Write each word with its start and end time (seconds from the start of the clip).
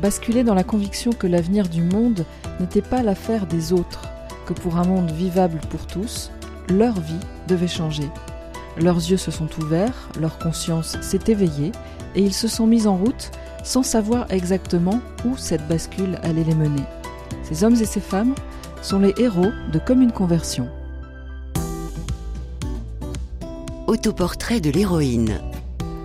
Basculé 0.00 0.44
dans 0.44 0.54
la 0.54 0.62
conviction 0.62 1.12
que 1.12 1.26
l'avenir 1.26 1.68
du 1.68 1.82
monde 1.82 2.24
n'était 2.60 2.82
pas 2.82 3.02
l'affaire 3.02 3.46
des 3.46 3.72
autres, 3.72 4.02
que 4.46 4.52
pour 4.52 4.76
un 4.76 4.84
monde 4.84 5.10
vivable 5.10 5.58
pour 5.70 5.86
tous, 5.88 6.30
leur 6.68 7.00
vie 7.00 7.18
devait 7.48 7.66
changer. 7.66 8.08
Leurs 8.80 8.98
yeux 8.98 9.16
se 9.16 9.32
sont 9.32 9.48
ouverts, 9.58 10.08
leur 10.20 10.38
conscience 10.38 10.96
s'est 11.00 11.24
éveillée, 11.26 11.72
et 12.14 12.22
ils 12.22 12.34
se 12.34 12.46
sont 12.46 12.66
mis 12.66 12.86
en 12.86 12.96
route 12.96 13.32
sans 13.64 13.82
savoir 13.82 14.26
exactement 14.30 15.00
où 15.24 15.36
cette 15.36 15.66
bascule 15.66 16.16
allait 16.22 16.44
les 16.44 16.54
mener. 16.54 16.84
Ces 17.42 17.64
hommes 17.64 17.74
et 17.74 17.84
ces 17.84 18.00
femmes 18.00 18.36
sont 18.82 19.00
les 19.00 19.14
héros 19.18 19.50
de 19.72 19.80
Comme 19.80 20.00
une 20.00 20.12
conversion. 20.12 20.68
Autoportrait 23.88 24.60
de 24.60 24.70
l'héroïne. 24.70 25.40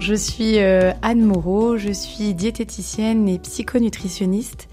Je 0.04 0.16
suis 0.16 0.60
euh, 0.60 0.92
Anne 1.02 1.22
Moreau, 1.22 1.78
je 1.78 1.94
suis 1.94 2.34
diététicienne 2.34 3.30
et 3.30 3.40
psychonutritionniste. 3.40 4.68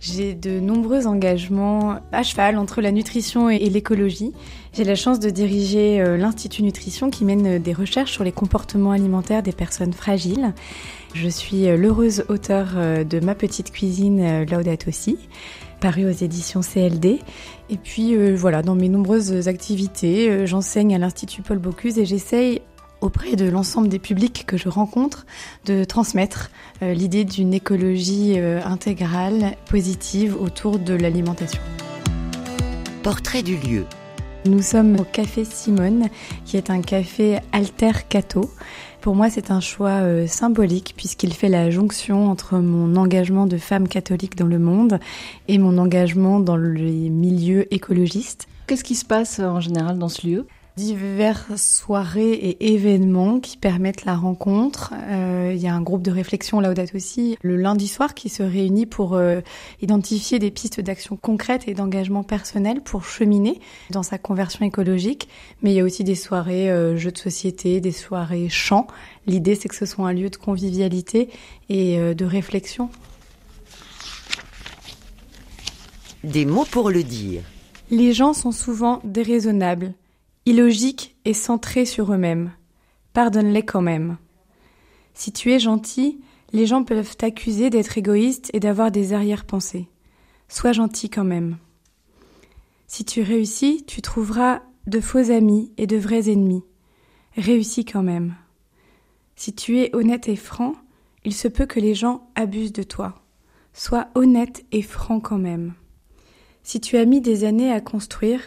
J'ai 0.00 0.34
de 0.34 0.58
nombreux 0.58 1.06
engagements 1.06 2.00
à 2.10 2.24
cheval 2.24 2.58
entre 2.58 2.80
la 2.80 2.90
nutrition 2.90 3.48
et 3.48 3.60
l'écologie. 3.70 4.32
J'ai 4.72 4.82
la 4.82 4.96
chance 4.96 5.20
de 5.20 5.30
diriger 5.30 6.00
euh, 6.00 6.16
l'Institut 6.16 6.64
Nutrition 6.64 7.10
qui 7.10 7.24
mène 7.24 7.60
des 7.60 7.72
recherches 7.72 8.10
sur 8.10 8.24
les 8.24 8.32
comportements 8.32 8.90
alimentaires 8.90 9.44
des 9.44 9.52
personnes 9.52 9.92
fragiles. 9.92 10.52
Je 11.14 11.28
suis 11.28 11.68
euh, 11.68 11.76
l'heureuse 11.76 12.24
auteure 12.28 12.74
de 13.04 13.20
Ma 13.20 13.36
petite 13.36 13.70
cuisine 13.70 14.42
Laudato 14.50 14.90
Si, 14.90 15.16
paru 15.80 16.06
aux 16.06 16.10
éditions 16.24 16.62
CLD. 16.62 17.20
Et 17.70 17.76
puis 17.76 18.16
voilà, 18.34 18.62
dans 18.62 18.74
mes 18.74 18.88
nombreuses 18.88 19.46
activités, 19.46 20.44
j'enseigne 20.44 20.92
à 20.92 20.98
l'Institut 20.98 21.42
Paul 21.42 21.58
Bocuse 21.58 22.00
et 22.00 22.04
j'essaye 22.04 22.62
auprès 23.00 23.36
de 23.36 23.48
l'ensemble 23.48 23.88
des 23.88 23.98
publics 23.98 24.44
que 24.46 24.56
je 24.56 24.68
rencontre 24.68 25.26
de 25.64 25.84
transmettre 25.84 26.50
euh, 26.82 26.92
l'idée 26.92 27.24
d'une 27.24 27.54
écologie 27.54 28.34
euh, 28.36 28.60
intégrale, 28.64 29.56
positive 29.68 30.36
autour 30.40 30.78
de 30.78 30.94
l'alimentation. 30.94 31.60
Portrait 33.02 33.42
du 33.42 33.56
lieu. 33.56 33.84
Nous 34.46 34.62
sommes 34.62 35.00
au 35.00 35.04
Café 35.04 35.44
Simone, 35.44 36.08
qui 36.44 36.56
est 36.56 36.70
un 36.70 36.80
café 36.80 37.40
alter 37.52 38.06
cato. 38.08 38.50
Pour 39.00 39.16
moi, 39.16 39.28
c'est 39.28 39.50
un 39.50 39.60
choix 39.60 40.02
euh, 40.02 40.26
symbolique 40.26 40.94
puisqu'il 40.96 41.32
fait 41.32 41.48
la 41.48 41.70
jonction 41.70 42.30
entre 42.30 42.58
mon 42.58 42.96
engagement 42.96 43.46
de 43.46 43.56
femme 43.56 43.88
catholique 43.88 44.36
dans 44.36 44.46
le 44.46 44.58
monde 44.58 45.00
et 45.48 45.58
mon 45.58 45.78
engagement 45.78 46.40
dans 46.40 46.56
les 46.56 47.10
milieux 47.10 47.72
écologistes. 47.74 48.46
Qu'est-ce 48.66 48.84
qui 48.84 48.96
se 48.96 49.04
passe 49.04 49.38
en 49.38 49.60
général 49.60 49.98
dans 49.98 50.08
ce 50.08 50.26
lieu? 50.26 50.46
Divers 50.76 51.46
soirées 51.56 52.32
et 52.32 52.74
événements 52.74 53.40
qui 53.40 53.56
permettent 53.56 54.04
la 54.04 54.14
rencontre. 54.14 54.92
Euh, 55.08 55.52
il 55.54 55.60
y 55.60 55.68
a 55.68 55.74
un 55.74 55.80
groupe 55.80 56.02
de 56.02 56.10
réflexion 56.10 56.60
Laudato 56.60 56.94
aussi 56.96 57.38
le 57.40 57.56
lundi 57.56 57.88
soir 57.88 58.12
qui 58.12 58.28
se 58.28 58.42
réunit 58.42 58.84
pour 58.84 59.14
euh, 59.14 59.40
identifier 59.80 60.38
des 60.38 60.50
pistes 60.50 60.82
d'action 60.82 61.16
concrètes 61.16 61.66
et 61.66 61.72
d'engagement 61.72 62.22
personnel 62.22 62.82
pour 62.82 63.04
cheminer 63.04 63.58
dans 63.90 64.02
sa 64.02 64.18
conversion 64.18 64.66
écologique. 64.66 65.28
Mais 65.62 65.72
il 65.72 65.76
y 65.76 65.80
a 65.80 65.84
aussi 65.84 66.04
des 66.04 66.14
soirées 66.14 66.70
euh, 66.70 66.96
jeux 66.98 67.12
de 67.12 67.18
société, 67.18 67.80
des 67.80 67.92
soirées 67.92 68.50
chants. 68.50 68.86
L'idée 69.26 69.54
c'est 69.54 69.68
que 69.68 69.76
ce 69.76 69.86
soit 69.86 70.06
un 70.06 70.12
lieu 70.12 70.28
de 70.28 70.36
convivialité 70.36 71.30
et 71.70 71.98
de 71.98 72.24
réflexion. 72.24 72.90
Des 76.22 76.44
mots 76.44 76.66
pour 76.70 76.90
le 76.90 77.02
dire. 77.02 77.42
Les 77.90 78.12
gens 78.12 78.34
sont 78.34 78.52
souvent 78.52 79.00
déraisonnables 79.04 79.94
illogiques 80.46 81.16
et 81.24 81.34
centrés 81.34 81.84
sur 81.84 82.12
eux-mêmes. 82.12 82.52
Pardonne-les 83.12 83.64
quand 83.64 83.82
même. 83.82 84.16
Si 85.12 85.32
tu 85.32 85.52
es 85.52 85.58
gentil, 85.58 86.20
les 86.52 86.66
gens 86.66 86.84
peuvent 86.84 87.16
t'accuser 87.16 87.68
d'être 87.68 87.98
égoïste 87.98 88.50
et 88.52 88.60
d'avoir 88.60 88.90
des 88.90 89.12
arrière-pensées. 89.12 89.88
Sois 90.48 90.72
gentil 90.72 91.10
quand 91.10 91.24
même. 91.24 91.58
Si 92.86 93.04
tu 93.04 93.22
réussis, 93.22 93.84
tu 93.86 94.00
trouveras 94.00 94.62
de 94.86 95.00
faux 95.00 95.32
amis 95.32 95.72
et 95.76 95.88
de 95.88 95.96
vrais 95.96 96.30
ennemis. 96.30 96.62
Réussis 97.36 97.84
quand 97.84 98.04
même. 98.04 98.36
Si 99.34 99.52
tu 99.52 99.80
es 99.80 99.94
honnête 99.94 100.28
et 100.28 100.36
franc, 100.36 100.74
il 101.24 101.34
se 101.34 101.48
peut 101.48 101.66
que 101.66 101.80
les 101.80 101.94
gens 101.94 102.30
abusent 102.36 102.72
de 102.72 102.84
toi. 102.84 103.16
Sois 103.72 104.08
honnête 104.14 104.64
et 104.70 104.82
franc 104.82 105.18
quand 105.18 105.38
même. 105.38 105.74
Si 106.62 106.80
tu 106.80 106.96
as 106.96 107.04
mis 107.04 107.20
des 107.20 107.44
années 107.44 107.72
à 107.72 107.80
construire, 107.80 108.40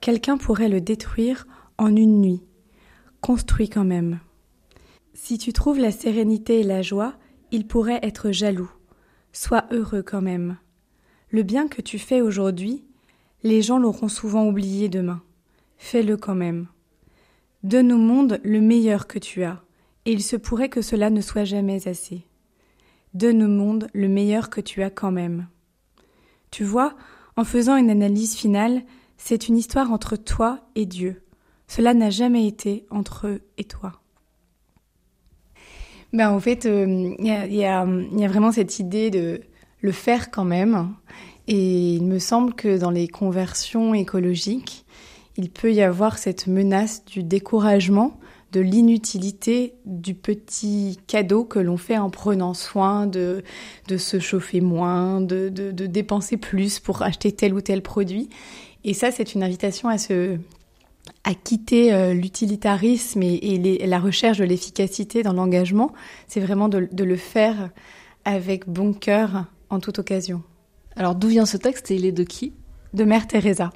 Quelqu'un 0.00 0.38
pourrait 0.38 0.68
le 0.68 0.80
détruire 0.80 1.46
en 1.76 1.94
une 1.94 2.20
nuit. 2.20 2.42
Construis 3.20 3.68
quand 3.68 3.84
même. 3.84 4.20
Si 5.12 5.36
tu 5.36 5.52
trouves 5.52 5.78
la 5.78 5.92
sérénité 5.92 6.60
et 6.60 6.64
la 6.64 6.80
joie, 6.80 7.14
il 7.50 7.66
pourrait 7.66 8.00
être 8.02 8.30
jaloux. 8.30 8.70
Sois 9.32 9.66
heureux 9.70 10.02
quand 10.02 10.22
même. 10.22 10.56
Le 11.30 11.42
bien 11.42 11.68
que 11.68 11.82
tu 11.82 11.98
fais 11.98 12.22
aujourd'hui, 12.22 12.84
les 13.42 13.62
gens 13.62 13.78
l'auront 13.78 14.08
souvent 14.08 14.46
oublié 14.46 14.88
demain. 14.88 15.22
Fais-le 15.76 16.16
quand 16.16 16.34
même. 16.34 16.66
Donne 17.62 17.92
au 17.92 17.98
monde 17.98 18.40
le 18.42 18.60
meilleur 18.60 19.06
que 19.06 19.18
tu 19.18 19.44
as, 19.44 19.62
et 20.06 20.12
il 20.12 20.22
se 20.22 20.36
pourrait 20.36 20.70
que 20.70 20.82
cela 20.82 21.10
ne 21.10 21.20
soit 21.20 21.44
jamais 21.44 21.86
assez. 21.86 22.26
Donne 23.12 23.42
au 23.42 23.48
monde 23.48 23.88
le 23.92 24.08
meilleur 24.08 24.48
que 24.48 24.60
tu 24.62 24.82
as 24.82 24.90
quand 24.90 25.10
même. 25.10 25.46
Tu 26.50 26.64
vois, 26.64 26.96
en 27.36 27.44
faisant 27.44 27.76
une 27.76 27.90
analyse 27.90 28.34
finale, 28.34 28.82
c'est 29.22 29.48
une 29.48 29.56
histoire 29.56 29.92
entre 29.92 30.16
toi 30.16 30.60
et 30.74 30.86
Dieu. 30.86 31.22
Cela 31.68 31.94
n'a 31.94 32.10
jamais 32.10 32.46
été 32.46 32.86
entre 32.90 33.28
eux 33.28 33.42
et 33.58 33.64
toi. 33.64 33.92
Ben, 36.12 36.30
en 36.30 36.40
fait, 36.40 36.64
il 36.64 36.70
euh, 36.70 37.46
y, 37.46 37.64
a, 37.64 37.84
vraiment 38.28 38.50
cette 38.50 38.80
idée 38.80 39.10
de 39.10 39.42
le 39.82 39.92
faire 39.92 40.30
quand 40.30 40.44
même. 40.44 40.94
Et 41.46 41.94
il 41.94 42.04
me 42.04 42.18
semble 42.18 42.54
que 42.54 42.78
dans 42.78 42.90
les 42.90 43.06
conversions 43.06 43.94
écologiques, 43.94 44.84
il 45.36 45.50
peut 45.50 45.72
y 45.72 45.82
avoir 45.82 46.18
cette 46.18 46.46
menace 46.48 47.04
du 47.04 47.22
découragement, 47.22 48.18
de 48.52 48.60
l'inutilité 48.60 49.74
du 49.86 50.14
petit 50.14 50.98
cadeau 51.06 51.44
que 51.44 51.60
l'on 51.60 51.76
fait 51.76 51.98
en 51.98 52.10
prenant 52.10 52.52
soin 52.52 53.06
de, 53.06 53.44
se 53.96 54.18
chauffer 54.18 54.60
moins, 54.60 55.20
de 55.20 55.50
dépenser 55.86 56.36
plus 56.36 56.80
pour 56.80 57.02
acheter 57.02 57.30
tel 57.30 57.54
ou 57.54 57.60
tel 57.60 57.80
produit. 57.80 58.28
Et 58.84 58.94
ça, 58.94 59.10
c'est 59.10 59.34
une 59.34 59.42
invitation 59.42 59.88
à 59.88 59.98
se 59.98 60.38
à 61.24 61.34
quitter 61.34 61.92
euh, 61.92 62.14
l'utilitarisme 62.14 63.22
et, 63.22 63.86
la 63.86 63.98
recherche 63.98 64.38
de 64.38 64.44
l'efficacité 64.44 65.22
dans 65.22 65.32
l'engagement. 65.32 65.92
C'est 66.28 66.40
vraiment 66.40 66.68
de, 66.68 66.88
le 66.92 67.16
faire 67.16 67.70
avec 68.24 68.68
bon 68.68 68.92
cœur 68.92 69.46
en 69.70 69.80
toute 69.80 69.98
occasion. 69.98 70.42
Alors 70.96 71.14
d'où 71.14 71.28
vient 71.28 71.46
ce 71.46 71.56
texte 71.56 71.90
et 71.90 71.96
il 71.96 72.04
est 72.04 72.12
de 72.12 72.24
qui? 72.24 72.52
De 72.94 73.04
Mère 73.04 73.26
Teresa. 73.26 73.72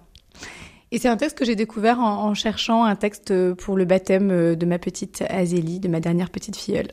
Et 0.90 0.98
c'est 0.98 1.08
un 1.08 1.16
texte 1.16 1.38
que 1.38 1.44
j'ai 1.44 1.56
découvert 1.56 1.98
en, 1.98 2.24
en, 2.24 2.34
cherchant 2.34 2.84
un 2.84 2.96
texte 2.96 3.54
pour 3.54 3.76
le 3.76 3.84
baptême 3.84 4.30
euh, 4.30 4.54
de 4.54 4.66
ma 4.66 4.78
petite 4.78 5.24
Azélie, 5.28 5.80
de 5.80 5.88
ma 5.88 6.00
dernière 6.00 6.30
petite 6.30 6.56
filleule. 6.56 6.88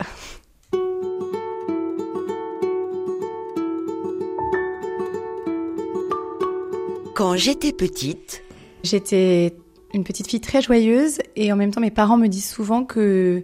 Quand 7.21 7.35
j'étais 7.35 7.71
petite, 7.71 8.41
j'étais 8.81 9.55
une 9.93 10.03
petite 10.03 10.27
fille 10.27 10.41
très 10.41 10.59
joyeuse 10.59 11.19
et 11.35 11.53
en 11.53 11.55
même 11.55 11.69
temps 11.69 11.79
mes 11.79 11.91
parents 11.91 12.17
me 12.17 12.25
disent 12.25 12.49
souvent 12.49 12.83
que 12.83 13.43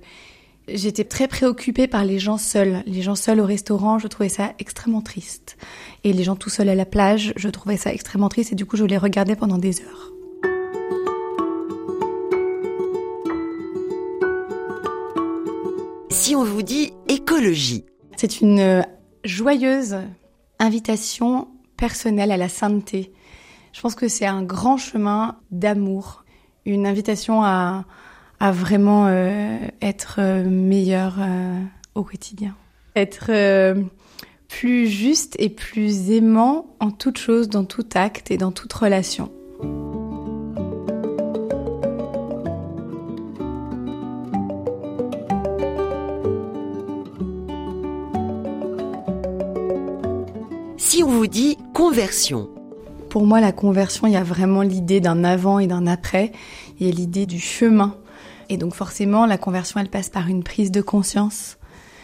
j'étais 0.67 1.03
très 1.03 1.27
préoccupée 1.27 1.85
par 1.85 2.03
les 2.03 2.17
gens 2.17 2.39
seuls. 2.39 2.81
Les 2.87 3.03
gens 3.03 3.13
seuls 3.13 3.39
au 3.39 3.45
restaurant, 3.45 3.99
je 3.99 4.07
trouvais 4.07 4.29
ça 4.29 4.53
extrêmement 4.57 5.03
triste. 5.03 5.57
Et 6.03 6.11
les 6.11 6.23
gens 6.23 6.35
tout 6.35 6.49
seuls 6.49 6.69
à 6.69 6.73
la 6.73 6.87
plage, 6.87 7.33
je 7.35 7.49
trouvais 7.49 7.77
ça 7.77 7.93
extrêmement 7.93 8.29
triste 8.29 8.51
et 8.51 8.55
du 8.55 8.65
coup 8.65 8.77
je 8.77 8.83
les 8.83 8.97
regardais 8.97 9.35
pendant 9.35 9.59
des 9.59 9.79
heures. 9.81 10.11
Si 16.09 16.35
on 16.35 16.43
vous 16.43 16.63
dit 16.63 16.93
écologie, 17.09 17.85
c'est 18.15 18.41
une 18.41 18.59
euh, 18.59 18.81
joyeuse 19.23 19.97
invitation 20.57 21.47
personnelle 21.77 22.31
à 22.31 22.37
la 22.37 22.49
sainteté, 22.49 23.11
je 23.73 23.81
pense 23.81 23.95
que 23.95 24.07
c'est 24.07 24.25
un 24.25 24.43
grand 24.43 24.77
chemin 24.77 25.37
d'amour, 25.51 26.23
une 26.65 26.87
invitation 26.87 27.43
à, 27.43 27.85
à 28.39 28.51
vraiment 28.51 29.07
euh, 29.07 29.57
être 29.81 30.17
euh, 30.19 30.43
meilleur 30.43 31.15
euh, 31.19 31.61
au 31.95 32.03
quotidien. 32.03 32.55
Être 32.95 33.75
plus 34.47 34.87
juste 34.87 35.35
et 35.37 35.49
plus 35.49 36.09
aimant 36.09 36.65
en 36.79 36.89
toute 36.89 37.19
chose, 37.19 37.47
dans 37.47 37.63
tout 37.63 37.85
acte 37.93 38.31
et 38.31 38.37
dans 38.37 38.51
toute 38.51 38.73
relation. 38.73 39.31
Si 50.77 51.03
on 51.03 51.07
vous 51.07 51.27
dit 51.27 51.57
conversion, 51.75 52.49
pour 53.09 53.25
moi, 53.25 53.41
la 53.41 53.51
conversion, 53.51 54.07
il 54.07 54.13
y 54.13 54.17
a 54.17 54.23
vraiment 54.23 54.61
l'idée 54.61 54.99
d'un 54.99 55.23
avant 55.23 55.59
et 55.59 55.67
d'un 55.67 55.87
après. 55.87 56.31
Il 56.79 56.87
y 56.87 56.89
a 56.89 56.93
l'idée 56.93 57.25
du 57.25 57.39
chemin. 57.39 57.95
Et 58.49 58.57
donc 58.57 58.73
forcément, 58.73 59.25
la 59.25 59.37
conversion, 59.37 59.79
elle 59.79 59.89
passe 59.89 60.09
par 60.09 60.27
une 60.27 60.43
prise 60.43 60.71
de 60.71 60.81
conscience. 60.81 61.57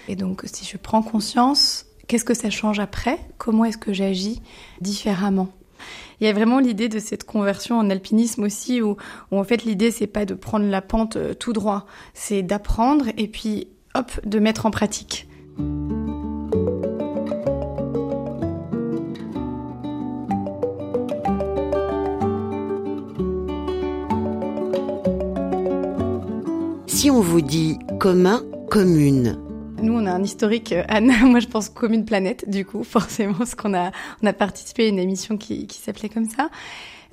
Et 0.07 0.15
donc 0.15 0.43
si 0.45 0.65
je 0.65 0.77
prends 0.77 1.01
conscience, 1.01 1.85
qu'est-ce 2.07 2.25
que 2.25 2.33
ça 2.33 2.49
change 2.49 2.79
après? 2.79 3.19
Comment 3.37 3.65
est-ce 3.65 3.77
que 3.77 3.93
j'agis 3.93 4.41
différemment? 4.81 5.49
Il 6.19 6.27
y 6.27 6.29
a 6.29 6.33
vraiment 6.33 6.59
l'idée 6.59 6.89
de 6.89 6.99
cette 6.99 7.25
conversion 7.25 7.77
en 7.77 7.89
alpinisme 7.89 8.43
aussi, 8.43 8.81
où, 8.81 8.97
en 9.31 9.43
fait 9.43 9.63
l'idée 9.63 9.91
c'est 9.91 10.07
pas 10.07 10.25
de 10.25 10.33
prendre 10.33 10.65
la 10.65 10.81
pente 10.81 11.17
euh, 11.17 11.33
tout 11.33 11.53
droit, 11.53 11.85
c'est 12.13 12.43
d'apprendre 12.43 13.05
et 13.17 13.27
puis 13.27 13.67
hop, 13.95 14.11
de 14.25 14.39
mettre 14.39 14.65
en 14.65 14.71
pratique. 14.71 15.27
Si 27.03 27.11
on 27.11 27.19
vous 27.19 27.41
dit 27.41 27.79
commun, 27.99 28.45
commune, 28.69 29.37
nous, 29.81 29.91
on 29.91 30.05
a 30.05 30.11
un 30.13 30.23
historique, 30.23 30.71
euh, 30.71 30.85
Anne, 30.87 31.11
moi 31.29 31.41
je 31.41 31.47
pense 31.47 31.67
commune 31.67 32.05
planète, 32.05 32.49
du 32.49 32.63
coup, 32.63 32.81
forcément, 32.85 33.33
parce 33.33 33.55
qu'on 33.55 33.73
a, 33.73 33.91
on 34.21 34.25
a 34.27 34.31
participé 34.31 34.85
à 34.85 34.87
une 34.87 34.99
émission 34.99 35.35
qui, 35.35 35.67
s'appelait 35.69 36.07
comme 36.07 36.29
ça. 36.29 36.49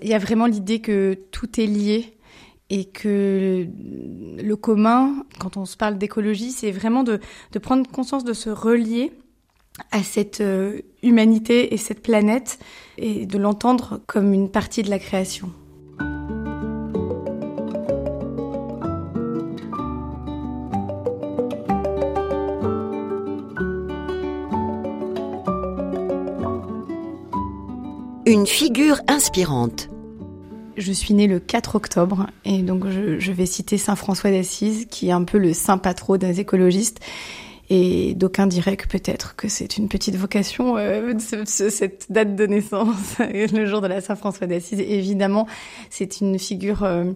Il 0.00 0.08
y 0.08 0.14
a 0.14 0.18
vraiment 0.18 0.46
l'idée 0.46 0.80
que 0.80 1.18
tout 1.32 1.60
est 1.60 1.66
lié 1.66 2.16
et 2.68 2.84
que 2.84 3.66
le 4.40 4.54
commun, 4.54 5.24
quand 5.40 5.56
on 5.56 5.64
se 5.64 5.76
parle 5.76 5.98
d'écologie, 5.98 6.52
c'est 6.52 6.70
vraiment 6.70 7.02
de, 7.02 7.18
de 7.50 7.58
prendre 7.58 7.90
conscience 7.90 8.22
de 8.22 8.32
se 8.32 8.48
relier 8.48 9.12
à 9.90 10.04
cette 10.04 10.40
euh, 10.40 10.82
humanité 11.02 11.74
et 11.74 11.76
cette 11.78 12.00
planète 12.00 12.60
et 12.96 13.26
de 13.26 13.38
l'entendre 13.38 14.00
comme 14.06 14.34
une 14.34 14.52
partie 14.52 14.84
de 14.84 14.90
la 14.90 15.00
création. 15.00 15.50
Une 28.30 28.46
figure 28.46 29.00
inspirante. 29.08 29.88
Je 30.76 30.92
suis 30.92 31.14
née 31.14 31.26
le 31.26 31.40
4 31.40 31.74
octobre 31.74 32.28
et 32.44 32.62
donc 32.62 32.86
je, 32.86 33.32
vais 33.32 33.44
citer 33.44 33.76
Saint 33.76 33.96
François 33.96 34.30
d'Assise 34.30 34.86
qui 34.88 35.08
est 35.08 35.12
un 35.12 35.24
peu 35.24 35.36
le 35.36 35.52
saint 35.52 35.78
patron 35.78 36.16
des 36.16 36.38
écologistes. 36.38 37.00
Et 37.70 38.14
d'aucuns 38.14 38.46
diraient 38.46 38.76
que 38.76 38.86
peut-être 38.86 39.34
que 39.34 39.48
c'est 39.48 39.78
une 39.78 39.88
petite 39.88 40.14
vocation, 40.14 40.76
euh, 40.76 41.12
cette 41.18 42.06
date 42.12 42.36
de 42.36 42.46
naissance, 42.46 43.16
le 43.18 43.66
jour 43.66 43.80
de 43.80 43.88
la 43.88 44.00
Saint 44.00 44.14
François 44.14 44.46
d'Assise. 44.46 44.78
Évidemment, 44.78 45.48
c'est 45.88 46.20
une 46.20 46.38
figure 46.38 46.84
euh, 46.84 47.06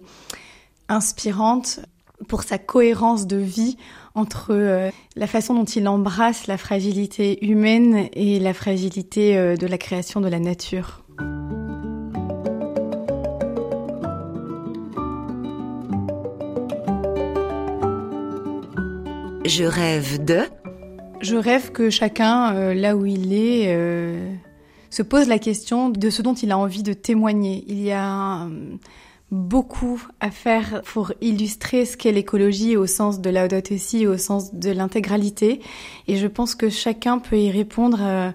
inspirante 0.88 1.78
pour 2.26 2.43
sa 2.43 2.58
cohérence 2.58 3.28
de 3.28 3.37
vie 3.37 3.76
entre 4.16 4.49
euh, 4.50 4.90
la 5.14 5.28
façon 5.28 5.55
dont 5.55 5.64
il 5.64 5.87
embrasse 5.87 6.49
la 6.49 6.56
fragilité 6.56 7.44
humaine 7.46 8.08
et 8.14 8.40
la 8.40 8.52
fragilité 8.52 9.56
de 9.56 9.66
la 9.69 9.78
création 9.78 10.20
de 10.20 10.28
la 10.28 10.40
nature. 10.40 11.03
Je 19.44 19.64
rêve 19.64 20.25
de... 20.25 20.40
Je 21.20 21.37
rêve 21.37 21.70
que 21.72 21.88
chacun, 21.88 22.55
euh, 22.55 22.75
là 22.75 22.96
où 22.96 23.06
il 23.06 23.32
est, 23.32 23.66
euh, 23.69 24.31
se 24.90 25.02
pose 25.02 25.28
la 25.28 25.38
question 25.38 25.88
de 25.88 26.11
ce 26.11 26.20
dont 26.22 26.34
il 26.34 26.50
a 26.50 26.58
envie 26.58 26.82
de 26.82 26.93
témoigner. 26.93 27.64
Il 27.66 27.81
y 27.81 27.93
a 27.93 28.43
euh, 28.43 28.49
beaucoup 29.31 30.02
à 30.20 30.31
faire 30.31 30.82
pour 30.84 31.12
illustrer 31.20 31.87
ce 31.87 31.96
qu'est 31.96 32.12
l'écologie 32.12 32.76
au 32.76 32.87
sens 32.87 33.20
de 33.20 33.31
la 33.31 33.46
aussi, 33.70 34.06
au 34.06 34.19
sens 34.19 34.55
de 34.55 34.70
l'intégralité. 34.70 35.61
Et 36.08 36.16
je 36.16 36.26
pense 36.26 36.55
que 36.55 36.69
chacun 36.69 37.19
peut 37.19 37.38
y 37.38 37.50
répondre 37.50 38.34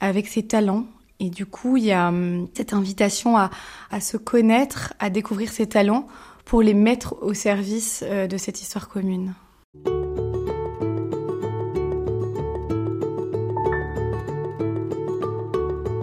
avec 0.00 0.26
ses 0.26 0.44
talents. 0.44 0.86
Et 1.24 1.30
du 1.30 1.46
coup, 1.46 1.78
il 1.78 1.84
y 1.84 1.92
a 1.92 2.12
cette 2.52 2.74
invitation 2.74 3.38
à, 3.38 3.48
à 3.90 4.00
se 4.00 4.18
connaître, 4.18 4.92
à 4.98 5.08
découvrir 5.08 5.50
ses 5.50 5.66
talents 5.66 6.06
pour 6.44 6.60
les 6.60 6.74
mettre 6.74 7.16
au 7.22 7.32
service 7.32 8.02
de 8.02 8.36
cette 8.36 8.60
histoire 8.60 8.90
commune. 8.90 9.32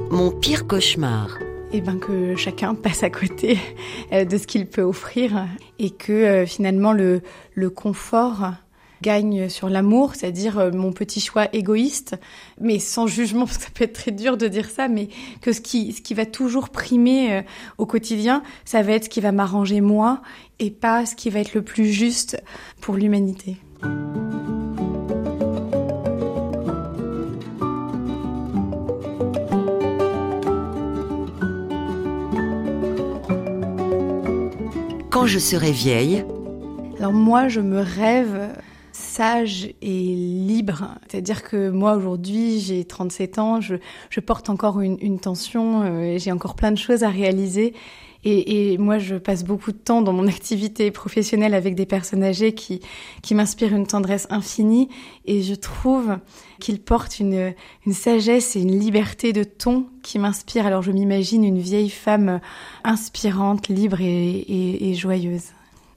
Mon 0.10 0.32
pire 0.32 0.66
cauchemar. 0.66 1.38
Eh 1.72 1.82
ben 1.82 2.00
que 2.00 2.36
chacun 2.36 2.74
passe 2.74 3.04
à 3.04 3.12
côté 3.12 3.60
euh, 4.12 4.26
de 4.26 4.38
ce 4.38 4.48
qu'il 4.48 4.66
peut 4.66 4.82
offrir 4.82 5.46
et 5.80 5.92
que 5.92 6.12
euh, 6.12 6.46
finalement 6.48 6.94
le, 6.94 7.22
le 7.54 7.70
confort 7.70 8.52
gagne 9.02 9.50
sur 9.50 9.70
l'amour, 9.70 10.16
c'est-à-dire 10.16 10.60
euh, 10.60 10.72
mon 10.72 10.92
petit 10.92 11.20
choix 11.20 11.48
égoïste, 11.54 12.16
mais 12.60 12.80
sans 12.80 13.08
jugement, 13.08 13.46
parce 13.46 13.58
que 13.58 13.64
ça 13.66 13.70
peut 13.74 13.84
être 13.84 13.94
très 13.94 14.12
dur 14.12 14.38
de 14.38 14.48
dire 14.48 14.70
ça, 14.70 14.88
mais 14.88 15.10
que 15.42 15.54
ce 15.54 15.62
qui, 15.62 15.94
ce 15.94 16.02
qui 16.02 16.14
va 16.14 16.26
toujours 16.26 16.70
primer 16.70 17.44
au 17.78 17.86
quotidien, 17.86 18.44
ça 18.66 18.82
va 18.82 18.94
être 18.94 19.06
ce 19.06 19.10
qui 19.10 19.22
va 19.22 19.32
m'arranger 19.32 19.82
moi 19.82 20.22
et 20.60 20.72
pas 20.72 21.06
ce 21.06 21.16
qui 21.16 21.30
va 21.30 21.40
être 21.40 21.54
le 21.54 21.62
plus 21.62 21.88
juste 21.88 22.42
pour 22.80 22.96
l'humanité. 22.96 23.58
quand 35.22 35.28
je 35.28 35.38
serai 35.38 35.72
vieille 35.72 36.26
Alors 36.98 37.14
moi, 37.14 37.48
je 37.48 37.62
me 37.62 37.80
rêve 37.80 38.50
sage 39.12 39.74
et 39.82 40.16
libre. 40.16 40.96
C'est-à-dire 41.08 41.44
que 41.44 41.70
moi, 41.70 41.96
aujourd'hui, 41.96 42.60
j'ai 42.60 42.86
37 42.86 43.40
ans, 43.40 43.60
je, 43.60 43.76
porte 44.20 44.50
encore 44.50 44.80
une, 44.80 45.20
tension, 45.20 45.84
euh, 45.84 46.18
j'ai 46.18 46.32
encore 46.32 46.56
plein 46.56 46.72
de 46.72 46.78
choses 46.78 47.04
à 47.04 47.10
réaliser. 47.10 47.74
Et, 48.24 48.78
moi, 48.78 49.00
je 49.00 49.16
passe 49.16 49.44
beaucoup 49.44 49.72
de 49.72 49.78
temps 49.78 50.02
dans 50.02 50.14
mon 50.14 50.28
activité 50.38 50.92
professionnelle 50.92 51.54
avec 51.54 51.76
des 51.76 51.86
personnes 51.86 52.24
âgées 52.24 52.54
qui, 52.54 52.80
m'inspirent 53.32 53.74
une 53.74 53.88
tendresse 53.88 54.28
infinie. 54.30 54.90
Et 55.26 55.42
je 55.42 55.56
trouve 55.56 56.18
qu'ils 56.60 56.80
portent 56.80 57.20
une, 57.20 57.54
sagesse 57.92 58.56
et 58.56 58.62
une 58.62 58.80
liberté 58.80 59.34
de 59.34 59.44
ton 59.44 59.88
qui 60.04 60.20
m'inspire. 60.20 60.66
Alors 60.66 60.84
je 60.84 60.92
m'imagine 60.92 61.44
une 61.44 61.60
vieille 61.60 61.90
femme 61.90 62.40
inspirante, 62.84 63.68
libre 63.68 64.00
et, 64.02 64.94
joyeuse. 64.96 65.50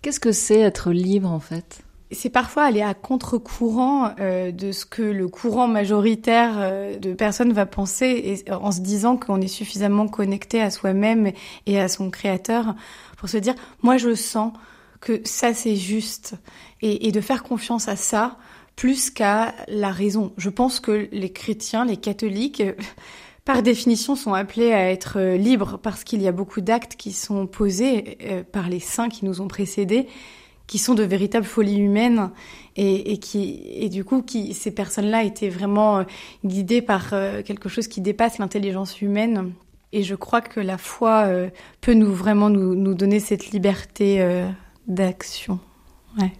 Qu'est-ce 0.02 0.20
que 0.20 0.32
c'est 0.32 0.60
être 0.60 0.90
libre 0.90 1.30
en 1.30 1.40
fait? 1.40 1.83
C'est 2.10 2.30
parfois 2.30 2.64
aller 2.64 2.82
à 2.82 2.94
contre-courant 2.94 4.10
euh, 4.20 4.52
de 4.52 4.72
ce 4.72 4.84
que 4.84 5.02
le 5.02 5.28
courant 5.28 5.66
majoritaire 5.66 6.54
euh, 6.56 6.98
de 6.98 7.12
personnes 7.12 7.52
va 7.52 7.66
penser, 7.66 8.44
en 8.50 8.72
se 8.72 8.80
disant 8.80 9.16
qu'on 9.16 9.40
est 9.40 9.48
suffisamment 9.48 10.08
connecté 10.08 10.60
à 10.60 10.70
soi-même 10.70 11.32
et 11.66 11.80
à 11.80 11.88
son 11.88 12.10
créateur 12.10 12.74
pour 13.16 13.28
se 13.28 13.38
dire, 13.38 13.54
moi 13.82 13.96
je 13.96 14.14
sens 14.14 14.52
que 15.00 15.20
ça 15.24 15.54
c'est 15.54 15.76
juste, 15.76 16.34
et, 16.82 17.12
de 17.12 17.20
faire 17.20 17.42
confiance 17.42 17.88
à 17.88 17.96
ça 17.96 18.38
plus 18.76 19.10
qu'à 19.10 19.54
la 19.68 19.90
raison. 19.90 20.32
Je 20.36 20.50
pense 20.50 20.80
que 20.80 21.08
les 21.12 21.32
chrétiens, 21.32 21.84
les 21.84 21.96
catholiques, 21.96 22.62
par 23.44 23.62
définition, 23.62 24.16
sont 24.16 24.34
appelés 24.34 24.72
à 24.72 24.90
être 24.90 25.18
euh, 25.18 25.36
libres 25.36 25.78
parce 25.82 26.04
qu'il 26.04 26.22
y 26.22 26.28
a 26.28 26.32
beaucoup 26.32 26.60
d'actes 26.60 26.96
qui 26.96 27.12
sont 27.12 27.46
posés 27.46 28.18
euh, 28.22 28.42
par 28.42 28.68
les 28.68 28.80
saints 28.80 29.08
qui 29.08 29.24
nous 29.24 29.40
ont 29.40 29.48
précédés, 29.48 30.08
qui 30.66 30.78
sont 30.78 30.94
de 30.94 31.02
véritables 31.02 31.46
folies 31.46 31.78
humaines 31.78 32.30
et, 32.76 33.18
qui 33.18 33.60
et 33.64 33.88
du 33.88 34.04
coup 34.04 34.22
qui 34.22 34.54
ces 34.54 34.72
personnes-là 34.72 35.22
étaient 35.22 35.48
vraiment 35.48 35.98
euh, 35.98 36.04
guidées 36.44 36.82
par 36.82 37.10
quelque 37.44 37.68
chose 37.68 37.86
qui 37.88 38.00
dépasse 38.00 38.38
l'intelligence 38.38 39.00
humaine. 39.00 39.52
Et 39.92 40.02
je 40.02 40.16
crois 40.16 40.40
que 40.40 40.58
la 40.58 40.76
foi 40.76 41.28
peut 41.80 41.94
nous 41.94 42.12
vraiment 42.12 42.50
nous, 42.50 42.74
nous 42.74 42.94
donner 42.94 43.20
cette 43.20 43.52
liberté 43.52 44.44
d'action. 44.88 45.60
Ouais. 46.18 46.32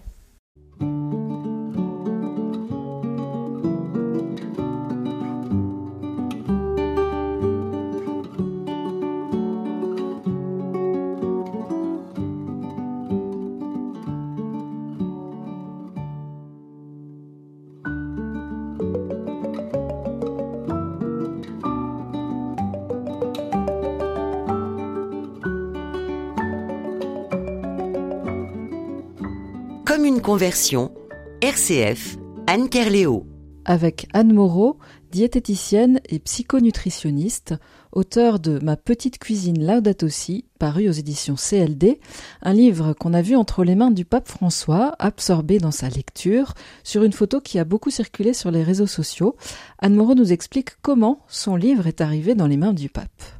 RCF, 30.37 32.17
Anne 32.45 32.67
Kerléo. 32.67 33.25
Avec 33.63 34.07
Anne 34.11 34.33
Moreau, 34.33 34.79
diététicienne 35.09 36.01
et 36.09 36.19
psychonutritionniste, 36.19 37.53
auteur 37.93 38.41
de 38.41 38.59
Ma 38.59 38.75
petite 38.75 39.17
cuisine 39.17 39.65
Laudato 39.65 40.09
Si, 40.09 40.43
paru 40.59 40.89
aux 40.89 40.91
éditions 40.91 41.35
CLD, 41.35 42.01
un 42.41 42.51
livre 42.51 42.91
qu'on 42.91 43.13
a 43.13 43.21
vu 43.21 43.37
entre 43.37 43.63
les 43.63 43.75
mains 43.75 43.91
du 43.91 44.03
pape 44.03 44.27
François, 44.27 44.93
absorbé 44.99 45.57
dans 45.59 45.71
sa 45.71 45.87
lecture, 45.87 46.53
sur 46.83 47.03
une 47.03 47.13
photo 47.13 47.39
qui 47.39 47.57
a 47.57 47.63
beaucoup 47.63 47.89
circulé 47.89 48.33
sur 48.33 48.51
les 48.51 48.63
réseaux 48.63 48.87
sociaux. 48.87 49.37
Anne 49.79 49.95
Moreau 49.95 50.15
nous 50.15 50.33
explique 50.33 50.81
comment 50.81 51.23
son 51.29 51.55
livre 51.55 51.87
est 51.87 52.01
arrivé 52.01 52.35
dans 52.35 52.47
les 52.47 52.57
mains 52.57 52.73
du 52.73 52.89
pape. 52.89 53.34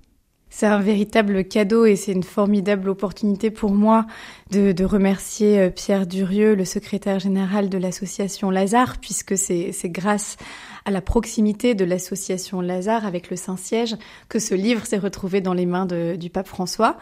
C'est 0.57 0.67
un 0.67 0.79
véritable 0.79 1.43
cadeau 1.43 1.83
et 1.85 1.97
c'est 1.97 2.13
une 2.13 2.23
formidable 2.23 2.87
opportunité 2.87 3.51
pour 3.51 3.71
moi 3.71 4.05
de, 4.51 4.71
de, 4.71 4.85
remercier 4.85 5.59
euh, 5.59 5.69
Pierre 5.69 6.07
Durieux, 6.07 6.55
le 6.55 6.63
secrétaire 6.63 7.19
général 7.19 7.67
de 7.67 7.77
l'association 7.77 8.49
Lazare, 8.49 8.95
puisque 9.01 9.37
c'est 9.37 9.73
grâce 9.87 10.37
à 10.85 10.91
la 10.91 11.01
proximité 11.01 11.75
de 11.75 11.83
l'association 11.83 12.61
Lazare 12.61 13.05
avec 13.05 13.29
le 13.29 13.35
Saint-Siège 13.35 13.97
que 14.29 14.39
ce 14.39 14.55
livre 14.55 14.85
s'est 14.85 14.97
retrouvé 14.97 15.41
dans 15.41 15.53
les 15.53 15.65
mains 15.65 15.85
de, 15.85 16.15
du 16.15 16.29
pape 16.29 16.47
François. 16.47 16.95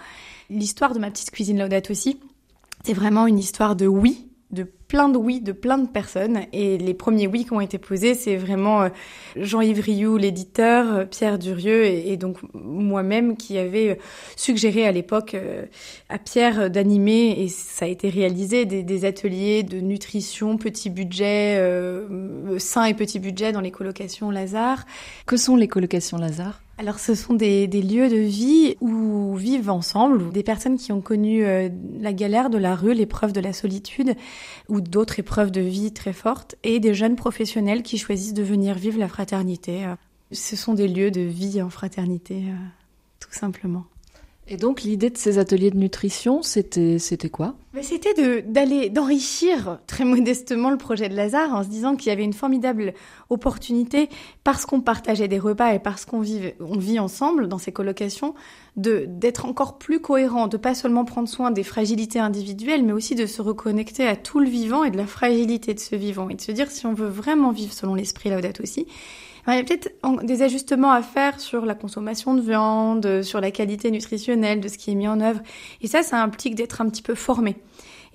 L'histoire 0.50 0.96
de 0.96 1.00
ma 1.00 1.12
petite 1.12 1.30
cuisine 1.30 1.60
Laudate 1.60 1.92
aussi, 1.92 2.20
c'est 2.84 2.94
vraiment 2.94 3.28
une 3.28 3.38
histoire 3.38 3.76
de 3.76 3.86
oui 3.86 4.33
de 4.54 4.64
plein 4.64 5.10
de 5.10 5.18
oui 5.18 5.42
de 5.42 5.52
plein 5.52 5.78
de 5.78 5.88
personnes. 5.88 6.42
Et 6.54 6.78
les 6.78 6.94
premiers 6.94 7.28
oui 7.28 7.46
qui 7.46 7.54
ont 7.54 7.62
été 7.62 7.78
posés, 7.78 8.14
c'est 8.14 8.36
vraiment 8.36 8.84
euh, 8.84 8.90
Jean-Yves 9.36 9.80
Rioux, 9.80 10.18
l'éditeur, 10.18 10.94
euh, 10.94 11.06
Pierre 11.06 11.40
Durieux 11.40 11.86
et, 11.86 12.16
donc 12.18 12.38
moi-même 12.54 13.36
qui 13.36 13.58
avait 13.58 13.90
euh, 13.90 13.96
suggéré 14.36 14.88
à 14.88 14.92
l'époque 14.92 15.36
à 16.10 16.18
Pierre 16.20 16.70
d'animer, 16.70 17.36
et 17.40 17.48
ça 17.48 17.86
a 17.86 17.88
été 17.88 18.10
réalisé, 18.10 18.66
des, 18.66 19.06
ateliers 19.06 19.64
de 19.64 19.80
nutrition, 19.80 20.58
petit 20.58 20.90
budget, 20.90 21.60
sain 22.60 22.86
et 22.86 22.94
petit 22.94 23.20
budget 23.20 23.52
dans 23.52 23.62
les 23.62 23.72
colocations 23.72 24.30
Lazare. 24.30 24.86
Que 25.26 25.38
sont 25.38 25.56
les 25.56 25.68
colocations 25.68 26.18
Lazare? 26.18 26.63
Alors 26.78 27.00
ce 27.00 27.14
sont 27.14 27.36
des, 27.36 27.68
lieux 27.68 28.10
de 28.10 28.18
vie 28.18 28.76
où 28.82 29.36
vivent 29.36 29.70
ensemble 29.70 30.32
des 30.32 30.42
personnes 30.42 30.78
qui 30.78 30.92
ont 30.92 31.02
connu 31.02 31.46
euh, 31.46 31.70
la 32.00 32.14
galère 32.14 32.50
de 32.50 32.58
la 32.58 32.76
rue, 32.76 32.94
l'épreuve 32.94 33.32
de 33.32 33.40
la 33.40 33.54
solitude 33.54 34.16
ou 34.70 34.82
d'autres 34.82 35.20
épreuves 35.20 35.52
de 35.52 35.62
vie 35.62 35.94
très 35.94 36.14
fortes 36.14 36.56
et 36.64 36.80
des 36.80 36.96
jeunes 36.96 37.16
professionnels 37.16 37.84
qui 37.84 38.00
choisissent 38.00 38.34
de 38.34 38.44
venir 38.44 38.76
vivre 38.76 39.00
la 39.00 39.08
fraternité. 39.08 39.86
Euh, 39.86 39.96
ce 40.32 40.56
sont 40.56 40.74
des 40.74 40.88
lieux 40.88 41.12
de 41.12 41.22
vie 41.22 41.62
en 41.62 41.70
fraternité, 41.70 42.46
euh, 42.48 42.56
tout 43.20 43.34
simplement. 43.34 43.86
Et 44.48 44.58
donc 44.58 44.84
l'idée 44.84 45.10
de 45.10 45.18
ces 45.18 45.40
ateliers 45.40 45.72
de 45.72 45.78
nutrition, 45.78 46.42
c'était 46.42 47.00
c'était 47.00 47.30
quoi? 47.30 47.56
C'était 47.82 48.14
de 48.14 48.42
d'aller 48.42 48.90
d'enrichir 48.90 49.80
très 49.88 50.04
modestement 50.04 50.70
le 50.70 50.78
projet 50.78 51.08
de 51.08 51.16
Lazare 51.16 51.54
en 51.54 51.64
se 51.64 51.70
disant 51.70 51.96
qu'il 51.96 52.10
y 52.10 52.12
avait 52.12 52.26
une 52.26 52.34
formidable 52.34 52.94
opportunité 53.30 54.10
parce 54.44 54.66
qu'on 54.66 54.82
partageait 54.82 55.30
des 55.30 55.40
repas 55.40 55.74
et 55.74 55.80
parce 55.80 56.04
qu'on 56.04 56.20
vit 56.20 56.52
on 56.60 56.78
vit 56.78 57.00
ensemble 57.00 57.48
dans 57.48 57.58
ces 57.58 57.72
colocations 57.72 58.34
de 58.76 59.06
d'être 59.08 59.46
encore 59.46 59.78
plus 59.78 60.02
cohérent, 60.02 60.48
de 60.48 60.58
pas 60.58 60.76
seulement 60.76 61.06
prendre 61.06 61.30
soin 61.30 61.50
des 61.50 61.64
fragilités 61.64 62.20
individuelles, 62.20 62.84
mais 62.84 62.94
aussi 62.94 63.16
de 63.16 63.26
se 63.26 63.42
reconnecter 63.42 64.06
à 64.06 64.18
tout 64.18 64.42
le 64.42 64.50
vivant 64.50 64.84
et 64.84 64.92
de 64.92 64.98
la 64.98 65.08
fragilité 65.08 65.74
de 65.74 65.80
ce 65.80 65.96
vivant 65.96 66.28
et 66.30 66.36
de 66.36 66.42
se 66.42 66.52
dire 66.52 66.70
si 66.70 66.86
on 66.86 66.94
veut 66.94 67.08
vraiment 67.08 67.52
vivre 67.52 67.72
selon 67.72 67.96
l'esprit 67.96 68.30
Laudato 68.30 68.62
aussi 68.62 68.88
il 69.48 69.56
y 69.56 69.58
a 69.58 69.64
peut-être 69.64 69.92
des 70.24 70.42
ajustements 70.42 70.92
à 70.92 71.02
faire 71.02 71.40
sur 71.40 71.66
la 71.66 71.76
consommation 71.76 72.34
de 72.34 72.42
viande, 72.42 73.24
sur 73.24 73.42
la 73.42 73.52
qualité 73.52 73.92
nutritionnelle 73.92 74.62
de 74.62 74.68
ce 74.68 74.78
qui 74.78 74.92
est 74.92 74.96
mis 74.96 75.08
en 75.08 75.20
œuvre. 75.20 75.42
Et 75.82 75.88
ça, 75.88 76.02
ça 76.02 76.22
implique 76.22 76.56
d'être 76.56 76.80
un 76.82 76.90
petit 76.90 77.02
peu 77.02 77.16
formé. 77.16 77.58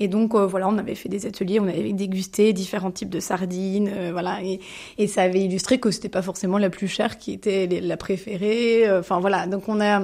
Et 0.00 0.08
donc 0.08 0.34
euh, 0.34 0.46
voilà, 0.46 0.68
on 0.68 0.78
avait 0.78 0.94
fait 0.94 1.08
des 1.08 1.26
ateliers, 1.26 1.60
on 1.60 1.66
avait 1.66 1.92
dégusté 1.92 2.52
différents 2.52 2.90
types 2.90 3.10
de 3.10 3.20
sardines, 3.20 3.90
euh, 3.92 4.10
voilà, 4.12 4.40
et, 4.42 5.06
ça 5.06 5.22
avait 5.22 5.40
illustré 5.40 5.78
que 5.78 5.90
c'était 5.90 6.08
pas 6.08 6.22
forcément 6.22 6.58
la 6.58 6.70
plus 6.70 6.88
chère 6.88 7.18
qui 7.18 7.32
était 7.32 7.66
la 7.66 7.96
préférée. 7.96 8.86
Euh, 8.86 9.00
enfin 9.00 9.20
voilà, 9.20 9.46
donc 9.46 9.68
on 9.68 9.80
a 9.80 10.02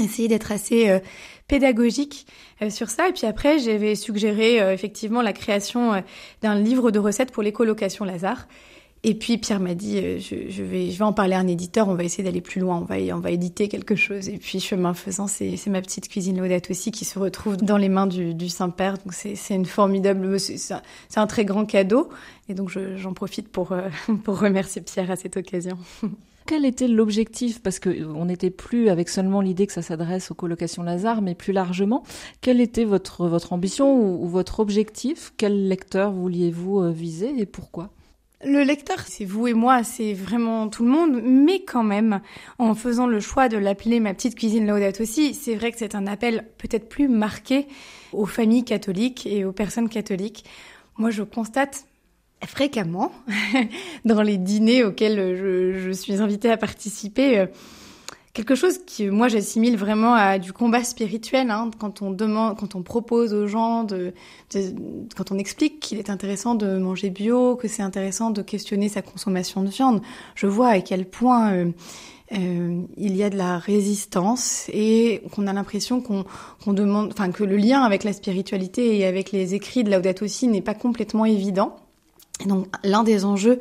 essayé 0.00 0.28
d'être 0.28 0.52
assez 0.52 1.00
pédagogique 1.48 2.26
sur 2.68 2.90
ça. 2.90 3.08
Et 3.08 3.12
puis 3.12 3.26
après, 3.26 3.58
j'avais 3.58 3.96
suggéré 3.96 4.58
effectivement 4.72 5.20
la 5.20 5.32
création 5.32 6.04
d'un 6.42 6.54
livre 6.54 6.92
de 6.92 7.00
recettes 7.00 7.32
pour 7.32 7.42
les 7.42 7.50
colocations 7.50 8.04
Lazare. 8.04 8.46
Et 9.02 9.14
puis 9.14 9.38
Pierre 9.38 9.60
m'a 9.60 9.74
dit, 9.74 9.96
euh, 9.96 10.18
je, 10.18 10.62
vais, 10.62 10.90
je 10.90 10.98
vais 10.98 11.04
en 11.04 11.14
parler 11.14 11.34
à 11.34 11.38
un 11.38 11.46
éditeur, 11.46 11.88
on 11.88 11.94
va 11.94 12.04
essayer 12.04 12.22
d'aller 12.22 12.42
plus 12.42 12.60
loin, 12.60 12.76
on 12.76 12.84
va, 12.84 12.96
on 13.16 13.20
va 13.20 13.30
éditer 13.30 13.68
quelque 13.68 13.94
chose. 13.94 14.28
Et 14.28 14.36
puis 14.36 14.60
chemin 14.60 14.92
faisant, 14.92 15.26
c'est 15.26 15.56
ma 15.68 15.80
petite 15.80 16.08
cuisine 16.08 16.38
Laudate 16.38 16.70
aussi 16.70 16.90
qui 16.90 17.06
se 17.06 17.18
retrouve 17.18 17.56
dans 17.56 17.78
les 17.78 17.88
mains 17.88 18.06
du, 18.06 18.34
du 18.34 18.50
Saint-Père. 18.50 18.98
Donc 18.98 19.14
c'est 19.14 19.54
une 19.54 19.64
formidable, 19.64 20.38
c'est 20.38 20.74
un, 21.16 21.26
très 21.26 21.46
grand 21.46 21.64
cadeau. 21.64 22.10
Et 22.50 22.54
donc 22.54 22.70
j'en 22.96 23.14
profite 23.14 23.48
pour, 23.48 23.72
euh, 23.72 23.88
pour 24.24 24.38
remercier 24.38 24.82
Pierre 24.82 25.10
à 25.10 25.16
cette 25.16 25.38
occasion. 25.38 25.78
Quel 26.46 26.66
était 26.66 26.88
l'objectif? 26.88 27.62
Parce 27.62 27.78
que 27.78 28.04
on 28.04 28.24
n'était 28.26 28.50
plus 28.50 28.88
avec 28.88 29.08
seulement 29.08 29.40
l'idée 29.40 29.66
que 29.66 29.72
ça 29.72 29.82
s'adresse 29.82 30.30
aux 30.30 30.34
colocations 30.34 30.82
Lazare, 30.82 31.22
mais 31.22 31.34
plus 31.34 31.52
largement. 31.52 32.02
Quelle 32.40 32.60
était 32.60 32.84
votre, 32.84 33.28
votre 33.28 33.52
ambition 33.52 34.20
ou, 34.20 34.26
votre 34.26 34.60
objectif? 34.60 35.32
Quel 35.36 35.68
lecteur 35.68 36.12
vouliez-vous 36.12 36.80
euh, 36.80 36.90
viser 36.90 37.32
et 37.38 37.46
pourquoi? 37.46 37.90
Le 38.44 38.62
lecteur, 38.62 39.00
c'est 39.06 39.24
vous 39.24 39.48
et 39.48 39.52
moi, 39.52 39.84
c'est 39.84 40.14
vraiment 40.14 40.68
tout 40.68 40.84
le 40.84 40.90
monde, 40.90 41.20
mais 41.22 41.62
quand 41.62 41.82
même, 41.82 42.20
en 42.58 42.74
faisant 42.74 43.06
le 43.06 43.20
choix 43.20 43.48
de 43.48 43.58
l'appeler 43.58 44.00
ma 44.00 44.14
petite 44.14 44.34
cuisine 44.34 44.66
Laudate 44.66 45.00
aussi, 45.00 45.34
c'est 45.34 45.54
vrai 45.54 45.72
que 45.72 45.78
c'est 45.78 45.94
un 45.94 46.06
appel 46.06 46.46
peut-être 46.56 46.88
plus 46.88 47.08
marqué 47.08 47.66
aux 48.12 48.26
familles 48.26 48.64
catholiques 48.64 49.26
et 49.26 49.44
aux 49.44 49.52
personnes 49.52 49.90
catholiques. 49.90 50.44
Moi, 50.96 51.10
je 51.10 51.22
constate 51.22 51.84
fréquemment 52.46 53.12
dans 54.06 54.22
les 54.22 54.38
dîners 54.38 54.84
auxquels 54.84 55.36
je, 55.36 55.78
je 55.78 55.90
suis 55.90 56.14
invitée 56.22 56.50
à 56.50 56.56
participer, 56.56 57.38
euh, 57.40 57.46
quelque 58.32 58.54
chose 58.54 58.78
qui 58.86 59.06
moi 59.08 59.28
j'assimile 59.28 59.76
vraiment 59.76 60.14
à 60.14 60.38
du 60.38 60.52
combat 60.52 60.84
spirituel 60.84 61.50
hein, 61.50 61.70
quand 61.78 62.02
on 62.02 62.10
demande 62.10 62.56
quand 62.58 62.74
on 62.74 62.82
propose 62.82 63.34
aux 63.34 63.46
gens 63.46 63.84
de, 63.84 64.12
quand 65.16 65.32
on 65.32 65.38
explique 65.38 65.80
qu'il 65.80 65.98
est 65.98 66.10
intéressant 66.10 66.54
de 66.54 66.78
manger 66.78 67.10
bio 67.10 67.56
que 67.56 67.66
c'est 67.66 67.82
intéressant 67.82 68.30
de 68.30 68.42
questionner 68.42 68.88
sa 68.88 69.02
consommation 69.02 69.62
de 69.62 69.68
viande 69.68 70.00
je 70.34 70.46
vois 70.46 70.68
à 70.68 70.80
quel 70.80 71.06
point 71.06 71.52
euh, 71.52 71.70
euh, 72.32 72.82
il 72.96 73.16
y 73.16 73.24
a 73.24 73.30
de 73.30 73.36
la 73.36 73.58
résistance 73.58 74.70
et 74.72 75.22
qu'on 75.32 75.48
a 75.48 75.52
l'impression 75.52 76.00
qu'on 76.00 76.72
demande 76.72 77.10
enfin 77.12 77.32
que 77.32 77.42
le 77.42 77.56
lien 77.56 77.82
avec 77.82 78.04
la 78.04 78.12
spiritualité 78.12 78.96
et 78.96 79.06
avec 79.06 79.32
les 79.32 79.54
écrits 79.54 79.82
de 79.82 79.90
Laudato 79.90 80.28
Si 80.28 80.46
n'est 80.46 80.62
pas 80.62 80.74
complètement 80.74 81.24
évident 81.24 81.74
et 82.44 82.46
donc 82.46 82.68
l'un 82.84 83.02
des 83.02 83.24
enjeux 83.24 83.58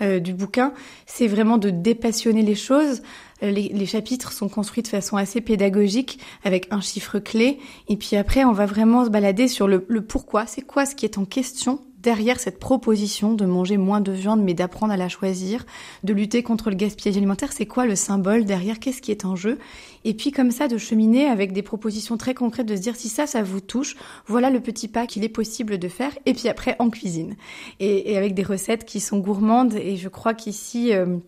euh, 0.00 0.20
du 0.20 0.32
bouquin, 0.34 0.72
c'est 1.06 1.26
vraiment 1.26 1.58
de 1.58 1.70
dépassionner 1.70 2.42
les 2.42 2.54
choses. 2.54 3.02
Euh, 3.42 3.50
les, 3.50 3.86
chapitres 3.86 4.32
sont 4.32 4.48
construits 4.48 4.82
de 4.82 4.88
façon 4.88 5.16
assez 5.16 5.40
pédagogique, 5.40 6.18
avec 6.44 6.68
un 6.70 6.80
chiffre 6.80 7.18
clé. 7.18 7.58
Et 7.88 7.96
puis 7.96 8.16
après, 8.16 8.44
on 8.44 8.52
va 8.52 8.66
vraiment 8.66 9.04
se 9.04 9.10
balader 9.10 9.48
sur 9.48 9.68
le, 9.68 9.80
pourquoi. 9.80 10.46
C'est 10.46 10.62
quoi 10.62 10.86
ce 10.86 10.94
qui 10.94 11.04
est 11.04 11.18
en 11.18 11.24
question 11.24 11.80
derrière 12.02 12.40
cette 12.40 12.58
proposition 12.58 13.32
de 13.32 13.44
manger 13.44 13.76
moins 13.76 14.00
de 14.00 14.10
viande 14.10 14.42
mais 14.42 14.54
d'apprendre 14.54 14.92
à 14.92 14.96
la 14.96 15.08
choisir, 15.08 15.64
de 16.02 16.12
lutter 16.12 16.42
contre 16.42 16.68
le 16.68 16.74
gaspillage 16.74 17.16
alimentaire, 17.16 17.52
c'est 17.52 17.66
quoi 17.66 17.86
le 17.86 17.94
symbole 17.94 18.44
derrière, 18.44 18.80
qu'est-ce 18.80 19.00
qui 19.00 19.12
est 19.12 19.24
en 19.24 19.36
jeu? 19.36 19.58
Et 20.04 20.12
puis 20.12 20.32
comme 20.32 20.50
ça 20.50 20.66
de 20.66 20.78
cheminer 20.78 21.26
avec 21.26 21.52
des 21.52 21.62
propositions 21.62 22.16
très 22.16 22.34
concrètes, 22.34 22.66
de 22.66 22.74
se 22.74 22.80
dire 22.80 22.96
si 22.96 23.08
ça, 23.08 23.28
ça 23.28 23.44
vous 23.44 23.60
touche, 23.60 23.94
voilà 24.26 24.50
le 24.50 24.58
petit 24.58 24.88
pas 24.88 25.06
qu'il 25.06 25.22
est 25.22 25.28
possible 25.28 25.78
de 25.78 25.86
faire, 25.86 26.10
et 26.26 26.34
puis 26.34 26.48
après 26.48 26.74
en 26.80 26.90
cuisine. 26.90 27.36
Et, 27.78 28.16
avec 28.16 28.34
des 28.34 28.42
recettes 28.42 28.84
qui 28.84 28.98
sont 28.98 29.18
gourmandes, 29.18 29.74
et 29.74 29.96
je 29.96 30.08
crois 30.08 30.34
qu'ici, 30.34 30.92
euh, 30.92 31.18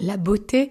la 0.00 0.16
beauté 0.16 0.70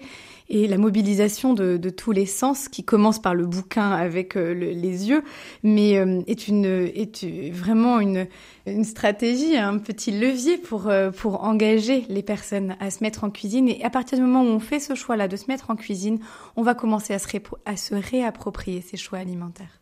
et 0.50 0.68
la 0.68 0.78
mobilisation 0.78 1.54
de, 1.54 1.90
tous 1.90 2.12
les 2.12 2.26
sens 2.26 2.70
qui 2.70 2.84
commence 2.84 3.20
par 3.20 3.34
le 3.34 3.46
bouquin 3.46 3.92
avec 3.92 4.36
euh, 4.38 4.54
les 4.54 5.10
yeux, 5.10 5.24
mais 5.64 5.98
euh, 5.98 6.22
est 6.28 7.52
vraiment 7.52 8.00
une 8.00 8.28
stratégie, 8.84 9.58
un 9.58 9.78
petit 9.78 10.12
levier 10.12 10.58
pour 10.58 10.88
euh, 10.88 11.12
pour 11.12 11.44
engager 11.44 12.06
les 12.10 12.24
personnes 12.24 12.76
à 12.80 12.92
se 12.92 13.04
mettre 13.04 13.24
en 13.24 13.30
cuisine. 13.30 13.70
Et 13.70 13.84
à 13.84 13.90
partir 13.90 14.18
du 14.18 14.24
moment 14.24 14.44
où 14.44 14.54
on 14.54 14.60
fait 14.60 14.80
ce 14.80 14.96
choix-là 14.96 15.28
de 15.28 15.36
se 15.36 15.46
mettre 15.48 15.70
en 15.72 15.76
cuisine, 15.76 16.20
on 16.56 16.64
va 16.64 16.76
commencer 16.76 17.14
à 17.14 17.20
se, 17.20 17.28
à 17.66 17.78
se 17.78 17.96
réapproprier 17.96 18.82
ces 18.82 18.98
choix 18.98 19.20
alimentaires. 19.20 19.82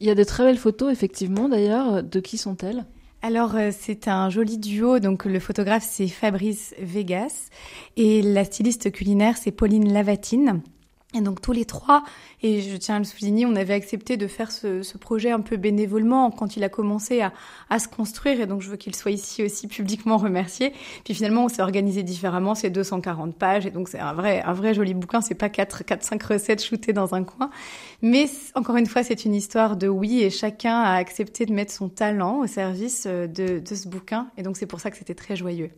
Il 0.00 0.06
y 0.06 0.10
a 0.10 0.14
de 0.14 0.24
très 0.24 0.44
belles 0.44 0.58
photos, 0.58 0.92
effectivement, 0.92 1.48
d'ailleurs. 1.48 2.02
De 2.02 2.20
qui 2.20 2.36
sont-elles? 2.36 2.84
Alors 3.22 3.54
euh, 3.54 3.70
c'est 3.70 4.08
un 4.08 4.30
joli 4.30 4.58
duo, 4.58 4.98
donc 4.98 5.24
le 5.24 5.38
photographe 5.38 5.86
c'est 5.88 6.08
Fabrice 6.08 6.74
Vegas 6.80 7.50
et 7.96 8.20
la 8.20 8.44
styliste 8.44 8.90
culinaire 8.90 9.36
c'est 9.36 9.52
Pauline 9.52 9.92
Lavatine. 9.92 10.60
Et 11.14 11.20
donc 11.20 11.42
tous 11.42 11.52
les 11.52 11.66
trois, 11.66 12.04
et 12.42 12.62
je 12.62 12.74
tiens 12.76 12.96
à 12.96 12.98
le 12.98 13.04
souligner, 13.04 13.44
on 13.44 13.54
avait 13.54 13.74
accepté 13.74 14.16
de 14.16 14.26
faire 14.26 14.50
ce, 14.50 14.96
projet 14.96 15.30
un 15.30 15.40
peu 15.40 15.58
bénévolement 15.58 16.30
quand 16.30 16.56
il 16.56 16.64
a 16.64 16.70
commencé 16.70 17.20
à, 17.20 17.32
à 17.68 17.78
se 17.78 17.86
construire, 17.86 18.40
et 18.40 18.46
donc 18.46 18.62
je 18.62 18.70
veux 18.70 18.76
qu'il 18.76 18.94
soit 18.94 19.10
ici 19.10 19.42
aussi 19.42 19.66
publiquement 19.66 20.16
remercié. 20.16 20.72
Puis 21.04 21.14
finalement, 21.14 21.44
on 21.44 21.48
s'est 21.48 21.60
organisé 21.60 22.02
différemment, 22.02 22.54
c'est 22.54 22.70
240 22.70 23.36
pages, 23.36 23.66
et 23.66 23.70
donc 23.70 23.88
c'est 23.88 23.98
un 23.98 24.14
vrai, 24.14 24.42
un 24.42 24.54
vrai 24.54 24.72
joli 24.72 24.94
bouquin, 24.94 25.20
c'est 25.20 25.34
pas 25.34 25.50
4, 25.50 25.84
4, 25.84 26.02
5 26.02 26.22
recettes 26.22 26.64
shootées 26.64 26.94
dans 26.94 27.14
un 27.14 27.24
coin. 27.24 27.50
Mais 28.00 28.26
encore 28.54 28.76
une 28.76 28.86
fois, 28.86 29.02
c'est 29.02 29.26
une 29.26 29.34
histoire 29.34 29.76
de 29.76 29.88
oui, 29.88 30.22
et 30.22 30.30
chacun 30.30 30.80
a 30.80 30.94
accepté 30.94 31.44
de 31.44 31.52
mettre 31.52 31.72
son 31.72 31.90
talent 31.90 32.38
au 32.38 32.46
service 32.46 33.04
euh, 33.06 33.26
de, 33.26 33.58
de 33.58 33.74
ce 33.74 33.86
bouquin, 33.86 34.28
et 34.38 34.42
donc 34.42 34.56
c'est 34.56 34.66
pour 34.66 34.80
ça 34.80 34.90
que 34.90 34.96
c'était 34.96 35.14
très 35.14 35.36
joyeux 35.36 35.70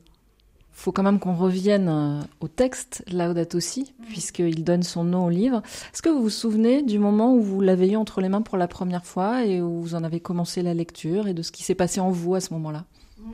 faut 0.74 0.90
quand 0.92 1.04
même 1.04 1.20
qu'on 1.20 1.34
revienne 1.34 1.88
euh, 1.88 2.20
au 2.40 2.48
texte, 2.48 3.04
Laudato 3.10 3.56
aussi, 3.56 3.94
puisqu'il 4.08 4.64
donne 4.64 4.82
son 4.82 5.04
nom 5.04 5.26
au 5.26 5.30
livre. 5.30 5.62
Est-ce 5.92 6.02
que 6.02 6.08
vous 6.08 6.22
vous 6.22 6.30
souvenez 6.30 6.82
du 6.82 6.98
moment 6.98 7.32
où 7.32 7.40
vous 7.40 7.60
l'avez 7.60 7.92
eu 7.92 7.96
entre 7.96 8.20
les 8.20 8.28
mains 8.28 8.42
pour 8.42 8.58
la 8.58 8.66
première 8.66 9.04
fois 9.04 9.44
et 9.44 9.62
où 9.62 9.80
vous 9.80 9.94
en 9.94 10.02
avez 10.02 10.18
commencé 10.18 10.62
la 10.62 10.74
lecture 10.74 11.28
et 11.28 11.32
de 11.32 11.42
ce 11.42 11.52
qui 11.52 11.62
s'est 11.62 11.76
passé 11.76 12.00
en 12.00 12.10
vous 12.10 12.34
à 12.34 12.40
ce 12.40 12.52
moment-là? 12.54 12.84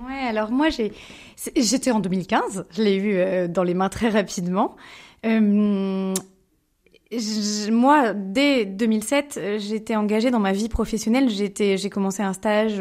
Ouais, 0.07 0.21
alors 0.29 0.53
moi 0.53 0.69
j'ai, 0.69 0.93
j'étais 1.57 1.91
en 1.91 1.99
2015, 1.99 2.67
je 2.71 2.83
l'ai 2.83 2.95
eu 2.95 3.15
euh, 3.15 3.49
dans 3.49 3.65
les 3.65 3.75
mains 3.75 3.89
très 3.89 4.11
rapidement. 4.11 4.77
Euh, 5.25 6.15
moi, 7.73 8.13
dès 8.15 8.67
2007, 8.67 9.41
j'étais 9.59 9.97
engagée 9.97 10.31
dans 10.31 10.39
ma 10.39 10.53
vie 10.53 10.69
professionnelle. 10.69 11.29
J'étais, 11.29 11.77
j'ai 11.77 11.91
commencé 11.91 12.23
un 12.23 12.33
stage 12.33 12.81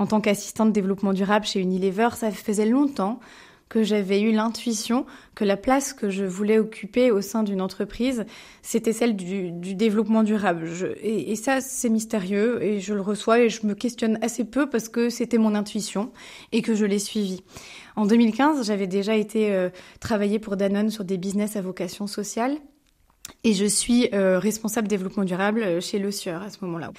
en 0.00 0.06
tant 0.06 0.20
qu'assistante 0.20 0.68
de 0.68 0.72
développement 0.72 1.12
durable 1.12 1.46
chez 1.46 1.60
Unilever. 1.60 2.08
Ça 2.16 2.32
faisait 2.32 2.66
longtemps 2.66 3.20
que 3.68 3.82
j'avais 3.82 4.20
eu 4.20 4.32
l'intuition 4.32 5.04
que 5.34 5.44
la 5.44 5.56
place 5.56 5.92
que 5.92 6.10
je 6.10 6.24
voulais 6.24 6.58
occuper 6.58 7.10
au 7.10 7.20
sein 7.20 7.42
d'une 7.42 7.60
entreprise, 7.60 8.24
c'était 8.62 8.92
celle 8.92 9.14
du, 9.14 9.50
du, 9.50 9.74
développement 9.74 10.22
durable. 10.22 10.66
Je, 10.66 10.86
et, 11.02 11.36
ça, 11.36 11.60
c'est 11.60 11.90
mystérieux 11.90 12.62
et 12.62 12.80
je 12.80 12.94
le 12.94 13.00
reçois 13.00 13.40
et 13.40 13.48
je 13.48 13.66
me 13.66 13.74
questionne 13.74 14.18
assez 14.22 14.44
peu 14.44 14.68
parce 14.68 14.88
que 14.88 15.10
c'était 15.10 15.38
mon 15.38 15.54
intuition 15.54 16.12
et 16.52 16.62
que 16.62 16.74
je 16.74 16.84
l'ai 16.84 16.98
suivi. 16.98 17.42
En 17.96 18.06
2015, 18.06 18.66
j'avais 18.66 18.86
déjà 18.86 19.14
été 19.14 19.52
euh, 19.52 19.70
travailler 20.00 20.38
pour 20.38 20.56
Danone 20.56 20.90
sur 20.90 21.04
des 21.04 21.18
business 21.18 21.56
à 21.56 21.60
vocation 21.60 22.06
sociale 22.06 22.58
et 23.44 23.52
je 23.52 23.66
suis 23.66 24.08
euh, 24.14 24.38
responsable 24.38 24.88
développement 24.88 25.24
durable 25.24 25.82
chez 25.82 25.98
Le 25.98 26.10
Sieur 26.10 26.42
à 26.42 26.50
ce 26.50 26.58
moment-là. 26.62 26.92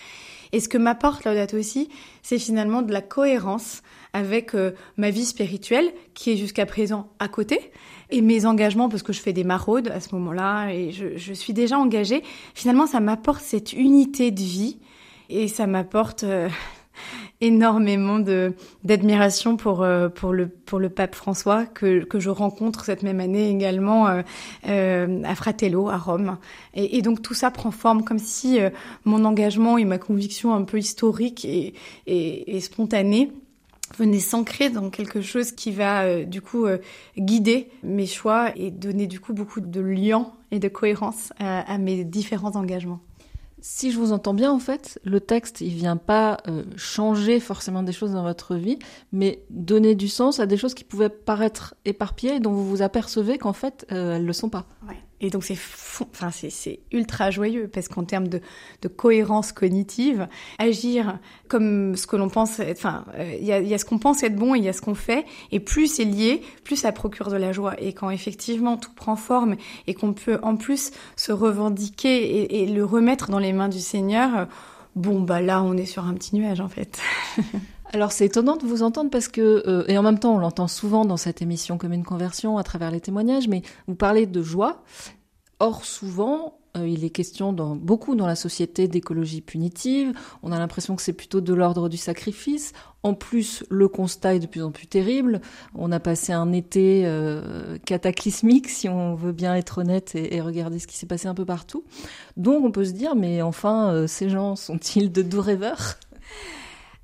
Et 0.51 0.59
ce 0.59 0.69
que 0.69 0.77
m'apporte 0.77 1.25
Laudato 1.25 1.57
aussi, 1.57 1.89
c'est 2.21 2.39
finalement 2.39 2.81
de 2.81 2.91
la 2.91 3.01
cohérence 3.01 3.81
avec 4.13 4.55
euh, 4.55 4.71
ma 4.97 5.09
vie 5.09 5.25
spirituelle 5.25 5.91
qui 6.13 6.31
est 6.31 6.37
jusqu'à 6.37 6.65
présent 6.65 7.09
à 7.19 7.27
côté 7.27 7.71
et 8.09 8.21
mes 8.21 8.45
engagements 8.45 8.89
parce 8.89 9.03
que 9.03 9.13
je 9.13 9.21
fais 9.21 9.33
des 9.33 9.43
maraudes 9.43 9.89
à 9.89 9.99
ce 9.99 10.15
moment-là 10.15 10.69
et 10.69 10.91
je, 10.91 11.17
je 11.17 11.33
suis 11.33 11.53
déjà 11.53 11.77
engagée. 11.77 12.23
Finalement, 12.53 12.87
ça 12.87 12.99
m'apporte 12.99 13.41
cette 13.41 13.73
unité 13.73 14.31
de 14.31 14.41
vie 14.41 14.79
et 15.29 15.47
ça 15.47 15.67
m'apporte 15.67 16.23
euh, 16.23 16.49
énormément 17.41 18.19
de 18.19 18.53
d'admiration 18.83 19.57
pour 19.57 19.83
euh, 19.83 20.09
pour 20.09 20.33
le 20.33 20.47
pour 20.47 20.79
le 20.79 20.89
pape 20.89 21.15
François 21.15 21.65
que 21.65 22.03
que 22.03 22.19
je 22.19 22.29
rencontre 22.29 22.85
cette 22.85 23.03
même 23.03 23.19
année 23.19 23.49
également 23.49 24.07
euh, 24.07 24.21
euh, 24.67 25.23
à 25.23 25.35
Fratello 25.35 25.89
à 25.89 25.97
Rome 25.97 26.37
et, 26.73 26.97
et, 26.97 27.01
donc 27.01 27.21
tout 27.21 27.33
ça 27.33 27.51
prend 27.51 27.71
forme 27.71 28.03
comme 28.03 28.19
si 28.19 28.59
mon 29.05 29.23
engagement 29.25 29.77
et 29.77 29.85
ma 29.85 29.97
conviction 29.97 30.53
un 30.53 30.63
peu 30.63 30.79
historique 30.79 31.45
et 31.45 31.73
et, 32.07 32.57
et 32.57 32.59
spontanée 32.59 33.31
venait 33.97 34.19
s'ancrer 34.19 34.69
dans 34.69 34.89
quelque 34.89 35.21
chose 35.21 35.51
qui 35.51 35.71
va 35.71 36.23
du 36.23 36.41
coup 36.41 36.67
guider 37.17 37.69
mes 37.83 38.05
choix 38.05 38.51
et 38.55 38.71
donner 38.71 39.07
du 39.07 39.19
coup 39.19 39.33
beaucoup 39.33 39.61
de 39.61 39.81
lien 39.81 40.31
et 40.51 40.59
de 40.59 40.67
cohérence 40.67 41.33
à 41.39 41.77
mes 41.77 42.03
différents 42.03 42.55
engagements. 42.55 43.01
Si 43.61 43.91
je 43.91 43.99
vous 43.99 44.13
entends 44.13 44.33
bien, 44.33 44.51
en 44.51 44.59
fait, 44.59 44.99
le 45.03 45.19
texte, 45.19 45.59
il 45.59 45.73
vient 45.73 45.97
pas 45.97 46.37
euh, 46.47 46.63
changer 46.77 47.39
forcément 47.39 47.83
des 47.83 47.91
choses 47.91 48.13
dans 48.13 48.23
votre 48.23 48.55
vie, 48.55 48.79
mais 49.11 49.43
donner 49.49 49.95
du 49.95 50.07
sens 50.07 50.39
à 50.39 50.45
des 50.45 50.55
choses 50.55 50.73
qui 50.73 50.85
pouvaient 50.85 51.09
paraître 51.09 51.75
éparpillées 51.83 52.35
et 52.35 52.39
dont 52.39 52.51
vous 52.51 52.65
vous 52.65 52.81
apercevez 52.81 53.37
qu'en 53.37 53.53
fait, 53.53 53.85
euh, 53.91 54.15
elles 54.15 54.25
le 54.25 54.33
sont 54.33 54.49
pas. 54.49 54.65
Ouais. 54.87 54.95
Et 55.21 55.29
donc 55.29 55.43
c'est 55.43 55.57
enfin 56.01 56.31
c'est 56.31 56.79
ultra 56.91 57.29
joyeux 57.29 57.67
parce 57.67 57.89
qu'en 57.89 58.05
termes 58.05 58.29
de, 58.29 58.41
de, 58.81 58.87
cohérence 58.87 59.51
cognitive, 59.51 60.27
agir 60.57 61.19
comme 61.49 61.97
ce 61.97 62.07
que 62.07 62.15
l'on 62.15 62.29
pense, 62.29 62.61
enfin 62.71 63.03
euh, 63.15 63.35
il 63.39 63.45
y, 63.45 63.51
a, 63.51 63.59
y, 63.59 63.73
a, 63.73 63.77
ce 63.77 63.83
qu'on 63.83 63.99
pense 63.99 64.23
être 64.23 64.35
bon 64.35 64.55
et 64.55 64.59
il 64.59 64.63
y 64.63 64.69
a 64.69 64.73
ce 64.73 64.81
qu'on 64.81 64.95
fait, 64.95 65.25
et 65.51 65.59
plus 65.59 65.87
c'est 65.87 66.05
lié, 66.05 66.41
plus 66.63 66.77
ça 66.77 66.93
procure 66.93 67.29
de 67.29 67.35
la 67.35 67.51
joie. 67.51 67.75
Et 67.81 67.91
quand 67.91 68.09
effectivement 68.09 68.77
tout 68.77 68.93
prend 68.93 69.17
forme 69.17 69.57
et 69.87 69.93
qu'on 69.93 70.13
peut 70.13 70.39
en 70.41 70.55
plus 70.55 70.91
se 71.17 71.33
revendiquer 71.33 72.43
et, 72.43 72.63
et 72.63 72.65
le 72.67 72.85
remettre 72.85 73.29
dans 73.29 73.39
les 73.39 73.51
mains 73.51 73.69
du 73.69 73.79
Seigneur, 73.79 74.47
bon 74.95 75.21
bah 75.21 75.41
là 75.41 75.61
on 75.63 75.75
est 75.75 75.85
sur 75.85 76.05
un 76.05 76.13
petit 76.13 76.35
nuage 76.35 76.61
en 76.61 76.69
fait. 76.69 76.99
Alors 77.91 78.11
c'est 78.11 78.25
étonnant 78.25 78.55
de 78.55 78.65
vous 78.65 78.83
entendre 78.83 79.09
parce 79.09 79.27
que, 79.27 79.63
euh, 79.67 79.83
et 79.87 79.97
en 79.97 80.03
même 80.03 80.19
temps 80.19 80.35
on 80.35 80.37
l'entend 80.37 80.67
souvent 80.67 81.05
dans 81.05 81.17
cette 81.17 81.41
émission 81.41 81.79
comme 81.79 81.93
une 81.93 82.03
conversion 82.03 82.57
à 82.57 82.63
travers 82.63 82.91
les 82.91 83.01
témoignages, 83.01 83.47
mais 83.47 83.63
vous 83.87 83.95
parlez 83.95 84.27
de 84.27 84.43
joie. 84.43 84.83
Or 85.59 85.83
souvent, 85.85 86.59
euh, 86.77 86.87
il 86.87 87.03
est 87.03 87.09
question 87.09 87.51
dans, 87.51 87.75
beaucoup 87.75 88.15
dans 88.15 88.27
la 88.27 88.35
société 88.35 88.87
d'écologie 88.87 89.41
punitive. 89.41 90.13
On 90.43 90.51
a 90.51 90.59
l'impression 90.59 90.95
que 90.95 91.01
c'est 91.01 91.13
plutôt 91.13 91.41
de 91.41 91.53
l'ordre 91.53 91.89
du 91.89 91.97
sacrifice. 91.97 92.73
En 93.01 93.15
plus, 93.15 93.63
le 93.69 93.87
constat 93.87 94.35
est 94.35 94.39
de 94.39 94.45
plus 94.45 94.61
en 94.61 94.71
plus 94.71 94.85
terrible. 94.85 95.41
On 95.73 95.91
a 95.91 95.99
passé 95.99 96.31
un 96.31 96.51
été 96.51 97.03
euh, 97.05 97.77
cataclysmique, 97.85 98.69
si 98.69 98.87
on 98.87 99.15
veut 99.15 99.31
bien 99.31 99.55
être 99.55 99.79
honnête 99.79 100.13
et, 100.13 100.35
et 100.35 100.41
regarder 100.41 100.77
ce 100.77 100.85
qui 100.85 100.95
s'est 100.95 101.07
passé 101.07 101.27
un 101.27 101.33
peu 101.33 101.45
partout. 101.45 101.83
Donc 102.37 102.63
on 102.63 102.71
peut 102.71 102.85
se 102.85 102.91
dire, 102.91 103.15
mais 103.15 103.41
enfin, 103.41 103.91
euh, 103.91 104.05
ces 104.05 104.29
gens 104.29 104.55
sont-ils 104.55 105.11
de 105.11 105.23
doux 105.23 105.41
rêveurs? 105.41 105.95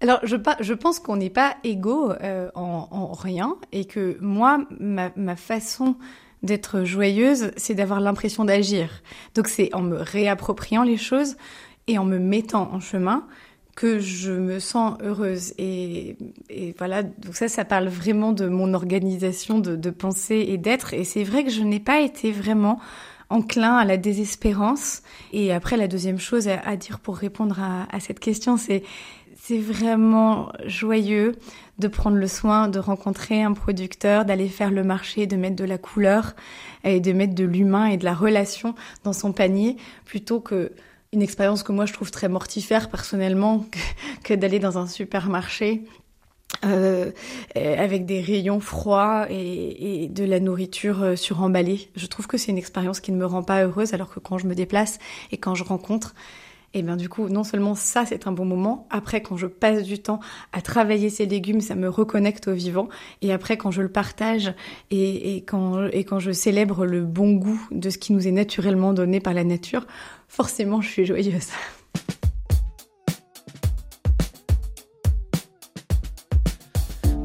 Alors, 0.05 0.19
je, 0.21 0.35
je 0.59 0.73
pense 0.73 0.99
qu'on 0.99 1.15
n'est 1.15 1.31
pas 1.31 1.55
égaux 1.63 2.11
euh, 2.11 2.51
en, 2.53 2.87
en, 2.91 3.11
rien 3.13 3.57
et 3.71 3.85
que 3.85 4.17
moi, 4.21 4.59
ma, 4.79 5.35
façon 5.35 5.95
d'être 6.43 6.83
joyeuse, 6.83 7.49
c'est 7.57 7.73
d'avoir 7.73 7.99
l'impression 7.99 8.45
d'agir. 8.45 9.01
Donc, 9.33 9.47
c'est 9.47 9.73
en 9.73 9.81
me 9.81 9.97
réappropriant 9.97 10.83
les 10.83 10.97
choses 10.97 11.37
et 11.87 11.97
en 11.97 12.05
me 12.05 12.19
mettant 12.19 12.71
en 12.71 12.79
chemin 12.79 13.25
que 13.75 13.97
je 13.97 14.31
me 14.31 14.59
sens 14.59 14.95
heureuse. 15.01 15.55
Et, 15.57 16.17
voilà, 16.77 17.01
donc 17.01 17.35
ça, 17.35 17.47
ça 17.47 17.65
parle 17.65 17.87
vraiment 17.87 18.31
de 18.31 18.47
mon 18.47 18.75
organisation 18.75 19.57
de, 19.57 19.75
de 19.75 19.89
pensée 19.89 20.45
et 20.49 20.59
d'être. 20.59 20.93
Et 20.93 21.03
c'est 21.03 21.23
vrai 21.23 21.43
que 21.43 21.49
je 21.49 21.63
n'ai 21.63 21.79
pas 21.79 21.99
été 21.99 22.31
vraiment 22.31 22.79
enclin 23.31 23.75
à 23.75 23.85
la 23.85 23.97
désespérance. 23.97 25.01
Et 25.33 25.51
après, 25.51 25.77
la 25.77 25.87
deuxième 25.87 26.19
chose 26.19 26.47
à, 26.47 26.75
dire 26.77 26.99
pour 26.99 27.17
répondre 27.17 27.59
à 27.59 27.99
cette 27.99 28.19
question, 28.19 28.55
c'est 28.55 28.83
c'est 29.47 29.59
vraiment 29.59 30.51
joyeux 30.65 31.35
de 31.77 31.87
prendre 31.87 32.17
le 32.17 32.27
soin 32.27 32.67
de 32.67 32.79
rencontrer 32.79 33.43
un 33.43 33.53
producteur, 33.53 34.25
d'aller 34.25 34.47
faire 34.47 34.71
le 34.71 34.83
marché, 34.83 35.27
de 35.27 35.35
mettre 35.35 35.55
de 35.55 35.65
la 35.65 35.77
couleur 35.77 36.35
et 36.83 36.99
de 36.99 37.13
mettre 37.13 37.35
de 37.35 37.43
l'humain 37.43 37.85
et 37.85 37.97
de 37.97 38.05
la 38.05 38.15
relation 38.15 38.73
dans 39.03 39.13
son 39.13 39.33
panier 39.33 39.77
plutôt 40.03 40.39
que 40.39 40.71
une 41.13 41.21
expérience 41.21 41.61
que 41.61 41.71
moi 41.71 41.85
je 41.85 41.93
trouve 41.93 42.09
très 42.09 42.27
mortifère 42.27 42.89
personnellement 42.89 43.67
que, 44.23 44.33
d'aller 44.33 44.57
dans 44.57 44.79
un 44.79 44.87
supermarché 44.87 45.83
euh, 46.63 47.11
avec 47.55 48.07
des 48.07 48.21
rayons 48.21 48.59
froids 48.59 49.27
et, 49.29 50.05
et, 50.05 50.07
de 50.07 50.23
la 50.23 50.39
nourriture 50.39 51.03
euh, 51.03 51.15
suremballée. 51.15 51.91
Je 51.95 52.07
trouve 52.07 52.25
que 52.25 52.37
c'est 52.37 52.51
une 52.51 52.57
expérience 52.57 52.99
qui 52.99 53.11
ne 53.11 53.17
me 53.17 53.25
rend 53.27 53.43
pas 53.43 53.63
heureuse 53.63 53.93
alors 53.93 54.09
que 54.09 54.19
quand 54.19 54.39
je 54.39 54.47
me 54.47 54.55
déplace 54.55 54.97
et 55.31 55.37
quand 55.37 55.53
je 55.53 55.63
rencontre, 55.63 56.15
et 56.75 56.81
bien 56.81 56.97
du 56.97 57.07
coup, 57.07 57.29
non 57.29 57.45
seulement 57.45 57.73
ça, 57.73 58.05
c'est 58.05 58.27
un 58.27 58.33
bon 58.33 58.43
moment. 58.43 58.85
Après, 58.89 59.21
quand 59.21 59.37
je 59.37 59.47
passe 59.47 59.83
du 59.83 59.97
temps 59.97 60.19
à 60.51 60.61
travailler 60.61 61.09
ces 61.09 61.25
légumes, 61.25 61.61
ça 61.61 61.73
me 61.73 61.87
reconnecte 61.87 62.49
au 62.49 62.53
vivant. 62.53 62.89
Et 63.21 63.31
après, 63.31 63.55
quand 63.55 63.71
je 63.71 63.81
le 63.81 63.87
partage 63.89 64.53
et, 64.91 65.37
quand, 65.47 65.89
je 66.19 66.31
célèbre 66.33 66.85
le 66.85 67.05
bon 67.05 67.31
goût 67.31 67.65
de 67.71 67.89
ce 67.89 67.97
qui 67.97 68.11
nous 68.11 68.27
est 68.27 68.31
naturellement 68.31 68.93
donné 68.93 69.21
par 69.21 69.33
la 69.33 69.45
nature, 69.45 69.87
forcément, 70.27 70.81
je 70.81 70.89
suis 70.89 71.05
joyeuse. 71.05 71.47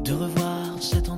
De 0.05 0.13
revoir 0.13 0.81
cet 0.81 1.11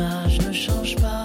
image 0.00 0.40
ne 0.46 0.52
change 0.52 0.96
pas. 0.96 1.19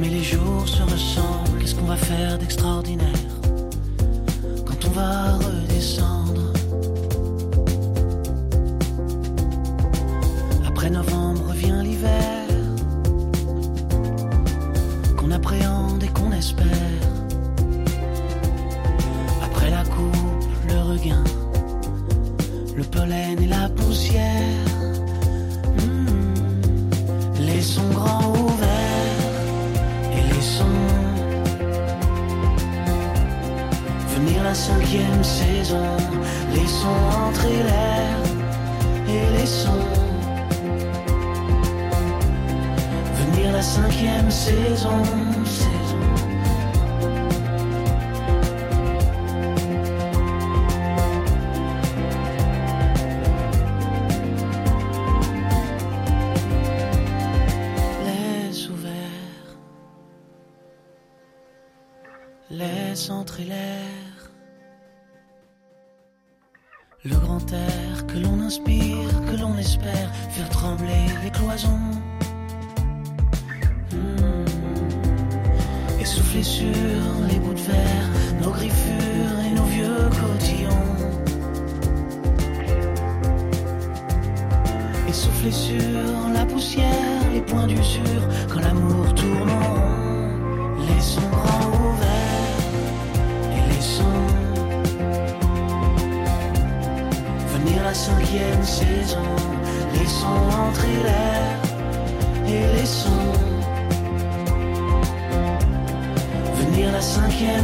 Mais 0.00 0.08
les 0.08 0.24
jours 0.24 0.66
se 0.66 0.82
ressemblent, 0.82 1.58
qu'est-ce 1.60 1.74
qu'on 1.74 1.84
va 1.84 1.96
faire 1.96 2.38
d'extraordinaire? 2.38 3.06
Quand 4.64 4.86
on 4.86 4.90
va 4.92 5.36
redescendre 5.36 6.09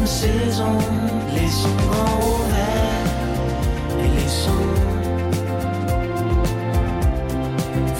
cinquième 0.07 0.40
saison. 0.51 0.79
Laissons 1.35 1.69
grand 1.90 2.19
ouvert 2.19 3.07
et 3.99 4.09
laissons 4.21 4.66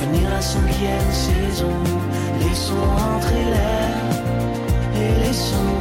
venir 0.01 0.31
la 0.31 0.41
cinquième 0.41 1.13
saison. 1.13 1.73
Laissons 2.41 2.75
entrer 3.17 3.45
l'air 3.45 3.97
et 4.95 5.27
laissons 5.27 5.73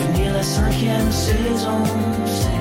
venir 0.00 0.32
la 0.34 0.42
cinquième 0.42 1.10
saison. 1.10 2.59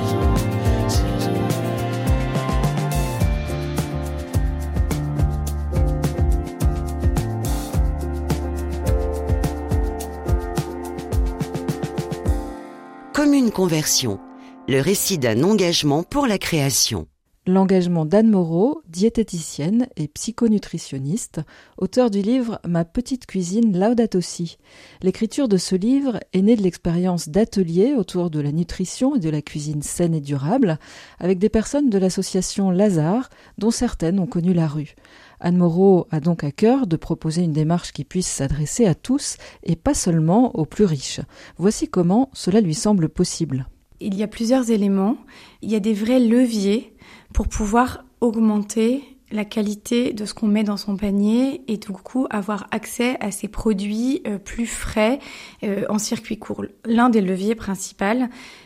Le 13.61 14.79
récit 14.79 15.17
d'un 15.17 15.43
engagement 15.43 16.03
pour 16.03 16.27
la 16.27 16.37
création. 16.37 17.07
L'engagement 17.45 18.05
d'Anne 18.05 18.29
Moreau, 18.29 18.81
diététicienne 18.87 19.87
et 19.97 20.07
psychonutritionniste, 20.07 21.41
auteur 21.77 22.09
du 22.09 22.21
livre 22.21 22.61
Ma 22.65 22.85
petite 22.85 23.25
cuisine 23.25 23.77
Laudato 23.77 24.21
Si. 24.21 24.59
L'écriture 25.01 25.49
de 25.49 25.57
ce 25.57 25.75
livre 25.75 26.21
est 26.31 26.41
née 26.41 26.55
de 26.55 26.61
l'expérience 26.61 27.27
d'ateliers 27.27 27.95
autour 27.95 28.29
de 28.29 28.39
la 28.39 28.53
nutrition 28.53 29.17
et 29.17 29.19
de 29.19 29.29
la 29.29 29.41
cuisine 29.41 29.81
saine 29.81 30.13
et 30.13 30.21
durable 30.21 30.79
avec 31.19 31.37
des 31.37 31.49
personnes 31.49 31.89
de 31.89 31.97
l'association 31.97 32.71
Lazare, 32.71 33.29
dont 33.57 33.71
certaines 33.71 34.21
ont 34.21 34.27
connu 34.27 34.53
la 34.53 34.67
rue. 34.67 34.95
Anne 35.39 35.57
Moreau 35.57 36.07
a 36.11 36.19
donc 36.19 36.43
à 36.43 36.51
cœur 36.51 36.87
de 36.87 36.97
proposer 36.97 37.43
une 37.43 37.53
démarche 37.53 37.91
qui 37.91 38.03
puisse 38.03 38.27
s'adresser 38.27 38.85
à 38.85 38.95
tous 38.95 39.37
et 39.63 39.75
pas 39.75 39.93
seulement 39.93 40.55
aux 40.57 40.65
plus 40.65 40.85
riches. 40.85 41.21
Voici 41.57 41.87
comment 41.87 42.29
cela 42.33 42.61
lui 42.61 42.73
semble 42.73 43.09
possible. 43.09 43.67
Il 43.99 44.15
y 44.15 44.23
a 44.23 44.27
plusieurs 44.27 44.71
éléments. 44.71 45.17
Il 45.61 45.71
y 45.71 45.75
a 45.75 45.79
des 45.79 45.93
vrais 45.93 46.19
leviers 46.19 46.93
pour 47.33 47.47
pouvoir 47.47 48.05
augmenter 48.21 49.03
la 49.31 49.45
qualité 49.45 50.13
de 50.13 50.25
ce 50.25 50.33
qu'on 50.33 50.47
met 50.47 50.63
dans 50.63 50.77
son 50.77 50.97
panier 50.97 51.61
et 51.67 51.77
du 51.77 51.87
coup 51.89 52.27
avoir 52.29 52.67
accès 52.71 53.17
à 53.19 53.31
ces 53.31 53.47
produits 53.47 54.21
euh, 54.27 54.37
plus 54.37 54.65
frais 54.65 55.19
euh, 55.63 55.85
en 55.89 55.99
circuit 55.99 56.37
court. 56.37 56.65
L'un 56.85 57.09
des 57.09 57.21
leviers 57.21 57.55
principaux, 57.55 57.89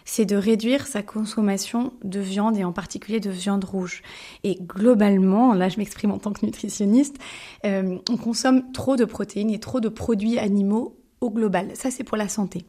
c'est 0.06 0.26
de 0.26 0.36
réduire 0.36 0.86
sa 0.86 1.02
consommation 1.02 1.94
de 2.04 2.20
viande 2.20 2.58
et 2.58 2.64
en 2.64 2.72
particulier 2.72 3.20
de 3.20 3.30
viande 3.30 3.64
rouge. 3.64 4.04
Et 4.44 4.58
globalement, 4.62 5.54
là 5.54 5.70
je 5.70 5.78
m'exprime 5.78 6.12
en 6.12 6.20
tant 6.20 6.34
que 6.34 6.46
nutritionniste, 6.46 7.18
euh, 7.66 7.98
on 8.10 8.18
consomme 8.18 8.72
trop 8.72 8.96
de 8.96 9.06
protéines 9.06 9.50
et 9.50 9.60
trop 9.60 9.80
de 9.80 9.90
produits 9.90 10.38
animaux 10.40 10.98
au 11.22 11.30
global. 11.30 11.72
Ça 11.74 11.90
c'est 11.90 12.04
pour 12.04 12.18
la 12.18 12.28
santé. 12.28 12.66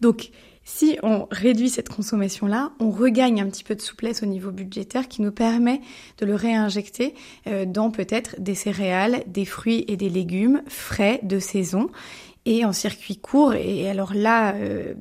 Donc, 0.00 0.30
si 0.72 0.96
on 1.02 1.26
réduit 1.32 1.68
cette 1.68 1.88
consommation-là, 1.88 2.70
on 2.78 2.90
regagne 2.90 3.42
un 3.42 3.50
petit 3.50 3.64
peu 3.64 3.74
de 3.74 3.80
souplesse 3.80 4.22
au 4.22 4.26
niveau 4.26 4.52
budgétaire 4.52 5.08
qui 5.08 5.20
nous 5.20 5.32
permet 5.32 5.80
de 6.18 6.26
le 6.26 6.36
réinjecter 6.36 7.14
euh, 7.48 7.64
dans 7.64 7.90
peut-être 7.90 8.36
des 8.38 8.54
céréales, 8.54 9.24
des 9.26 9.44
fruits 9.44 9.84
et 9.88 9.96
des 9.96 10.08
légumes 10.08 10.62
frais 10.68 11.18
de 11.24 11.40
saison 11.40 11.90
et 12.46 12.64
en 12.64 12.72
circuit 12.72 13.16
court. 13.16 13.54
Et 13.54 13.88
alors 13.88 14.12
là, 14.14 14.54
euh, 14.54 14.94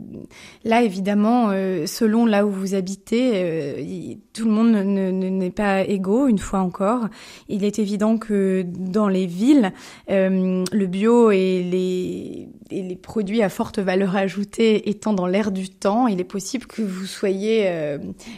là 0.65 0.81
évidemment, 0.83 1.49
euh, 1.51 1.85
selon 1.85 2.25
là 2.25 2.45
où 2.45 2.51
vous 2.51 2.75
habitez, 2.75 3.31
euh, 3.35 4.13
tout 4.33 4.45
le 4.45 4.51
monde 4.51 4.71
ne- 4.71 5.11
ne- 5.11 5.29
n'est 5.29 5.49
pas 5.49 5.83
égaux. 5.83 6.27
Une 6.27 6.37
fois 6.37 6.59
encore, 6.59 7.07
il 7.47 7.63
est 7.63 7.79
évident 7.79 8.17
que 8.17 8.63
dans 8.67 9.07
les 9.07 9.25
villes, 9.25 9.71
euh, 10.09 10.63
le 10.71 10.85
bio 10.87 11.31
et 11.31 11.63
les, 11.63 12.49
et 12.71 12.81
les 12.83 12.95
produits 12.95 13.41
à 13.41 13.49
forte 13.49 13.79
valeur 13.79 14.15
ajoutée 14.15 14.89
étant 14.89 15.13
dans 15.13 15.25
l'air 15.27 15.51
du 15.51 15.69
temps, 15.69 16.07
il 16.07 16.19
est 16.19 16.25
possible 16.25 16.65
que 16.67 16.81
vous 16.81 17.05
soyez 17.05 17.63
euh, 17.67 17.97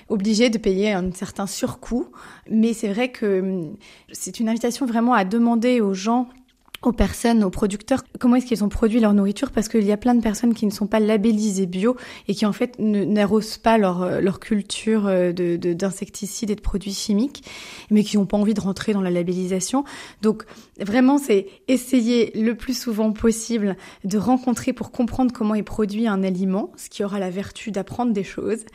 obligé 0.10 0.50
de 0.50 0.58
payer 0.58 0.92
un 0.92 1.12
certain 1.12 1.48
surcoût. 1.48 2.08
Mais 2.50 2.74
c'est 2.74 2.88
vrai 2.90 3.10
que 3.10 3.64
c'est 4.12 4.40
une 4.40 4.48
invitation 4.48 4.86
vraiment 4.86 5.14
à 5.14 5.26
demander 5.26 5.82
aux 5.82 5.94
gens 5.94 6.28
aux 6.84 6.92
personnes, 6.92 7.44
aux 7.44 7.52
producteurs, 7.52 8.04
comment 8.20 8.38
est-ce 8.38 8.48
qu'ils 8.48 8.64
ont 8.64 8.70
produit 8.70 9.00
leur 9.00 9.14
nourriture? 9.14 9.52
Parce 9.52 9.68
qu'il 9.68 9.84
y 9.84 9.92
a 9.92 9.98
plein 9.98 10.16
de 10.16 10.22
personnes 10.22 10.56
qui 10.56 10.66
ne 10.66 10.72
sont 10.72 10.88
pas 10.88 11.00
labellisées 11.00 11.68
bio 11.68 11.96
et 12.28 12.34
qui 12.34 12.46
en 12.48 12.54
fait 12.54 12.80
n'arrosent 12.80 13.60
pas 13.60 13.78
leur, 13.78 14.02
euh, 14.02 14.20
leur 14.20 14.40
culture 14.40 15.06
euh, 15.06 15.32
de, 15.32 15.58
de- 15.58 15.74
d'insecticides 15.74 16.50
et 16.50 16.56
de 16.56 16.62
produits 16.62 16.94
chimiques, 16.94 17.44
mais 17.92 18.04
qui 18.04 18.18
n'ont 18.18 18.26
pas 18.26 18.38
envie 18.38 18.56
de 18.56 18.62
rentrer 18.62 18.94
dans 18.94 19.02
la 19.02 19.12
labellisation. 19.12 19.84
Donc 20.24 20.46
vraiment, 20.80 21.20
c'est 21.20 21.46
essayer 21.68 22.32
le 22.34 22.56
plus 22.56 22.76
souvent 22.80 23.12
possible 23.12 23.78
de 24.04 24.18
rencontrer 24.18 24.74
pour 24.74 24.92
comprendre 24.92 25.32
comment 25.32 25.54
est 25.54 25.62
produit 25.62 26.08
un 26.08 26.24
aliment, 26.24 26.72
ce 26.78 26.90
qui 26.90 27.04
aura 27.04 27.20
la 27.20 27.30
vertu 27.30 27.70
d'apprendre 27.70 28.12
des 28.12 28.24
choses, 28.24 28.66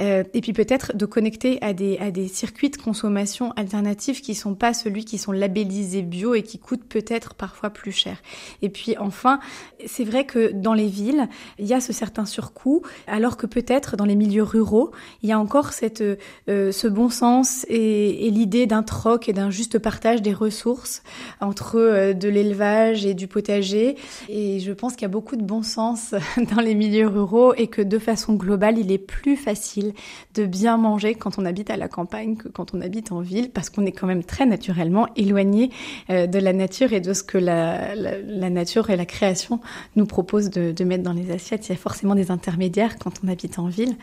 euh, 0.00 0.22
et 0.34 0.40
puis 0.40 0.52
peut-être 0.52 0.96
de 0.96 1.04
connecter 1.04 1.58
à 1.62 1.72
des, 1.72 1.98
à 1.98 2.12
des 2.12 2.28
circuits 2.28 2.70
de 2.70 2.76
consommation 2.76 3.50
alternatifs 3.56 4.22
qui 4.22 4.36
sont 4.36 4.54
pas 4.54 4.72
celui 4.72 5.04
qui 5.04 5.18
sont 5.18 5.32
labellisés 5.32 6.02
bio 6.02 6.34
et 6.34 6.44
qui 6.44 6.60
coûtent 6.60 6.84
peut-être 6.84 7.34
parfois 7.34 7.55
plus 7.72 7.92
cher. 7.92 8.16
Et 8.62 8.68
puis 8.68 8.96
enfin, 8.98 9.40
c'est 9.86 10.04
vrai 10.04 10.24
que 10.24 10.52
dans 10.52 10.74
les 10.74 10.86
villes, 10.86 11.28
il 11.58 11.66
y 11.66 11.74
a 11.74 11.80
ce 11.80 11.92
certain 11.92 12.26
surcoût, 12.26 12.82
alors 13.06 13.36
que 13.36 13.46
peut-être 13.46 13.96
dans 13.96 14.04
les 14.04 14.16
milieux 14.16 14.42
ruraux, 14.42 14.92
il 15.22 15.28
y 15.28 15.32
a 15.32 15.38
encore 15.38 15.72
cette, 15.72 16.02
euh, 16.48 16.72
ce 16.72 16.86
bon 16.88 17.08
sens 17.08 17.64
et, 17.68 18.26
et 18.26 18.30
l'idée 18.30 18.66
d'un 18.66 18.82
troc 18.82 19.28
et 19.28 19.32
d'un 19.32 19.50
juste 19.50 19.78
partage 19.78 20.22
des 20.22 20.32
ressources 20.32 21.02
entre 21.40 21.76
euh, 21.78 22.12
de 22.12 22.28
l'élevage 22.28 23.06
et 23.06 23.14
du 23.14 23.26
potager. 23.28 23.96
Et 24.28 24.60
je 24.60 24.72
pense 24.72 24.94
qu'il 24.94 25.02
y 25.02 25.06
a 25.06 25.08
beaucoup 25.08 25.36
de 25.36 25.42
bon 25.42 25.62
sens 25.62 26.14
dans 26.54 26.60
les 26.60 26.74
milieux 26.74 27.08
ruraux 27.08 27.54
et 27.54 27.66
que 27.66 27.82
de 27.82 27.98
façon 27.98 28.34
globale, 28.34 28.78
il 28.78 28.92
est 28.92 28.98
plus 28.98 29.36
facile 29.36 29.92
de 30.34 30.46
bien 30.46 30.76
manger 30.76 31.14
quand 31.14 31.38
on 31.38 31.44
habite 31.44 31.70
à 31.70 31.76
la 31.76 31.88
campagne 31.88 32.36
que 32.36 32.48
quand 32.48 32.74
on 32.74 32.80
habite 32.80 33.12
en 33.12 33.20
ville, 33.20 33.50
parce 33.50 33.70
qu'on 33.70 33.86
est 33.86 33.92
quand 33.92 34.06
même 34.06 34.24
très 34.24 34.46
naturellement 34.46 35.08
éloigné 35.16 35.70
euh, 36.10 36.26
de 36.26 36.38
la 36.38 36.52
nature 36.52 36.92
et 36.92 37.00
de 37.00 37.12
ce 37.12 37.22
que 37.22 37.38
la, 37.46 38.50
nature 38.50 38.90
et 38.90 38.96
la 38.96 39.06
création 39.06 39.60
nous 39.96 40.06
proposent 40.06 40.50
de, 40.50 40.84
mettre 40.84 41.02
dans 41.02 41.12
les 41.12 41.30
assiettes. 41.30 41.68
Il 41.68 41.72
y 41.72 41.74
a 41.74 41.78
forcément 41.78 42.14
des 42.14 42.30
intermédiaires 42.30 42.98
quand 42.98 43.12
on 43.24 43.28
habite 43.28 43.58
en 43.58 43.68
ville. 43.68 43.96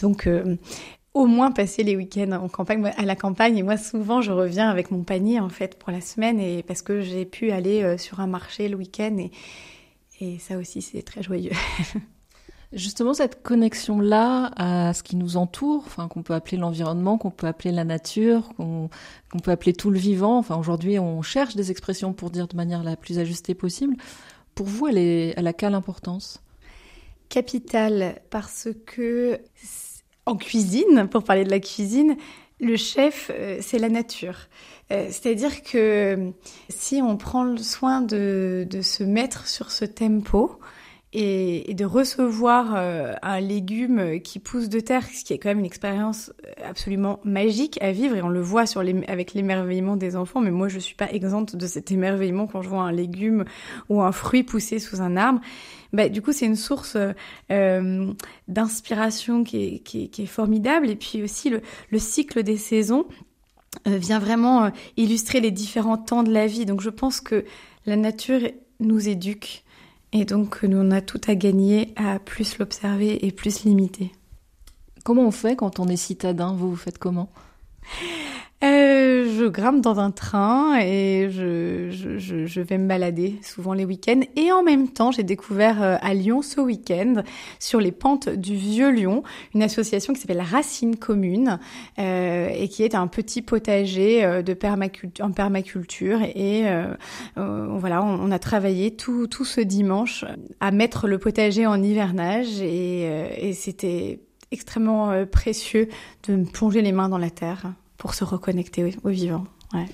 Donc, 0.00 0.26
euh, 0.26 0.56
au 1.14 1.26
moins 1.26 1.50
passer 1.50 1.82
les 1.82 1.96
week-ends 1.96 2.32
en 2.32 2.48
campagne, 2.48 2.90
à 2.96 3.04
la 3.04 3.16
campagne. 3.16 3.58
Et 3.58 3.62
moi, 3.62 3.76
souvent, 3.76 4.22
je 4.22 4.32
reviens 4.32 4.70
avec 4.70 4.90
mon 4.90 5.02
panier, 5.02 5.40
en 5.40 5.48
fait, 5.48 5.78
pour 5.78 5.90
la 5.90 6.00
semaine, 6.00 6.40
et 6.40 6.62
parce 6.62 6.82
que 6.82 7.00
j'ai 7.00 7.24
pu 7.24 7.50
aller 7.50 7.82
euh, 7.82 7.98
sur 7.98 8.20
un 8.20 8.26
marché 8.26 8.68
le 8.68 8.76
week-end. 8.76 9.16
Et 10.20 10.38
ça 10.38 10.56
aussi, 10.56 10.82
c'est 10.82 11.02
très 11.02 11.22
joyeux. 11.22 11.52
Justement, 12.72 13.12
cette 13.12 13.42
connexion-là 13.42 14.50
à 14.56 14.94
ce 14.94 15.02
qui 15.02 15.16
nous 15.16 15.36
entoure, 15.36 15.82
enfin, 15.84 16.08
qu'on 16.08 16.22
peut 16.22 16.32
appeler 16.32 16.56
l'environnement, 16.56 17.18
qu'on 17.18 17.30
peut 17.30 17.46
appeler 17.46 17.70
la 17.70 17.84
nature, 17.84 18.48
qu'on 18.56 18.88
peut 19.42 19.50
appeler 19.50 19.74
tout 19.74 19.90
le 19.90 19.98
vivant. 19.98 20.38
Enfin, 20.38 20.56
aujourd'hui, 20.56 20.98
on 20.98 21.20
cherche 21.20 21.54
des 21.54 21.70
expressions 21.70 22.14
pour 22.14 22.30
dire 22.30 22.48
de 22.48 22.56
manière 22.56 22.82
la 22.82 22.96
plus 22.96 23.18
ajustée 23.18 23.54
possible. 23.54 23.96
Pour 24.54 24.66
vous, 24.66 24.86
elle, 24.86 24.96
est, 24.96 25.34
elle 25.36 25.46
a 25.46 25.52
quelle 25.52 25.74
importance? 25.74 26.42
Capitale, 27.28 28.20
parce 28.30 28.68
que 28.86 29.38
en 30.24 30.36
cuisine, 30.36 31.08
pour 31.10 31.24
parler 31.24 31.44
de 31.44 31.50
la 31.50 31.60
cuisine, 31.60 32.16
le 32.58 32.76
chef, 32.76 33.30
euh, 33.34 33.58
c'est 33.60 33.78
la 33.78 33.88
nature. 33.90 34.36
Euh, 34.92 35.08
c'est-à-dire 35.10 35.62
que 35.62 36.32
si 36.70 37.02
on 37.02 37.16
prend 37.16 37.44
le 37.44 37.58
soin 37.58 38.00
de, 38.00 38.66
de 38.70 38.80
se 38.80 39.02
mettre 39.02 39.48
sur 39.48 39.72
ce 39.72 39.84
tempo, 39.84 40.58
et, 41.14 41.74
de 41.74 41.84
recevoir 41.84 42.74
euh, 42.74 43.12
un 43.22 43.40
légume 43.40 44.20
qui 44.20 44.38
pousse 44.38 44.68
de 44.68 44.80
terre, 44.80 45.04
ce 45.06 45.24
qui 45.24 45.32
est 45.32 45.38
quand 45.38 45.50
même 45.50 45.58
une 45.58 45.66
expérience 45.66 46.32
absolument 46.64 47.20
magique 47.24 47.78
à 47.82 47.92
vivre 47.92 48.16
et 48.16 48.22
on 48.22 48.28
le 48.28 48.40
voit 48.40 48.66
sur 48.66 48.82
les, 48.82 49.04
avec 49.08 49.34
l'émerveillement 49.34 49.96
des 49.96 50.16
enfants. 50.16 50.40
Mais 50.40 50.50
moi, 50.50 50.68
je 50.68 50.78
suis 50.78 50.94
pas 50.94 51.10
exempte 51.12 51.56
de 51.56 51.66
cet 51.66 51.92
émerveillement 51.92 52.46
quand 52.46 52.62
je 52.62 52.68
vois 52.68 52.82
un 52.82 52.92
légume 52.92 53.44
ou 53.88 54.00
un 54.00 54.12
fruit 54.12 54.42
pousser 54.42 54.78
sous 54.78 55.02
un 55.02 55.16
arbre. 55.16 55.40
Bah, 55.92 56.08
du 56.08 56.22
coup, 56.22 56.32
c'est 56.32 56.46
une 56.46 56.56
source 56.56 56.96
euh, 57.50 58.12
d'inspiration 58.48 59.44
qui 59.44 59.64
est, 59.64 59.78
qui, 59.80 60.08
qui 60.08 60.22
est, 60.22 60.26
formidable. 60.26 60.88
Et 60.88 60.96
puis 60.96 61.22
aussi 61.22 61.50
le, 61.50 61.60
le 61.90 61.98
cycle 61.98 62.42
des 62.42 62.56
saisons 62.56 63.04
euh, 63.86 63.98
vient 63.98 64.18
vraiment 64.18 64.70
illustrer 64.96 65.40
les 65.40 65.50
différents 65.50 65.98
temps 65.98 66.22
de 66.22 66.32
la 66.32 66.46
vie. 66.46 66.64
Donc, 66.64 66.80
je 66.80 66.90
pense 66.90 67.20
que 67.20 67.44
la 67.84 67.96
nature 67.96 68.40
nous 68.80 69.08
éduque 69.08 69.61
et 70.12 70.24
donc, 70.24 70.62
nous, 70.62 70.78
on 70.78 70.90
a 70.90 71.00
tout 71.00 71.20
à 71.26 71.34
gagner 71.34 71.92
à 71.96 72.18
plus 72.18 72.58
l'observer 72.58 73.26
et 73.26 73.32
plus 73.32 73.64
l'imiter. 73.64 74.12
Comment 75.04 75.26
on 75.26 75.30
fait 75.30 75.56
quand 75.56 75.80
on 75.80 75.88
est 75.88 75.96
citadin? 75.96 76.52
Vous, 76.52 76.70
vous 76.70 76.76
faites 76.76 76.98
comment? 76.98 77.30
Euh, 78.62 79.11
je 79.32 79.44
grimpe 79.44 79.80
dans 79.80 79.98
un 79.98 80.10
train 80.10 80.78
et 80.80 81.28
je, 81.30 82.60
vais 82.60 82.78
me 82.78 82.86
balader 82.86 83.36
souvent 83.42 83.72
les 83.72 83.84
week-ends. 83.84 84.20
Et 84.36 84.52
en 84.52 84.62
même 84.62 84.88
temps, 84.88 85.10
j'ai 85.10 85.22
découvert 85.22 85.82
euh, 85.82 85.96
à 86.00 86.14
Lyon 86.14 86.42
ce 86.42 86.60
week-end, 86.60 87.22
sur 87.58 87.80
les 87.80 87.92
pentes 87.92 88.28
du 88.28 88.54
Vieux 88.54 88.90
Lyon, 88.90 89.22
une 89.54 89.62
association 89.62 90.12
qui 90.12 90.20
s'appelle 90.20 90.40
Racine 90.40 90.96
Commune 90.96 91.58
euh, 91.98 92.48
et 92.54 92.68
qui 92.68 92.82
est 92.82 92.94
un 92.94 93.06
petit 93.06 93.42
potager 93.42 94.24
euh, 94.24 94.42
de 94.42 94.54
permaculture, 94.54 95.24
en 95.24 95.32
permaculture. 95.32 96.20
Et 96.22 96.64
voilà, 97.36 98.02
on, 98.02 98.28
on, 98.28 98.30
a 98.30 98.38
travaillé 98.38 98.94
tout, 98.94 99.26
tout 99.26 99.44
ce 99.44 99.60
dimanche 99.60 100.24
à 100.60 100.70
mettre 100.70 101.08
le 101.08 101.18
potager 101.18 101.66
en 101.66 101.82
hivernage 101.82 102.60
et, 102.60 103.48
et 103.48 103.52
c'était 103.52 104.20
extrêmement 104.50 105.26
précieux 105.26 105.88
de 106.28 106.36
me 106.36 106.44
plonger 106.44 106.82
les 106.82 106.92
mains 106.92 107.08
dans 107.08 107.18
la 107.18 107.30
terre 107.30 107.72
pour 108.02 108.14
se 108.14 108.24
reconnecter 108.24 108.96
au, 109.04 109.10
vivant. 109.10 109.44
Ouais. 109.72 109.86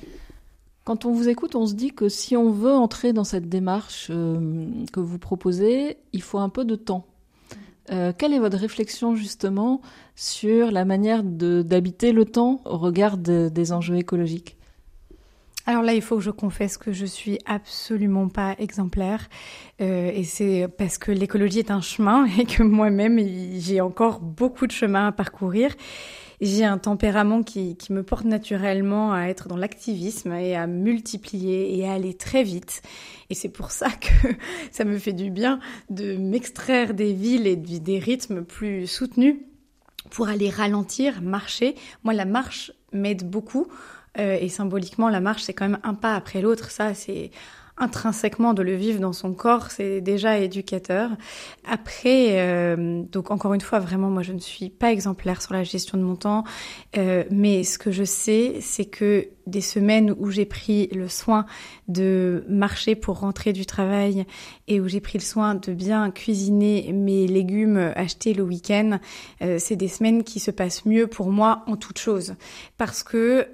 Quand 0.84 1.04
on 1.04 1.12
vous 1.12 1.28
écoute, 1.28 1.54
on 1.56 1.66
se 1.66 1.74
dit 1.74 1.90
que 1.90 2.08
si 2.08 2.38
on 2.38 2.50
veut 2.50 2.72
entrer 2.72 3.12
dans 3.12 3.22
cette 3.22 3.50
démarche 3.50 4.06
euh, 4.08 4.66
que 4.94 4.98
vous 4.98 5.18
proposez, 5.18 5.98
il 6.14 6.22
faut 6.22 6.38
un 6.38 6.48
peu 6.48 6.64
de 6.64 6.74
temps. 6.74 7.04
Euh, 7.90 8.14
quelle 8.16 8.32
est 8.32 8.38
votre 8.38 8.56
réflexion 8.56 9.14
justement 9.14 9.82
sur 10.16 10.70
la 10.70 10.86
manière 10.86 11.22
d'habiter 11.22 12.12
le 12.12 12.24
temps 12.24 12.62
au 12.64 12.78
regard 12.78 13.18
de, 13.18 13.50
des 13.52 13.72
enjeux 13.72 13.96
écologiques? 13.96 14.56
Alors 15.66 15.82
là, 15.82 15.92
il 15.92 16.00
faut 16.00 16.16
que 16.16 16.22
je 16.22 16.30
confesse 16.30 16.78
que 16.78 16.94
je 16.94 17.04
suis 17.04 17.38
absolument 17.44 18.28
pas 18.28 18.54
exemplaire. 18.58 19.28
Euh, 19.82 20.10
et 20.14 20.24
c'est 20.24 20.66
parce 20.78 20.96
que 20.96 21.12
l'écologie 21.12 21.58
est 21.58 21.70
un 21.70 21.82
chemin 21.82 22.24
et 22.38 22.46
que 22.46 22.62
moi-même, 22.62 23.18
j'ai 23.58 23.82
encore 23.82 24.20
beaucoup 24.20 24.66
de 24.66 24.72
chemin 24.72 25.08
à 25.08 25.12
parcourir. 25.12 25.74
J'ai 26.40 26.64
un 26.64 26.78
tempérament 26.78 27.42
qui, 27.42 27.76
qui 27.76 27.92
me 27.92 28.02
porte 28.02 28.24
naturellement 28.24 29.12
à 29.12 29.22
être 29.26 29.48
dans 29.48 29.56
l'activisme 29.56 30.32
et 30.32 30.54
à 30.54 30.66
multiplier 30.66 31.76
et 31.76 31.88
à 31.88 31.94
aller 31.94 32.14
très 32.14 32.44
vite. 32.44 32.82
Et 33.30 33.34
c'est 33.34 33.48
pour 33.48 33.70
ça 33.70 33.88
que 33.90 34.28
ça 34.70 34.84
me 34.84 34.98
fait 34.98 35.12
du 35.12 35.30
bien 35.30 35.58
de 35.90 36.16
m'extraire 36.16 36.94
des 36.94 37.12
villes 37.12 37.46
et 37.46 37.56
des 37.56 37.98
rythmes 37.98 38.44
plus 38.44 38.86
soutenus 38.86 39.36
pour 40.10 40.28
aller 40.28 40.50
ralentir, 40.50 41.22
marcher. 41.22 41.74
Moi, 42.04 42.14
la 42.14 42.24
marche 42.24 42.72
m'aide 42.92 43.28
beaucoup. 43.28 43.66
Euh, 44.18 44.38
et 44.40 44.48
symboliquement, 44.48 45.08
la 45.08 45.20
marche, 45.20 45.42
c'est 45.42 45.52
quand 45.52 45.68
même 45.68 45.80
un 45.82 45.94
pas 45.94 46.14
après 46.14 46.40
l'autre. 46.40 46.70
Ça, 46.70 46.94
c'est 46.94 47.30
intrinsèquement 47.78 48.54
de 48.54 48.62
le 48.62 48.74
vivre 48.74 49.00
dans 49.00 49.12
son 49.12 49.32
corps, 49.32 49.70
c'est 49.70 50.00
déjà 50.00 50.38
éducateur. 50.38 51.10
Après, 51.66 52.40
euh, 52.40 53.02
donc 53.10 53.30
encore 53.30 53.54
une 53.54 53.60
fois, 53.60 53.78
vraiment, 53.78 54.10
moi, 54.10 54.22
je 54.22 54.32
ne 54.32 54.38
suis 54.38 54.70
pas 54.70 54.92
exemplaire 54.92 55.42
sur 55.42 55.54
la 55.54 55.64
gestion 55.64 55.98
de 55.98 56.02
mon 56.02 56.16
temps, 56.16 56.44
euh, 56.96 57.24
mais 57.30 57.64
ce 57.64 57.78
que 57.78 57.90
je 57.90 58.04
sais, 58.04 58.56
c'est 58.60 58.84
que 58.84 59.28
des 59.46 59.60
semaines 59.62 60.14
où 60.18 60.30
j'ai 60.30 60.44
pris 60.44 60.88
le 60.88 61.08
soin 61.08 61.46
de 61.88 62.44
marcher 62.48 62.94
pour 62.94 63.20
rentrer 63.20 63.54
du 63.54 63.64
travail 63.64 64.26
et 64.66 64.78
où 64.78 64.88
j'ai 64.88 65.00
pris 65.00 65.16
le 65.16 65.24
soin 65.24 65.54
de 65.54 65.72
bien 65.72 66.10
cuisiner 66.10 66.92
mes 66.92 67.26
légumes 67.26 67.92
achetés 67.96 68.34
le 68.34 68.42
week-end, 68.42 68.98
euh, 69.40 69.56
c'est 69.58 69.76
des 69.76 69.88
semaines 69.88 70.22
qui 70.22 70.38
se 70.38 70.50
passent 70.50 70.84
mieux 70.84 71.06
pour 71.06 71.30
moi 71.30 71.62
en 71.66 71.76
toute 71.76 71.98
chose. 71.98 72.34
Parce 72.76 73.02
que 73.02 73.48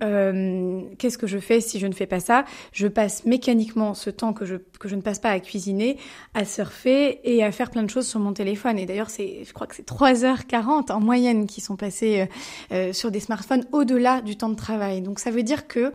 qu'est-ce 0.99 1.19
que 1.19 1.29
je 1.29 1.39
fais 1.39 1.61
si 1.61 1.79
je 1.79 1.87
ne 1.87 1.93
fais 1.93 2.07
pas 2.07 2.21
ça? 2.21 2.45
Je 2.73 2.89
passe 2.89 3.25
mécaniquement 3.25 3.95
ce 3.95 4.11
temps 4.15 4.33
que 4.33 4.45
je, 4.45 4.57
que 4.79 4.89
je 4.89 4.97
ne 4.97 5.01
passe 5.01 5.19
pas 5.19 5.31
à 5.31 5.41
cuisiner, 5.41 5.99
à 6.35 6.45
surfer 6.45 7.21
et 7.25 7.45
à 7.45 7.53
faire 7.53 7.71
plein 7.71 7.83
de 7.83 7.91
choses 7.91 8.07
sur 8.07 8.21
mon 8.21 8.33
téléphone. 8.33 8.79
Et 8.79 8.87
d'ailleurs, 8.87 9.11
c'est, 9.11 9.45
je 9.45 9.53
crois 9.53 9.67
que 9.67 9.75
c'est 9.75 9.87
3h40 9.87 10.93
en 10.93 11.01
moyenne 11.01 11.47
qui 11.47 11.61
sont 11.61 11.77
passées 11.77 12.21
euh, 12.21 12.27
euh, 12.73 12.93
sur 12.93 13.11
des 13.11 13.21
smartphones 13.21 13.65
au-delà 13.73 14.21
du 14.21 14.37
temps 14.37 14.49
de 14.49 14.57
travail. 14.57 15.01
Donc 15.03 15.19
ça 15.19 15.31
veut 15.31 15.43
dire 15.43 15.67
que, 15.67 15.93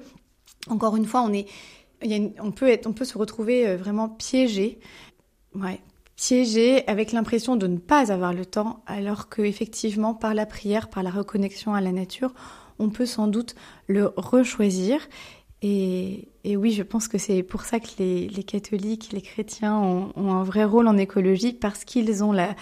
encore 0.69 0.95
une 0.95 1.05
fois, 1.05 1.21
on 1.21 1.34
est, 1.34 1.47
on 2.39 2.51
peut 2.51 2.69
être, 2.69 2.88
on 2.88 2.93
peut 2.93 3.05
se 3.05 3.17
retrouver 3.17 3.67
euh, 3.67 3.77
vraiment 3.77 4.10
piégé, 4.10 4.79
piégé 6.15 6.88
avec 6.88 7.12
l'impression 7.12 7.55
de 7.55 7.67
ne 7.67 7.77
pas 7.77 8.12
avoir 8.12 8.34
le 8.34 8.45
temps, 8.45 8.84
alors 8.88 9.29
que 9.29 9.41
effectivement, 9.41 10.13
par 10.13 10.34
la 10.34 10.45
prière, 10.45 10.89
par 10.89 11.03
la 11.03 11.10
reconnexion 11.10 11.73
à 11.73 11.82
la 11.82 11.91
nature, 11.91 12.34
on 12.79 12.89
peut 12.89 13.05
sans 13.05 13.27
doute 13.27 13.55
le 13.88 14.13
rechoisir 14.15 15.01
et, 15.62 16.30
oui, 16.45 16.72
je 16.72 16.84
pense 16.84 17.10
que 17.10 17.17
c'est 17.17 17.43
pour 17.43 17.63
ça 17.63 17.82
que 17.82 17.88
les, 18.00 18.43
catholiques, 18.43 19.10
les 19.12 19.22
chrétiens 19.22 19.78
ont, 19.78 20.13
un 20.15 20.43
vrai 20.43 20.63
rôle 20.63 20.88
en 20.88 20.95
écologie 20.95 21.52
parce 21.52 21.84
qu'ils 21.84 22.24
ont 22.24 22.32
la, 22.32 22.56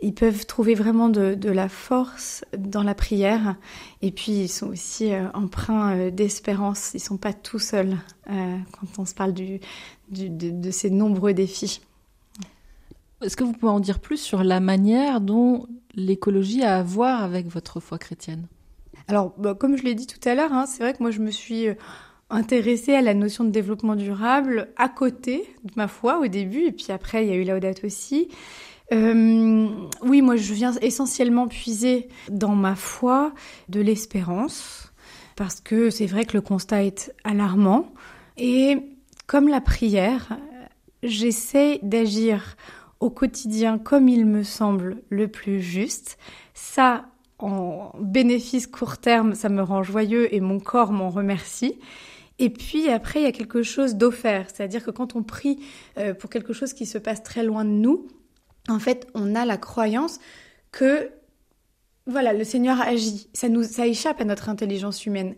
ils 0.00 0.14
peuvent 0.14 0.46
trouver 0.46 0.74
vraiment 0.74 1.08
de, 1.08 1.50
la 1.50 1.68
force 1.68 2.44
dans 2.56 2.84
la 2.84 2.94
prière. 2.94 3.56
Et 4.02 4.12
puis 4.12 4.32
ils 4.32 4.48
sont 4.48 4.68
aussi 4.68 5.12
euh, 5.12 5.28
empreints 5.34 5.96
euh, 5.96 6.10
d'espérance. 6.10 6.92
Ils 6.94 7.00
sont 7.00 7.16
pas 7.16 7.32
tout 7.32 7.58
seuls 7.58 7.96
euh, 8.30 8.56
quand 8.78 8.98
on 8.98 9.04
se 9.04 9.14
parle 9.14 9.34
de 9.34 10.70
ces 10.70 10.90
nombreux 10.90 11.34
défis. 11.34 11.80
Est-ce 13.20 13.36
que 13.36 13.44
vous 13.44 13.52
pouvez 13.52 13.72
en 13.72 13.80
dire 13.80 13.98
plus 13.98 14.18
sur 14.18 14.44
la 14.44 14.60
manière 14.60 15.20
dont 15.20 15.66
l'écologie 15.94 16.62
a 16.62 16.78
à 16.78 16.82
voir 16.82 17.24
avec 17.24 17.48
votre 17.48 17.80
foi 17.80 17.98
chrétienne? 17.98 18.46
Alors, 19.08 19.34
bah, 19.38 19.54
comme 19.54 19.76
je 19.76 19.82
l'ai 19.82 19.94
dit 19.94 20.06
tout 20.06 20.20
à 20.28 20.34
l'heure, 20.34 20.52
hein, 20.52 20.66
c'est 20.66 20.82
vrai 20.82 20.94
que 20.94 21.02
moi 21.02 21.10
je 21.10 21.20
me 21.20 21.30
suis 21.30 21.68
euh, 21.68 21.74
intéressée 22.30 22.94
à 22.94 23.02
la 23.02 23.14
notion 23.14 23.44
de 23.44 23.50
développement 23.50 23.96
durable 23.96 24.68
à 24.76 24.88
côté 24.88 25.44
de 25.64 25.72
ma 25.76 25.88
foi 25.88 26.18
au 26.20 26.26
début, 26.26 26.64
et 26.64 26.72
puis 26.72 26.86
après 26.90 27.24
il 27.24 27.30
y 27.30 27.32
a 27.32 27.36
eu 27.36 27.44
Laudate 27.44 27.84
aussi. 27.84 28.28
Euh, 28.92 29.68
oui, 30.02 30.22
moi 30.22 30.36
je 30.36 30.54
viens 30.54 30.72
essentiellement 30.80 31.48
puiser 31.48 32.08
dans 32.30 32.54
ma 32.54 32.74
foi 32.74 33.32
de 33.68 33.80
l'espérance, 33.80 34.92
parce 35.36 35.60
que 35.60 35.90
c'est 35.90 36.06
vrai 36.06 36.24
que 36.24 36.34
le 36.34 36.40
constat 36.40 36.84
est 36.84 37.12
alarmant. 37.24 37.92
Et 38.36 38.78
comme 39.26 39.48
la 39.48 39.60
prière, 39.60 40.38
j'essaie 41.02 41.78
d'agir 41.82 42.56
au 43.00 43.10
quotidien 43.10 43.78
comme 43.78 44.08
il 44.08 44.24
me 44.24 44.42
semble 44.42 45.02
le 45.10 45.28
plus 45.28 45.60
juste. 45.60 46.18
Ça, 46.54 47.06
en 47.38 47.92
bénéfice 48.00 48.66
court 48.66 48.98
terme, 48.98 49.34
ça 49.34 49.48
me 49.48 49.62
rend 49.62 49.82
joyeux 49.82 50.32
et 50.34 50.40
mon 50.40 50.60
corps 50.60 50.92
m'en 50.92 51.10
remercie. 51.10 51.78
Et 52.38 52.50
puis 52.50 52.88
après, 52.88 53.20
il 53.20 53.22
y 53.24 53.26
a 53.28 53.32
quelque 53.32 53.62
chose 53.62 53.94
d'offert, 53.94 54.46
c'est-à-dire 54.52 54.84
que 54.84 54.90
quand 54.90 55.14
on 55.14 55.22
prie 55.22 55.60
euh, 55.98 56.14
pour 56.14 56.30
quelque 56.30 56.52
chose 56.52 56.72
qui 56.72 56.86
se 56.86 56.98
passe 56.98 57.22
très 57.22 57.44
loin 57.44 57.64
de 57.64 57.70
nous, 57.70 58.08
en 58.68 58.78
fait, 58.78 59.06
on 59.14 59.34
a 59.34 59.44
la 59.44 59.56
croyance 59.56 60.18
que 60.72 61.10
voilà, 62.06 62.32
le 62.32 62.44
Seigneur 62.44 62.80
agit. 62.80 63.28
Ça 63.32 63.48
nous, 63.48 63.62
ça 63.62 63.86
échappe 63.86 64.20
à 64.20 64.24
notre 64.24 64.48
intelligence 64.48 65.06
humaine. 65.06 65.34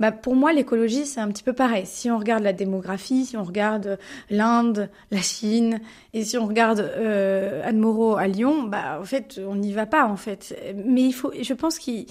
Bah, 0.00 0.12
pour 0.12 0.34
moi, 0.34 0.54
l'écologie, 0.54 1.04
c'est 1.04 1.20
un 1.20 1.28
petit 1.28 1.42
peu 1.42 1.52
pareil. 1.52 1.84
Si 1.84 2.10
on 2.10 2.18
regarde 2.18 2.42
la 2.42 2.54
démographie, 2.54 3.26
si 3.26 3.36
on 3.36 3.44
regarde 3.44 3.98
l'Inde, 4.30 4.88
la 5.10 5.20
Chine, 5.20 5.78
et 6.14 6.24
si 6.24 6.38
on 6.38 6.46
regarde 6.46 6.80
euh, 6.80 7.60
Anne 7.64 7.78
Moreau 7.78 8.16
à 8.16 8.26
Lyon, 8.26 8.62
bah, 8.62 8.98
en 8.98 9.04
fait, 9.04 9.38
on 9.46 9.56
n'y 9.56 9.74
va 9.74 9.84
pas, 9.84 10.06
en 10.06 10.16
fait. 10.16 10.56
Mais 10.74 11.02
il 11.02 11.12
faut, 11.12 11.30
je 11.38 11.52
pense 11.52 11.78
qu'il 11.78 12.06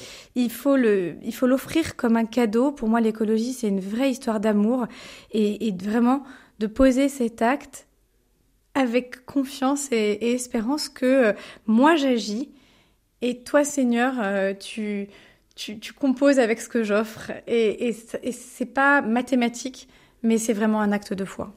faut 0.52 0.78
l'offrir 0.78 1.96
comme 1.96 2.16
un 2.16 2.26
cadeau. 2.26 2.72
Pour 2.72 2.90
moi, 2.90 3.02
l'écologie, 3.02 3.54
c'est 3.54 3.68
une 3.68 3.82
vraie 3.82 4.12
histoire 4.12 4.40
d'amour 4.40 4.86
et, 5.32 5.68
et, 5.68 5.72
vraiment 5.72 6.24
de 6.60 6.68
poser 6.68 7.10
cet 7.10 7.42
acte 7.42 7.88
avec 8.76 9.26
confiance 9.26 9.92
et, 9.92 9.96
et 9.96 10.34
espérance 10.34 10.90
que 10.90 11.06
euh, 11.06 11.34
moi 11.66 11.96
j'agis 11.96 12.50
et 13.22 13.40
toi, 13.40 13.66
Seigneur, 13.66 14.14
euh, 14.20 14.54
tu 14.54 15.10
tu, 15.60 15.94
composes 15.94 16.40
avec 16.40 16.62
ce 16.62 16.70
que 16.70 16.84
j'offre. 16.84 17.32
Et, 17.48 17.90
et, 17.90 18.32
c'est 18.32 18.66
pas 18.66 19.02
mathématique, 19.02 19.88
mais 20.24 20.38
c'est 20.38 20.54
vraiment 20.54 20.82
un 20.82 20.92
acte 20.92 21.14
de 21.14 21.26
foi. 21.26 21.54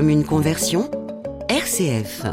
Comme 0.00 0.08
une 0.08 0.24
conversion, 0.24 0.90
RCF. 1.50 2.24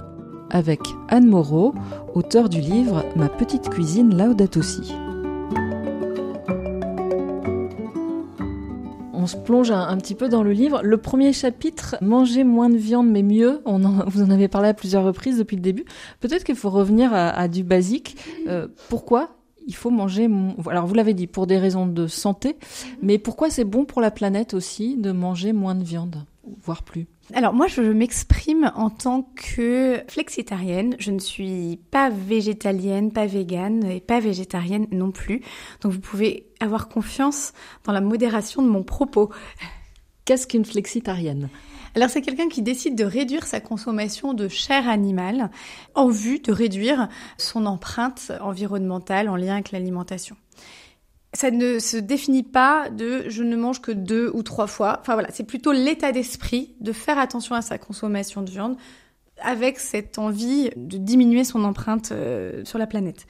Avec 0.49 0.79
Anne 1.09 1.27
Moreau, 1.27 1.75
auteure 2.15 2.47
du 2.47 2.61
livre 2.61 3.03
Ma 3.17 3.27
petite 3.27 3.67
cuisine 3.67 4.17
Laudato 4.17 4.61
Si. 4.61 4.93
On 9.11 9.27
se 9.27 9.35
plonge 9.35 9.69
un, 9.71 9.97
petit 9.97 10.15
peu 10.15 10.29
dans 10.29 10.43
le 10.43 10.53
livre. 10.53 10.79
Le 10.81 10.95
premier 10.95 11.33
chapitre, 11.33 11.97
manger 11.99 12.45
moins 12.45 12.69
de 12.69 12.77
viande 12.77 13.09
mais 13.09 13.21
mieux. 13.21 13.59
On 13.65 13.79
vous 14.07 14.21
en 14.21 14.29
avez 14.29 14.47
parlé 14.47 14.69
à 14.69 14.73
plusieurs 14.73 15.03
reprises 15.03 15.37
depuis 15.37 15.57
le 15.57 15.61
début. 15.61 15.83
Peut-être 16.21 16.45
qu'il 16.45 16.55
faut 16.55 16.69
revenir 16.69 17.13
à, 17.13 17.49
du 17.49 17.65
basique. 17.65 18.15
Euh, 18.47 18.69
pourquoi 18.87 19.31
il 19.65 19.75
faut 19.75 19.89
manger. 19.89 20.29
Alors 20.69 20.87
vous 20.87 20.93
l'avez 20.93 21.13
dit 21.13 21.27
pour 21.27 21.47
des 21.47 21.57
raisons 21.57 21.85
de 21.85 22.07
santé, 22.07 22.55
mais 23.01 23.17
pourquoi 23.17 23.49
c'est 23.49 23.65
bon 23.65 23.83
pour 23.83 23.99
la 23.99 24.09
planète 24.09 24.53
aussi 24.53 24.95
de 24.95 25.11
manger 25.11 25.51
moins 25.51 25.75
de 25.75 25.83
viande, 25.83 26.23
voire 26.63 26.83
plus? 26.83 27.07
Alors 27.33 27.53
moi, 27.53 27.67
je 27.67 27.81
m'exprime 27.81 28.71
en 28.75 28.89
tant 28.89 29.29
que 29.35 30.01
flexitarienne. 30.07 30.95
Je 30.97 31.11
ne 31.11 31.19
suis 31.19 31.79
pas 31.91 32.09
végétalienne, 32.09 33.11
pas 33.11 33.25
végane 33.25 33.83
et 33.85 33.99
pas 33.99 34.19
végétarienne 34.19 34.87
non 34.91 35.11
plus. 35.11 35.41
Donc 35.81 35.91
vous 35.91 35.99
pouvez 35.99 36.47
avoir 36.61 36.87
confiance 36.87 37.53
dans 37.83 37.91
la 37.91 38.01
modération 38.01 38.61
de 38.61 38.69
mon 38.69 38.83
propos. 38.83 39.29
Qu'est-ce 40.23 40.47
qu'une 40.47 40.65
flexitarienne? 40.65 41.49
Alors 41.95 42.09
c'est 42.09 42.21
quelqu'un 42.21 42.47
qui 42.47 42.61
décide 42.61 42.95
de 42.95 43.03
réduire 43.03 43.45
sa 43.45 43.59
consommation 43.59 44.33
de 44.33 44.47
chair 44.47 44.87
animale 44.87 45.49
en 45.95 46.09
vue 46.09 46.39
de 46.39 46.51
réduire 46.51 47.09
son 47.37 47.65
empreinte 47.65 48.31
environnementale 48.39 49.29
en 49.29 49.35
lien 49.35 49.53
avec 49.53 49.71
l'alimentation 49.71 50.37
ça 51.37 51.51
ne 51.51 51.77
se 51.77 51.97
définit 51.97 52.41
pas 52.41 52.89
de 52.89 53.29
je 53.29 53.43
ne 53.43 53.55
mange 53.55 53.79
que 53.79 53.91
deux 53.91 54.31
ou 54.33 54.41
trois 54.41 54.65
fois. 54.65 54.97
Enfin 55.01 55.13
voilà, 55.13 55.29
c'est 55.31 55.43
plutôt 55.43 55.71
l'état 55.71 56.11
d'esprit 56.11 56.73
de 56.81 56.91
faire 56.91 57.19
attention 57.19 57.53
à 57.53 57.61
sa 57.61 57.77
consommation 57.77 58.41
de 58.41 58.49
viande 58.49 58.75
avec 59.43 59.77
cette 59.77 60.17
envie 60.17 60.71
de 60.75 60.97
diminuer 60.97 61.43
son 61.43 61.63
empreinte 61.63 62.11
euh, 62.11 62.65
sur 62.65 62.79
la 62.79 62.87
planète. 62.87 63.27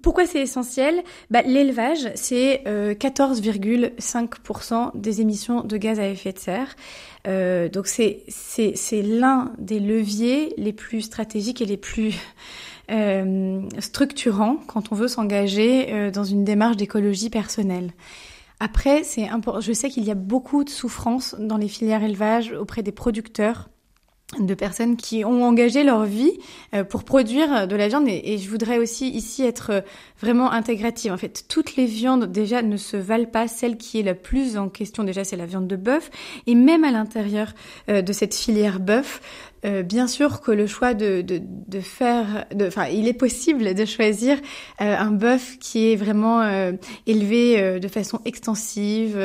Pourquoi 0.00 0.26
c'est 0.26 0.42
essentiel? 0.42 1.02
Bah, 1.28 1.42
L'élevage, 1.42 2.08
c'est 2.14 2.62
14,5% 2.66 4.74
euh, 4.74 4.90
des 4.94 5.20
émissions 5.20 5.62
de 5.62 5.76
gaz 5.76 5.98
à 5.98 6.06
effet 6.06 6.32
de 6.32 6.38
serre. 6.38 6.76
Euh, 7.26 7.68
donc 7.68 7.88
c'est 7.88 8.22
l'un 9.02 9.52
des 9.58 9.80
leviers 9.80 10.54
les 10.56 10.72
plus 10.72 11.00
stratégiques 11.00 11.60
et 11.60 11.66
les 11.66 11.76
plus 11.76 12.14
euh, 12.90 13.62
structurant 13.78 14.56
quand 14.66 14.90
on 14.90 14.96
veut 14.96 15.08
s'engager 15.08 15.92
euh, 15.92 16.10
dans 16.10 16.24
une 16.24 16.44
démarche 16.44 16.76
d'écologie 16.76 17.30
personnelle. 17.30 17.92
Après, 18.58 19.04
c'est. 19.04 19.28
Je 19.60 19.72
sais 19.72 19.88
qu'il 19.88 20.04
y 20.04 20.10
a 20.10 20.16
beaucoup 20.16 20.64
de 20.64 20.70
souffrance 20.70 21.36
dans 21.38 21.56
les 21.56 21.68
filières 21.68 22.02
élevage 22.02 22.52
auprès 22.52 22.82
des 22.82 22.92
producteurs 22.92 23.68
de 24.38 24.54
personnes 24.54 24.96
qui 24.96 25.24
ont 25.24 25.44
engagé 25.44 25.84
leur 25.84 26.04
vie 26.04 26.32
euh, 26.74 26.84
pour 26.84 27.04
produire 27.04 27.68
de 27.68 27.76
la 27.76 27.88
viande 27.88 28.08
et, 28.08 28.38
je 28.38 28.48
voudrais 28.48 28.78
aussi 28.78 29.10
ici 29.10 29.44
être 29.44 29.84
vraiment 30.20 30.50
intégrative. 30.50 31.12
En 31.12 31.18
fait, 31.18 31.44
toutes 31.48 31.76
les 31.76 31.84
viandes 31.84 32.32
déjà 32.32 32.62
ne 32.62 32.76
se 32.76 32.96
valent 32.96 33.26
pas. 33.26 33.46
Celle 33.46 33.76
qui 33.76 34.00
est 34.00 34.02
la 34.02 34.14
plus 34.14 34.56
en 34.56 34.68
question 34.68 35.04
déjà, 35.04 35.22
c'est 35.22 35.36
la 35.36 35.46
viande 35.46 35.68
de 35.68 35.76
bœuf 35.76 36.10
et 36.46 36.54
même 36.54 36.82
à 36.82 36.90
l'intérieur 36.90 37.52
de 37.88 38.12
cette 38.12 38.34
filière 38.34 38.80
bœuf, 38.80 39.20
euh, 39.64 39.82
bien 39.82 40.08
sûr 40.08 40.40
que 40.40 40.50
le 40.50 40.66
choix 40.66 40.92
de, 40.92 41.22
de, 41.22 41.40
de 41.42 41.80
faire, 41.80 42.46
enfin, 42.60 42.86
il 42.86 43.06
est 43.06 43.12
possible 43.12 43.74
de 43.74 43.84
choisir 43.84 44.38
euh, 44.80 44.96
un 44.96 45.12
bœuf 45.12 45.56
qui 45.60 45.92
est 45.92 45.96
vraiment 45.96 46.42
euh, 46.42 46.72
élevé 47.06 47.78
de 47.78 47.88
façon 47.88 48.20
extensive 48.24 49.18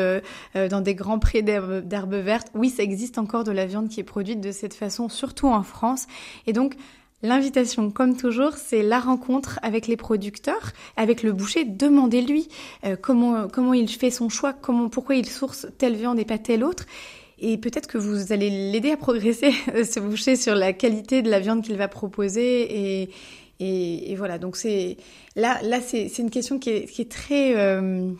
dans 0.56 0.82
des 0.82 0.95
grands 0.95 1.19
prés 1.19 1.41
d'herbes 1.41 2.15
vertes. 2.15 2.50
Oui, 2.54 2.69
ça 2.69 2.84
existe 2.84 3.17
encore 3.17 3.43
de 3.43 3.52
la 3.52 3.65
viande 3.65 3.89
qui 3.89 4.00
est 4.00 4.04
produite 4.04 4.41
de 4.41 4.52
cette 4.52 4.73
façon, 4.73 5.10
surtout 5.10 5.47
en 5.47 5.63
France. 5.63 6.08
Et 6.45 6.54
donc, 6.54 6.76
L'invitation, 7.23 7.89
comme 7.89 8.15
toujours, 8.15 8.54
c'est 8.58 8.84
la 8.84 9.00
rencontre 9.00 9.60
avec 9.63 9.88
les 9.88 9.97
producteurs, 9.97 10.73
avec 10.97 11.23
le 11.23 11.32
boucher. 11.32 11.65
Demandez-lui 11.65 12.47
comment 13.02 13.47
comment 13.47 13.73
il 13.73 13.89
fait 13.89 14.12
son 14.12 14.30
choix, 14.30 14.54
comment 14.54 14.88
pourquoi 14.88 15.15
il 15.15 15.26
source 15.26 15.65
telle 15.80 15.95
viande 15.95 16.19
et 16.19 16.26
pas 16.26 16.38
telle 16.38 16.63
autre. 16.63 16.86
Et 17.39 17.58
peut-être 17.58 17.88
que 17.88 17.97
vous 17.97 18.34
allez 18.34 18.50
l'aider 18.71 18.91
à 18.91 18.97
progresser, 18.97 19.52
ce 19.84 20.00
boucher, 20.00 20.36
sur 20.36 20.56
la 20.56 20.73
qualité 20.73 21.21
de 21.21 21.30
la 21.30 21.39
viande 21.39 21.63
qu'il 21.63 21.78
va 21.78 21.88
proposer. 21.88 23.02
Et, 23.04 23.10
et, 23.60 24.12
et 24.12 24.15
voilà, 24.15 24.38
donc 24.38 24.56
c'est 24.56 24.97
là, 25.36 25.60
là 25.63 25.82
c'est 25.82 26.17
une 26.17 26.30
question 26.30 26.60
qui 26.60 26.69
est, 26.69 26.86
qui 26.86 27.02
est 27.02 27.12
très... 27.12 27.56
Euh, 27.56 28.12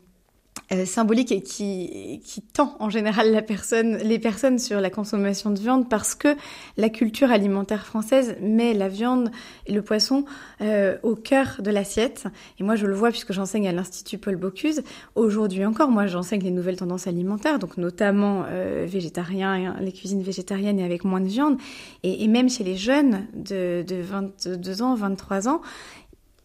euh, 0.74 0.86
symbolique 0.86 1.32
et 1.32 1.42
qui, 1.42 2.22
qui 2.26 2.42
tend 2.42 2.76
en 2.80 2.90
général 2.90 3.32
la 3.32 3.42
personne, 3.42 3.98
les 4.00 4.20
personnes 4.20 4.60
sur 4.60 4.82
la 4.82 4.90
consommation 4.90 5.50
de 5.50 5.60
viande 5.60 5.88
parce 5.88 6.14
que 6.14 6.36
la 6.76 6.90
culture 6.90 7.32
alimentaire 7.32 7.86
française 7.86 8.36
met 8.42 8.74
la 8.74 8.90
viande 8.90 9.32
et 9.66 9.72
le 9.72 9.82
poisson 9.82 10.26
euh, 10.60 10.98
au 11.04 11.16
cœur 11.16 11.62
de 11.64 11.72
l'assiette. 11.72 12.26
Et 12.60 12.64
moi, 12.64 12.76
je 12.76 12.86
le 12.86 12.94
vois 12.94 13.12
puisque 13.12 13.32
j'enseigne 13.32 13.66
à 13.70 13.72
l'Institut 13.72 14.18
Paul 14.18 14.36
Bocuse. 14.36 14.84
Aujourd'hui 15.16 15.66
encore, 15.66 15.90
moi, 15.90 16.06
j'enseigne 16.06 16.42
les 16.42 16.52
nouvelles 16.52 16.76
tendances 16.76 17.08
alimentaires, 17.08 17.60
donc 17.60 17.78
notamment 17.78 18.44
euh, 18.50 18.86
végétarien, 18.90 19.78
les 19.80 19.94
cuisines 19.94 20.22
végétariennes 20.22 20.80
et 20.80 20.84
avec 20.84 21.06
moins 21.06 21.22
de 21.22 21.28
viande. 21.28 21.58
Et, 22.04 22.26
et 22.26 22.28
même 22.28 22.50
chez 22.50 22.66
les 22.66 22.76
jeunes 22.76 23.26
de, 23.34 23.86
de 23.88 24.02
22 24.02 24.82
ans, 24.82 24.96
23 24.96 25.48
ans, 25.48 25.62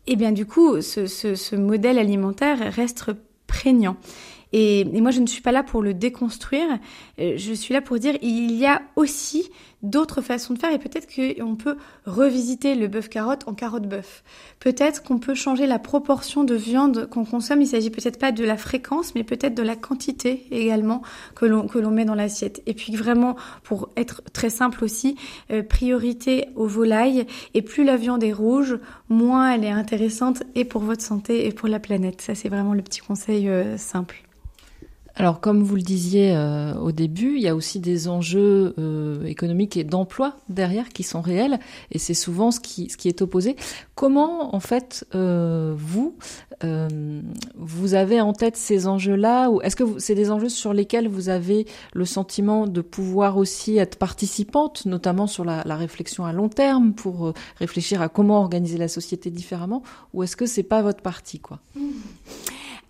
Et 0.07 0.14
bien 0.14 0.31
du 0.31 0.47
coup, 0.47 0.81
ce, 0.81 1.07
ce, 1.07 1.35
ce 1.35 1.57
modèle 1.57 1.99
alimentaire 1.99 2.73
reste 2.73 3.11
prégnant. 3.53 3.97
Et, 4.53 4.81
et, 4.81 5.01
moi, 5.01 5.11
je 5.11 5.21
ne 5.21 5.27
suis 5.27 5.43
pas 5.43 5.53
là 5.53 5.63
pour 5.63 5.83
le 5.83 5.95
déconstruire. 5.95 6.79
Euh, 7.19 7.35
je 7.37 7.53
suis 7.53 7.75
là 7.75 7.81
pour 7.81 7.99
dire 7.99 8.17
il 8.23 8.53
y 8.53 8.67
a 8.67 8.83
aussi 8.97 9.51
d'autres 9.83 10.21
façons 10.21 10.55
de 10.55 10.59
faire 10.59 10.73
et 10.73 10.79
peut-être 10.79 11.09
qu'on 11.13 11.57
peut 11.57 11.77
revisiter 12.07 12.75
le 12.75 12.87
bœuf 12.87 13.09
carotte 13.09 13.49
en 13.49 13.55
carotte 13.55 13.89
bœuf. 13.89 14.23
Peut-être 14.61 15.03
qu'on 15.03 15.19
peut 15.19 15.35
changer 15.35 15.67
la 15.67 15.79
proportion 15.79 16.45
de 16.45 16.55
viande 16.55 17.09
qu'on 17.11 17.25
consomme. 17.25 17.61
Il 17.63 17.67
s'agit 17.67 17.91
peut-être 17.91 18.19
pas 18.19 18.33
de 18.33 18.45
la 18.45 18.57
fréquence, 18.57 19.15
mais 19.15 19.25
peut-être 19.25 19.55
de 19.55 19.63
la 19.63 19.75
quantité 19.75 20.47
également 20.51 21.03
que 21.35 21.47
l'on 21.47 21.67
que 21.67 21.79
l'on 21.79 21.91
met 21.91 22.05
dans 22.05 22.15
l'assiette. 22.15 22.63
Et 22.67 22.75
puis 22.75 22.95
vraiment, 22.95 23.37
pour 23.65 23.91
être 23.97 24.23
très 24.33 24.51
simple 24.51 24.85
aussi, 24.85 25.17
euh, 25.51 25.63
priorité 25.63 26.49
aux 26.55 26.67
volailles. 26.67 27.27
Et 27.55 27.63
plus 27.63 27.85
la 27.85 27.97
viande 27.97 28.23
est 28.23 28.33
rouge, 28.33 28.79
moins 29.09 29.53
elle 29.53 29.65
est 29.65 29.71
intéressante 29.71 30.45
et 30.55 30.65
pour 30.65 30.83
votre 30.83 31.03
santé 31.03 31.47
et 31.47 31.53
pour 31.53 31.69
la 31.69 31.81
planète. 31.81 32.21
Ça, 32.21 32.35
c'est 32.35 32.49
vraiment 32.49 32.75
le 32.75 32.83
petit 32.83 33.01
conseil 33.01 33.49
euh, 33.49 33.77
simple. 33.77 34.23
Alors, 35.23 35.39
comme 35.39 35.62
vous 35.62 35.77
le 35.77 35.83
disiez 35.83 36.35
euh, 36.35 36.75
au 36.75 36.91
début, 36.91 37.37
il 37.37 37.43
y 37.43 37.47
a 37.47 37.55
aussi 37.55 37.79
des 37.79 38.09
enjeux 38.09 38.75
euh, 38.77 39.25
économiques 39.25 39.77
et 39.77 39.85
d'emploi 39.85 40.37
derrière 40.49 40.89
qui 40.89 41.05
sont 41.05 41.20
réels, 41.20 41.61
et 41.93 42.01
c'est 42.01 42.12
souvent 42.12 42.51
ce 42.51 42.59
qui, 42.59 42.91
ce 42.91 42.97
qui 42.97 43.07
est 43.07 43.23
opposé. 43.23 43.55
Comment, 43.95 44.53
en 44.53 44.59
fait, 44.59 45.07
euh, 45.14 45.75
vous, 45.79 46.16
euh, 46.64 47.23
vous 47.55 47.95
avez 47.95 48.20
en 48.20 48.33
tête 48.33 48.57
ces 48.57 48.89
enjeux-là, 48.89 49.49
ou 49.51 49.61
est-ce 49.61 49.77
que 49.77 50.01
c'est 50.01 50.16
des 50.16 50.33
enjeux 50.33 50.49
sur 50.49 50.73
lesquels 50.73 51.07
vous 51.07 51.29
avez 51.29 51.68
le 51.93 52.05
sentiment 52.05 52.66
de 52.66 52.81
pouvoir 52.81 53.37
aussi 53.37 53.77
être 53.77 53.99
participante, 53.99 54.87
notamment 54.87 55.29
sur 55.29 55.45
la, 55.45 55.62
la 55.64 55.77
réflexion 55.77 56.25
à 56.25 56.33
long 56.33 56.49
terme, 56.49 56.95
pour 56.95 57.29
euh, 57.29 57.33
réfléchir 57.61 58.03
à 58.03 58.09
comment 58.09 58.41
organiser 58.41 58.77
la 58.77 58.89
société 58.89 59.31
différemment, 59.31 59.85
ou 60.14 60.25
est-ce 60.25 60.35
que 60.35 60.47
c'est 60.47 60.64
pas 60.64 60.83
votre 60.83 61.01
parti, 61.01 61.39
quoi? 61.39 61.61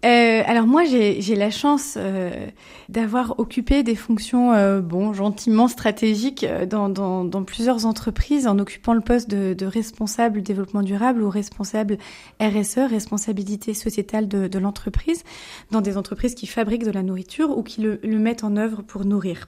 Euh, 0.05 0.43
alors 0.47 0.67
moi 0.67 0.83
j'ai 0.85 1.37
la 1.37 1.51
chance 1.51 1.95
euh, 1.97 2.49
d'avoir 2.89 3.39
occupé 3.39 3.85
des 3.85 3.95
fonctions 3.95 4.53
euh, 4.53 4.81
bon 4.81 5.13
gentiment 5.13 5.69
stratégiques 5.69 6.45
dans, 6.69 6.89
dans, 6.89 7.45
plusieurs 7.45 7.87
entreprises 7.87 8.49
en 8.49 8.59
occupant 8.59 8.95
le 8.95 9.01
poste 9.01 9.31
de, 9.31 9.55
de, 9.55 9.67
responsable 9.67 10.43
développement 10.43 10.83
durable 10.83 11.23
ou 11.23 11.31
responsable 11.31 11.99
RSE 12.41 12.79
responsabilité 12.91 13.75
sociétale 13.75 14.27
de, 14.27 14.49
de 14.49 14.59
l'entreprise 14.59 15.23
dans 15.71 15.81
des 15.81 15.97
entreprises 15.97 16.35
qui 16.35 16.49
fabriquent 16.49 16.85
de 16.85 16.91
la 16.91 17.05
nourriture 17.05 17.57
ou 17.57 17.63
qui 17.63 17.81
le, 17.81 18.01
le 18.03 18.19
mettent 18.19 18.43
en 18.43 18.57
œuvre 18.57 18.83
pour 18.83 19.05
nourrir 19.05 19.47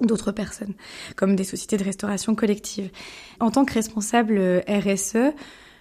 d'autres 0.00 0.32
personnes 0.32 0.74
comme 1.16 1.34
des 1.34 1.44
sociétés 1.44 1.78
de 1.78 1.84
restauration 1.84 2.34
collective. 2.34 2.90
En 3.40 3.50
tant 3.50 3.64
que 3.64 3.72
responsable 3.72 4.62
RSE, 4.68 5.32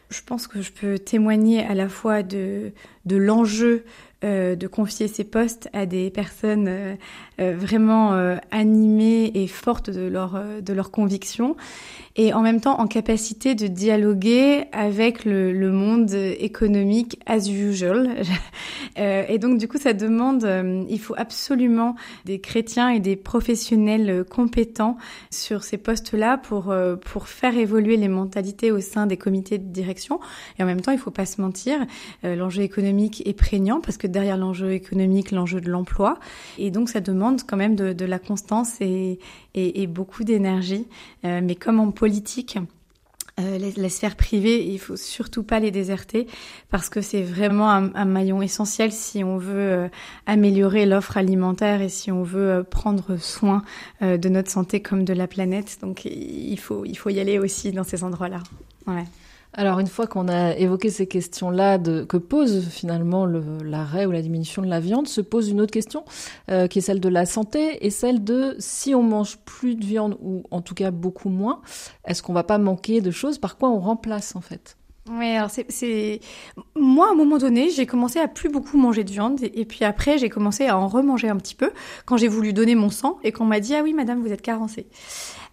je 0.09 0.21
pense 0.25 0.47
que 0.47 0.61
je 0.61 0.71
peux 0.71 0.97
témoigner 0.97 1.65
à 1.65 1.73
la 1.73 1.89
fois 1.89 2.23
de, 2.23 2.71
l'enjeu 3.09 3.83
euh, 4.23 4.55
de 4.55 4.67
confier 4.67 5.07
ces 5.07 5.23
postes 5.23 5.69
à 5.73 5.85
des 5.85 6.09
personnes 6.09 6.67
euh, 6.67 6.95
vraiment 7.39 8.13
euh, 8.13 8.37
animées 8.49 9.31
et 9.35 9.47
fortes 9.47 9.91
de 9.91 10.07
leur 10.07 10.35
euh, 10.35 10.61
de 10.61 10.73
leurs 10.73 10.89
convictions 10.89 11.55
et 12.15 12.33
en 12.33 12.41
même 12.41 12.61
temps 12.61 12.79
en 12.79 12.87
capacité 12.87 13.53
de 13.53 13.67
dialoguer 13.67 14.65
avec 14.71 15.23
le, 15.23 15.53
le 15.53 15.71
monde 15.71 16.11
économique 16.13 17.19
as 17.27 17.47
usual. 17.47 18.09
Et 18.97 19.37
donc 19.37 19.59
du 19.59 19.67
coup 19.67 19.77
ça 19.77 19.93
demande 19.93 20.47
il 20.89 20.99
faut 20.99 21.13
absolument 21.15 21.93
des 22.25 22.39
chrétiens 22.39 22.89
et 22.89 22.99
des 22.99 23.15
professionnels 23.15 24.25
compétents 24.27 24.97
sur 25.29 25.63
ces 25.63 25.77
postes 25.77 26.13
là 26.13 26.39
pour 26.39 26.73
pour 27.05 27.27
faire 27.27 27.55
évoluer 27.55 27.95
les 27.97 28.07
mentalités 28.07 28.71
au 28.71 28.79
sein 28.79 29.05
des 29.05 29.17
comités 29.17 29.59
de 29.59 29.65
direction. 29.65 30.19
Et 30.57 30.63
en 30.63 30.65
même 30.65 30.81
temps 30.81 30.93
il 30.93 30.97
faut 30.97 31.11
pas 31.11 31.27
se 31.27 31.39
mentir 31.39 31.77
l'enjeu 32.23 32.63
économique 32.63 33.21
est 33.27 33.33
prégnant 33.33 33.79
parce 33.79 33.97
que 33.97 34.07
derrière 34.07 34.37
l'enjeu 34.37 34.71
économique 34.71 35.29
l'enjeu 35.29 35.61
de 35.61 35.69
l'emploi. 35.69 36.17
Et 36.57 36.71
donc 36.71 36.89
ça 36.89 36.99
demande 36.99 37.26
quand 37.47 37.57
même 37.57 37.75
de, 37.75 38.05
la 38.05 38.19
constance 38.19 38.79
et, 38.79 39.19
beaucoup 39.87 40.23
d'énergie. 40.23 40.87
Euh, 41.25 41.41
mais 41.43 41.55
comme 41.55 41.79
en 41.79 41.91
politique, 41.91 42.57
euh, 43.39 43.59
les, 43.59 43.89
sphères 43.89 44.15
privées, 44.15 44.65
il 44.65 44.79
faut 44.79 44.95
surtout 44.95 45.43
pas 45.43 45.59
les 45.59 45.69
déserter 45.69 46.25
parce 46.71 46.89
que 46.89 47.01
c'est 47.01 47.21
vraiment 47.21 47.69
un, 47.69 48.05
maillon 48.05 48.41
essentiel 48.41 48.91
si 48.91 49.23
on 49.23 49.37
veut 49.37 49.53
euh, 49.53 49.87
améliorer 50.25 50.87
l'offre 50.87 51.17
alimentaire 51.17 51.83
et 51.83 51.89
si 51.89 52.11
on 52.11 52.23
veut 52.23 52.49
euh, 52.49 52.63
prendre 52.63 53.17
soin 53.17 53.61
de 54.01 54.29
notre 54.29 54.49
santé 54.49 54.81
comme 54.81 55.03
de 55.03 55.13
la 55.13 55.27
planète. 55.27 55.77
Donc 55.81 56.05
il 56.05 56.57
faut, 56.57 56.83
il 56.85 56.97
faut 56.97 57.11
y 57.11 57.19
aller 57.19 57.37
aussi 57.37 57.71
dans 57.71 57.83
ces 57.83 58.03
endroits-là. 58.03 58.41
Alors 59.53 59.79
une 59.79 59.87
fois 59.87 60.05
qu'on 60.07 60.27
a 60.27 60.55
évoqué 60.55 60.89
ces 60.89 61.07
questions-là 61.07 61.79
que 61.79 62.17
pose 62.17 62.67
finalement 62.69 63.25
l'arrêt 63.25 64.05
ou 64.05 64.11
la 64.11 64.21
diminution 64.21 64.61
de 64.61 64.67
la 64.67 64.79
viande, 64.79 65.07
se 65.07 65.21
pose 65.21 65.49
une 65.49 65.61
autre 65.61 65.71
question 65.71 66.03
euh, 66.51 66.67
qui 66.67 66.79
est 66.79 66.81
celle 66.81 66.99
de 66.99 67.09
la 67.09 67.25
santé 67.25 67.85
et 67.85 67.89
celle 67.89 68.23
de 68.23 68.55
si 68.59 68.93
on 68.93 69.03
mange 69.03 69.37
plus 69.45 69.75
de 69.75 69.85
viande 69.85 70.17
ou 70.21 70.43
en 70.51 70.61
tout 70.61 70.75
cas 70.75 70.91
beaucoup 70.91 71.29
moins, 71.29 71.61
est-ce 72.05 72.21
qu'on 72.21 72.33
va 72.33 72.43
pas 72.43 72.57
manquer 72.57 73.01
de 73.01 73.11
choses? 73.11 73.39
Par 73.39 73.57
quoi 73.57 73.69
on 73.69 73.79
remplace 73.79 74.35
en 74.35 74.41
fait? 74.41 74.77
Oui, 75.09 75.27
alors 75.27 75.49
c'est 75.49 76.19
moi 76.75 77.07
à 77.07 77.11
un 77.11 77.15
moment 77.15 77.37
donné, 77.37 77.69
j'ai 77.69 77.85
commencé 77.85 78.19
à 78.19 78.27
plus 78.27 78.49
beaucoup 78.49 78.77
manger 78.77 79.05
de 79.05 79.11
viande 79.11 79.41
et, 79.41 79.61
et 79.61 79.65
puis 79.65 79.85
après 79.85 80.17
j'ai 80.17 80.27
commencé 80.27 80.67
à 80.67 80.77
en 80.77 80.89
remanger 80.89 81.29
un 81.29 81.37
petit 81.37 81.55
peu 81.55 81.71
quand 82.05 82.17
j'ai 82.17 82.27
voulu 82.27 82.51
donner 82.51 82.75
mon 82.75 82.89
sang 82.89 83.17
et 83.23 83.31
qu'on 83.31 83.45
m'a 83.45 83.61
dit 83.61 83.73
ah 83.73 83.83
oui 83.83 83.93
madame 83.93 84.21
vous 84.21 84.33
êtes 84.33 84.41
carencée. 84.41 84.87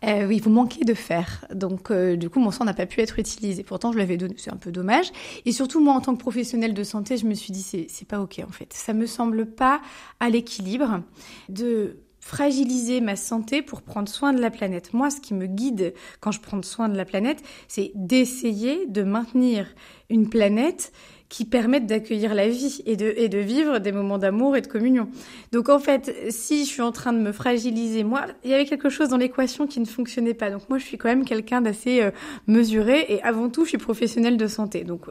Euh, 0.07 0.27
oui, 0.27 0.39
vous 0.39 0.51
manquez 0.51 0.85
de 0.85 0.95
fer. 0.95 1.47
Donc, 1.55 1.91
euh, 1.91 2.17
du 2.17 2.29
coup, 2.29 2.41
mon 2.41 2.51
sang 2.51 2.65
n'a 2.65 2.75
pas 2.75 2.87
pu 2.87 3.01
être 3.01 3.19
utilisé. 3.19 3.63
Pourtant, 3.63 3.93
je 3.93 3.99
l'avais 3.99 4.17
donné. 4.17 4.35
C'est 4.37 4.53
un 4.53 4.57
peu 4.57 4.71
dommage. 4.71 5.11
Et 5.47 5.53
surtout, 5.53 5.81
moi, 5.81 5.95
en 5.95 6.01
tant 6.01 6.15
que 6.15 6.21
professionnelle 6.21 6.75
de 6.75 6.85
santé, 6.85 7.17
je 7.17 7.27
me 7.27 7.35
suis 7.35 7.53
dit, 7.53 7.63
c'est 7.63 8.09
pas 8.09 8.21
OK, 8.21 8.41
en 8.47 8.53
fait. 8.53 8.73
Ça 8.73 8.93
me 8.93 9.07
semble 9.07 9.47
pas 9.47 9.81
à 10.21 10.29
l'équilibre 10.29 11.01
de 11.49 11.97
fragiliser 12.21 13.03
ma 13.03 13.17
santé 13.17 13.61
pour 13.61 13.83
prendre 13.83 14.09
soin 14.09 14.33
de 14.33 14.41
la 14.41 14.51
planète. 14.51 14.95
Moi, 14.95 15.11
ce 15.11 15.21
qui 15.21 15.35
me 15.35 15.47
guide 15.47 15.93
quand 16.21 16.33
je 16.33 16.41
prends 16.41 16.63
soin 16.63 16.89
de 16.89 16.97
la 16.97 17.05
planète, 17.05 17.43
c'est 17.69 17.93
d'essayer 17.95 18.87
de 18.87 19.03
maintenir 19.03 19.67
une 20.09 20.29
planète 20.29 20.93
qui 21.35 21.45
permettent 21.45 21.87
d'accueillir 21.87 22.33
la 22.33 22.49
vie 22.49 22.81
et 22.87 22.95
de, 22.95 23.13
et 23.17 23.29
de 23.29 23.39
vivre 23.39 23.81
des 23.81 23.91
moments 23.91 24.19
d'amour 24.19 24.57
et 24.57 24.61
de 24.61 24.69
communion. 24.69 25.09
Donc 25.51 25.69
en 25.69 25.81
fait, 25.81 26.15
si 26.31 26.65
je 26.65 26.71
suis 26.71 26.81
en 26.81 26.93
train 26.93 27.13
de 27.13 27.19
me 27.19 27.33
fragiliser, 27.33 28.05
moi, 28.05 28.27
il 28.45 28.51
y 28.51 28.55
avait 28.55 28.67
quelque 28.67 28.89
chose 28.89 29.09
dans 29.09 29.17
l'équation 29.17 29.67
qui 29.67 29.81
ne 29.81 29.85
fonctionnait 29.85 30.35
pas. 30.35 30.49
Donc 30.51 30.69
moi, 30.69 30.79
je 30.79 30.85
suis 30.85 30.97
quand 30.97 31.09
même 31.09 31.25
quelqu'un 31.25 31.61
d'assez 31.61 32.03
euh, 32.03 32.13
mesuré 32.47 33.07
et 33.09 33.21
avant 33.25 33.49
tout, 33.51 33.65
je 33.65 33.71
suis 33.71 33.79
professionnelle 33.79 34.37
de 34.37 34.47
santé. 34.47 34.85
Donc 34.85 35.07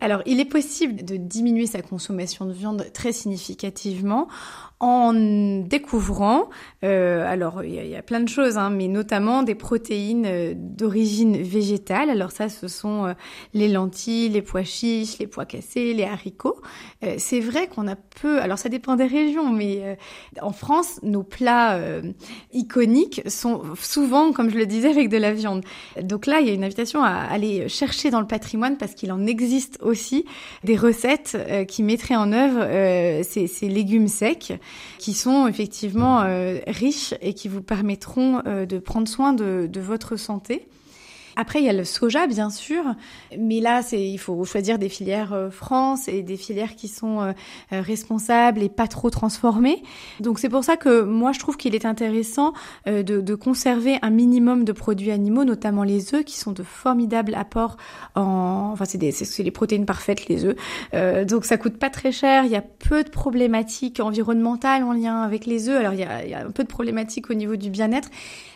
alors, 0.00 0.22
il 0.26 0.38
est 0.38 0.44
possible 0.44 1.04
de 1.04 1.16
diminuer 1.16 1.66
sa 1.66 1.82
consommation 1.82 2.46
de 2.46 2.52
viande 2.52 2.86
très 2.92 3.12
significativement 3.12 4.28
en 4.80 5.12
découvrant, 5.12 6.50
euh, 6.84 7.26
alors 7.26 7.64
il 7.64 7.74
y, 7.74 7.96
a 7.96 8.02
plein 8.02 8.20
de 8.20 8.28
choses, 8.28 8.58
hein, 8.58 8.70
mais 8.70 8.86
notamment 8.86 9.42
des 9.42 9.56
protéines 9.56 10.24
euh, 10.26 10.54
d'origine 10.56 11.42
végétale. 11.42 12.10
Alors 12.10 12.30
ça, 12.30 12.48
ce 12.48 12.68
sont 12.68 13.06
euh, 13.06 13.12
les 13.54 13.66
lentilles, 13.66 14.28
les 14.28 14.42
pois 14.42 14.62
chiches, 14.62 15.18
les 15.18 15.26
pois 15.26 15.46
cassés, 15.46 15.94
les 15.94 16.04
haricots. 16.04 16.60
Euh, 17.02 17.16
c'est 17.18 17.40
vrai 17.40 17.66
qu'on 17.66 17.88
a 17.88 17.96
peu, 17.96 18.40
alors 18.40 18.56
ça 18.56 18.68
dépend 18.68 18.94
des 18.94 19.06
régions, 19.06 19.50
mais 19.50 19.98
en 20.40 20.52
France, 20.52 21.00
nos 21.02 21.22
plats 21.22 21.80
iconiques 22.52 23.22
sont 23.26 23.62
souvent, 23.80 24.32
comme 24.32 24.50
je 24.50 24.56
le 24.56 24.66
disais, 24.66 24.90
avec 24.90 25.08
de 25.08 25.16
la 25.16 25.32
viande. 25.32 25.64
Donc 26.00 26.26
là, 26.26 26.40
il 26.40 26.46
y 26.46 26.50
a 26.50 26.54
une 26.54 26.64
invitation 26.64 27.02
à 27.02 27.10
aller 27.10 27.68
chercher 27.68 28.10
dans 28.10 28.20
le 28.20 28.26
patrimoine 28.26 28.76
parce 28.76 28.94
qu'il 28.94 29.12
en 29.12 29.26
existe 29.26 29.78
aussi 29.88 30.24
des 30.64 30.76
recettes 30.76 31.36
qui 31.66 31.82
mettraient 31.82 32.16
en 32.16 32.32
œuvre 32.32 33.22
ces, 33.24 33.46
ces 33.46 33.68
légumes 33.68 34.08
secs 34.08 34.58
qui 34.98 35.14
sont 35.14 35.46
effectivement 35.46 36.22
euh, 36.22 36.58
riches 36.66 37.14
et 37.20 37.34
qui 37.34 37.48
vous 37.48 37.62
permettront 37.62 38.42
euh, 38.46 38.66
de 38.66 38.78
prendre 38.78 39.08
soin 39.08 39.32
de 39.32 39.80
votre 39.80 40.16
santé. 40.16 40.68
Après, 41.40 41.60
il 41.60 41.64
y 41.64 41.68
a 41.68 41.72
le 41.72 41.84
soja, 41.84 42.26
bien 42.26 42.50
sûr, 42.50 42.82
mais 43.38 43.60
là, 43.60 43.82
c'est 43.82 44.02
il 44.02 44.18
faut 44.18 44.44
choisir 44.44 44.76
des 44.76 44.88
filières 44.88 45.32
euh, 45.32 45.50
France 45.50 46.08
et 46.08 46.22
des 46.24 46.36
filières 46.36 46.74
qui 46.74 46.88
sont 46.88 47.20
euh, 47.20 47.32
euh, 47.72 47.80
responsables 47.80 48.60
et 48.60 48.68
pas 48.68 48.88
trop 48.88 49.08
transformées. 49.08 49.84
Donc 50.18 50.40
c'est 50.40 50.48
pour 50.48 50.64
ça 50.64 50.76
que 50.76 51.02
moi, 51.02 51.30
je 51.30 51.38
trouve 51.38 51.56
qu'il 51.56 51.76
est 51.76 51.84
intéressant 51.84 52.54
de, 52.86 53.02
de, 53.02 53.34
conserver 53.36 53.98
un 54.02 54.10
minimum 54.10 54.64
de 54.64 54.72
produits 54.72 55.12
animaux, 55.12 55.44
notamment 55.44 55.84
les 55.84 56.12
œufs, 56.12 56.24
qui 56.24 56.36
sont 56.36 56.50
de 56.50 56.64
formidables 56.64 57.34
apports 57.36 57.76
en, 58.16 58.70
enfin 58.72 58.84
c'est 58.84 58.98
des 58.98 59.12
c'est 59.12 59.42
les 59.42 59.50
protéines 59.50 59.86
parfaites 59.86 60.28
les 60.28 60.44
œufs. 60.44 60.56
Euh, 60.94 61.24
donc 61.24 61.44
ça 61.44 61.56
coûte 61.56 61.78
pas 61.78 61.90
très 61.90 62.10
cher. 62.10 62.44
Il 62.44 62.50
y 62.50 62.56
a 62.56 62.62
peu 62.62 63.04
de 63.04 63.10
problématiques 63.10 64.00
environnementales 64.00 64.82
en 64.82 64.92
lien 64.92 65.22
avec 65.22 65.46
les 65.46 65.68
œufs. 65.68 65.78
Alors 65.78 65.92
il 65.92 66.00
y 66.00 66.04
a, 66.04 66.24
il 66.24 66.30
y 66.30 66.34
a 66.34 66.44
un 66.44 66.50
peu 66.50 66.64
de 66.64 66.68
problématiques 66.68 67.30
au 67.30 67.34
niveau 67.34 67.56
du 67.56 67.70
bien-être. 67.70 68.08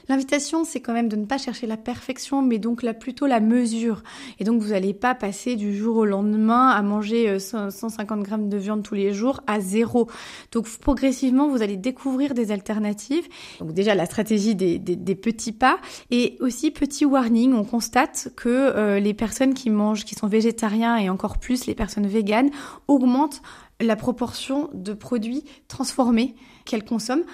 L'invitation, 0.09 0.65
c'est 0.65 0.81
quand 0.81 0.93
même 0.93 1.09
de 1.09 1.17
ne 1.17 1.25
pas 1.25 1.39
chercher 1.39 1.67
la 1.67 1.77
perfection, 1.77 2.43
mais 2.43 2.59
donc 2.59 2.83
là 2.83 2.95
plutôt 2.95 3.27
la 3.27 3.41
mesure. 3.41 4.03
Et 4.39 4.45
donc 4.45 4.61
vous 4.61 4.71
n'allez 4.71 4.95
pas 4.95 5.15
passer 5.15 5.57
du 5.57 5.77
jour 5.77 5.97
au 5.97 6.05
lendemain 6.05 6.69
à 6.69 6.83
manger 6.83 7.39
150 7.39 8.19
euh, 8.19 8.23
grammes 8.23 8.49
de 8.49 8.57
viande 8.57 8.83
tous 8.83 8.95
les 8.95 9.13
jours 9.13 9.41
à 9.47 9.61
zéro. 9.61 10.09
Donc 10.51 10.69
progressivement, 10.79 11.49
vous 11.49 11.63
allez 11.63 11.77
découvrir 11.77 12.35
des 12.35 12.51
alternatives. 12.51 13.27
Donc 13.61 13.73
déjà 13.73 13.95
la 13.95 14.07
stratégie 14.07 14.55
des, 14.55 14.79
petits 15.15 15.53
pas 15.53 15.79
et 16.11 16.37
aussi 16.41 16.71
petit 16.71 17.05
warning. 17.05 17.55
On 17.55 17.65
constate 17.65 18.31
que 18.37 18.49
euh, 18.49 18.99
les 18.99 19.15
personnes 19.15 19.55
qui 19.55 19.71
mangent, 19.71 20.05
qui 20.05 20.15
sont 20.15 20.27
végétariens 20.27 20.97
et 20.97 21.09
encore 21.11 21.39
plus 21.39 21.67
les 21.67 21.75
personnes 21.75 22.07
véganes 22.07 22.51
augmentent 22.89 23.43
la 23.81 23.97
proportion 23.97 24.71
de 24.73 24.95
produits 24.95 25.45
transformés 25.69 26.35
qu'elles 26.65 26.85
consomment 26.85 27.25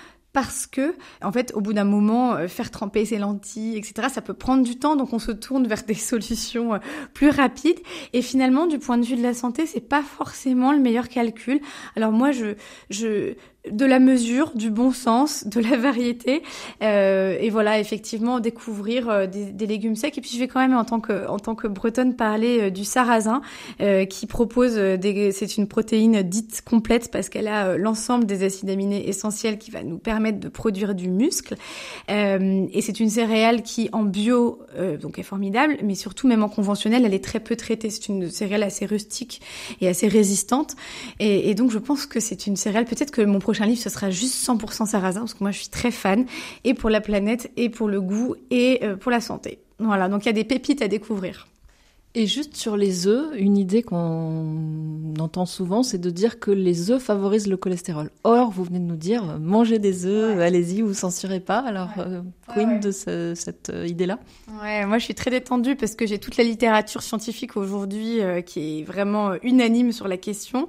parce 0.41 0.69
que, 0.69 0.95
en 1.21 1.33
fait, 1.33 1.51
au 1.57 1.61
bout 1.61 1.73
d'un 1.73 1.83
moment, 1.83 2.35
euh, 2.35 2.47
faire 2.47 2.71
tremper 2.71 3.05
ses 3.05 3.19
lentilles, 3.19 3.77
etc., 3.77 4.07
ça 4.09 4.23
peut 4.23 4.35
prendre 4.35 4.63
du 4.63 4.79
temps, 4.79 4.95
donc 4.95 5.13
on 5.13 5.19
se 5.19 5.33
tourne 5.33 5.67
vers 5.67 5.83
des 5.83 5.95
solutions 6.13 6.75
euh, 6.75 6.79
plus 7.13 7.29
rapides. 7.29 7.81
Et 8.13 8.23
finalement, 8.23 8.69
du 8.69 8.79
point 8.79 8.99
de 8.99 9.05
vue 9.05 9.17
de 9.17 9.23
la 9.23 9.35
santé, 9.35 9.67
c'est 9.67 9.81
pas 9.81 10.01
forcément 10.01 10.71
le 10.71 10.79
meilleur 10.79 11.09
calcul. 11.09 11.61
Alors 11.97 12.13
moi, 12.13 12.31
je, 12.31 12.55
je, 12.89 13.35
de 13.71 13.85
la 13.85 13.99
mesure, 13.99 14.53
du 14.55 14.71
bon 14.71 14.93
sens, 14.93 15.47
de 15.47 15.61
la 15.61 15.77
variété, 15.77 16.43
euh, 16.83 17.37
et 17.41 17.51
voilà 17.51 17.79
effectivement 17.79 18.41
découvrir 18.41 19.09
euh, 19.09 19.27
des, 19.27 19.67
légumes 19.67 19.97
secs. 19.97 20.17
Et 20.17 20.21
puis 20.21 20.31
je 20.33 20.39
vais 20.39 20.49
quand 20.49 20.61
même 20.61 20.77
en 20.77 20.85
tant 20.85 21.01
que 21.01 21.29
en 21.29 21.39
tant 21.39 21.55
que 21.55 21.67
bretonne 21.67 22.15
parler 22.15 22.61
euh, 22.63 22.71
du 22.71 22.85
sarrasin 22.85 23.43
qui 24.09 24.27
propose 24.27 24.77
des, 24.77 25.33
c'est 25.33 25.57
une 25.57 25.69
protéine 25.69 26.23
dite 26.23 26.63
complète 26.63 27.11
parce 27.11 27.29
qu'elle 27.29 27.49
a 27.49 27.77
l'ensemble 27.77 28.27
des 28.27 28.43
acides 28.43 28.71
aminés 28.71 29.09
essentiels 29.09 29.59
qui 29.59 29.71
va 29.71 29.83
nous 29.83 29.99
permettre 29.99 30.41
de 30.41 30.49
produire 30.49 30.95
du 30.95 31.09
muscle. 31.09 31.55
et 32.09 32.81
c'est 32.81 33.01
une 33.01 33.11
céréale 33.11 33.63
qui 33.63 33.89
en 33.93 34.03
bio 34.03 34.61
donc 35.01 35.19
est 35.19 35.23
formidable, 35.23 35.79
mais 35.83 35.95
surtout 35.95 36.27
même 36.29 36.43
en 36.43 36.49
conventionnel, 36.49 37.05
elle 37.05 37.15
est 37.15 37.25
très 37.25 37.41
peu 37.41 37.57
traitée. 37.57 37.91
C'est 37.91 38.09
une 38.09 38.31
céréale 38.31 38.63
assez 38.63 38.87
rustique 38.87 39.41
et 39.81 39.89
assez 39.89 40.09
résistante. 40.09 40.75
Et 41.21 41.55
donc 41.55 41.71
je 41.71 41.79
pense 41.79 42.07
que 42.07 42.21
c'est 42.21 42.47
une 42.47 42.57
céréale 42.57 42.85
peut-être 42.85 43.11
que 43.11 43.23
mon 43.23 43.39
prochain 43.39 43.58
livre, 43.67 43.81
ce 43.81 43.91
sera 43.91 44.11
juste 44.11 44.35
100% 44.47 44.87
sarrasin, 44.87 45.21
parce 45.21 45.35
que 45.35 45.43
moi 45.43 45.51
je 45.51 45.59
suis 45.59 45.69
très 45.69 45.91
fan, 45.91 46.27
et 46.65 46.75
pour 46.75 46.91
la 46.91 47.01
planète, 47.01 47.51
et 47.57 47.69
pour 47.69 47.89
le 47.89 48.01
goût, 48.01 48.35
et 48.51 48.81
euh, 48.83 48.97
pour 48.97 49.11
la 49.11 49.21
santé. 49.21 49.59
Voilà, 49.79 50.09
donc 50.09 50.25
il 50.25 50.27
y 50.27 50.31
a 50.31 50.33
des 50.33 50.45
pépites 50.45 50.83
à 50.83 50.89
découvrir. 50.89 51.47
Et 52.15 52.27
juste 52.27 52.57
sur 52.57 52.79
les 52.79 53.07
œufs, 53.07 53.29
une 53.37 53.59
idée 53.59 53.83
qu'on 53.83 55.13
entend 55.21 55.45
souvent, 55.45 55.83
c'est 55.83 55.99
de 55.99 56.09
dire 56.09 56.41
que 56.41 56.51
les 56.51 56.91
œufs 56.91 57.03
favorisent 57.03 57.49
le 57.49 57.59
cholestérol. 57.59 58.11
Or, 58.25 58.51
vous 58.51 58.65
venez 58.65 58.79
de 58.79 58.85
nous 58.85 58.97
dire, 58.97 59.39
mangez 59.39 59.79
des 59.79 60.07
œufs, 60.07 60.41
allez-y, 60.41 60.81
vous 60.81 60.95
censurez 60.95 61.41
pas. 61.41 61.59
Alors, 61.59 61.91
euh, 61.99 62.23
queen 62.55 62.81
de 62.81 62.93
cette 62.93 63.69
euh, 63.69 63.87
idée-là 63.87 64.19
Ouais, 64.63 64.87
moi 64.87 64.97
je 64.97 65.05
suis 65.05 65.15
très 65.15 65.31
détendue 65.31 65.77
parce 65.77 65.95
que 65.95 66.07
j'ai 66.07 66.19
toute 66.19 66.39
la 66.39 66.45
littérature 66.45 67.03
scientifique 67.03 67.59
aujourd'hui 67.59 68.23
euh, 68.23 68.41
qui 68.41 68.81
est 68.81 68.83
vraiment 68.85 69.35
unanime 69.43 69.93
sur 69.93 70.09
la 70.09 70.17
question. 70.17 70.67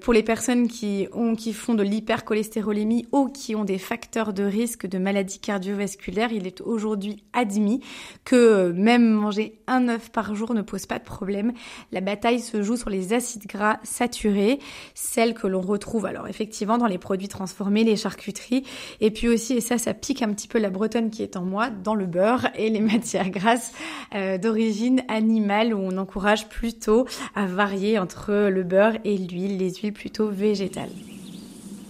pour 0.00 0.12
les 0.12 0.24
personnes 0.24 0.66
qui 0.66 1.06
ont, 1.12 1.36
qui 1.36 1.52
font 1.52 1.74
de 1.74 1.84
l'hypercholestérolémie 1.84 3.06
ou 3.12 3.28
qui 3.28 3.54
ont 3.54 3.64
des 3.64 3.78
facteurs 3.78 4.32
de 4.32 4.42
risque 4.42 4.86
de 4.86 4.98
maladies 4.98 5.38
cardiovasculaires, 5.38 6.32
il 6.32 6.48
est 6.48 6.60
aujourd'hui 6.60 7.22
admis 7.32 7.80
que 8.24 8.72
même 8.72 9.08
manger 9.08 9.60
un 9.68 9.88
œuf 9.88 10.10
par 10.10 10.34
jour 10.34 10.52
ne 10.52 10.62
peut 10.64 10.78
pas 10.88 10.98
de 10.98 11.04
problème. 11.04 11.52
La 11.92 12.00
bataille 12.00 12.40
se 12.40 12.62
joue 12.62 12.76
sur 12.76 12.90
les 12.90 13.12
acides 13.12 13.46
gras 13.46 13.78
saturés, 13.82 14.58
celles 14.94 15.34
que 15.34 15.46
l'on 15.46 15.60
retrouve 15.60 16.06
alors 16.06 16.28
effectivement 16.28 16.78
dans 16.78 16.86
les 16.86 16.98
produits 16.98 17.28
transformés, 17.28 17.84
les 17.84 17.96
charcuteries, 17.96 18.64
et 19.00 19.10
puis 19.10 19.28
aussi, 19.28 19.54
et 19.54 19.60
ça, 19.60 19.78
ça 19.78 19.94
pique 19.94 20.22
un 20.22 20.32
petit 20.32 20.48
peu 20.48 20.58
la 20.58 20.70
bretonne 20.70 21.10
qui 21.10 21.22
est 21.22 21.36
en 21.36 21.44
moi, 21.44 21.70
dans 21.70 21.94
le 21.94 22.06
beurre 22.06 22.48
et 22.56 22.70
les 22.70 22.80
matières 22.94 23.30
grasses 23.30 23.72
euh, 24.14 24.38
d'origine 24.38 25.02
animale 25.08 25.74
où 25.74 25.78
on 25.78 25.96
encourage 25.96 26.48
plutôt 26.48 27.06
à 27.34 27.46
varier 27.46 27.98
entre 27.98 28.48
le 28.48 28.62
beurre 28.62 28.98
et 29.04 29.16
l'huile, 29.16 29.58
les 29.58 29.74
huiles 29.74 29.92
plutôt 29.92 30.28
végétales. 30.28 30.90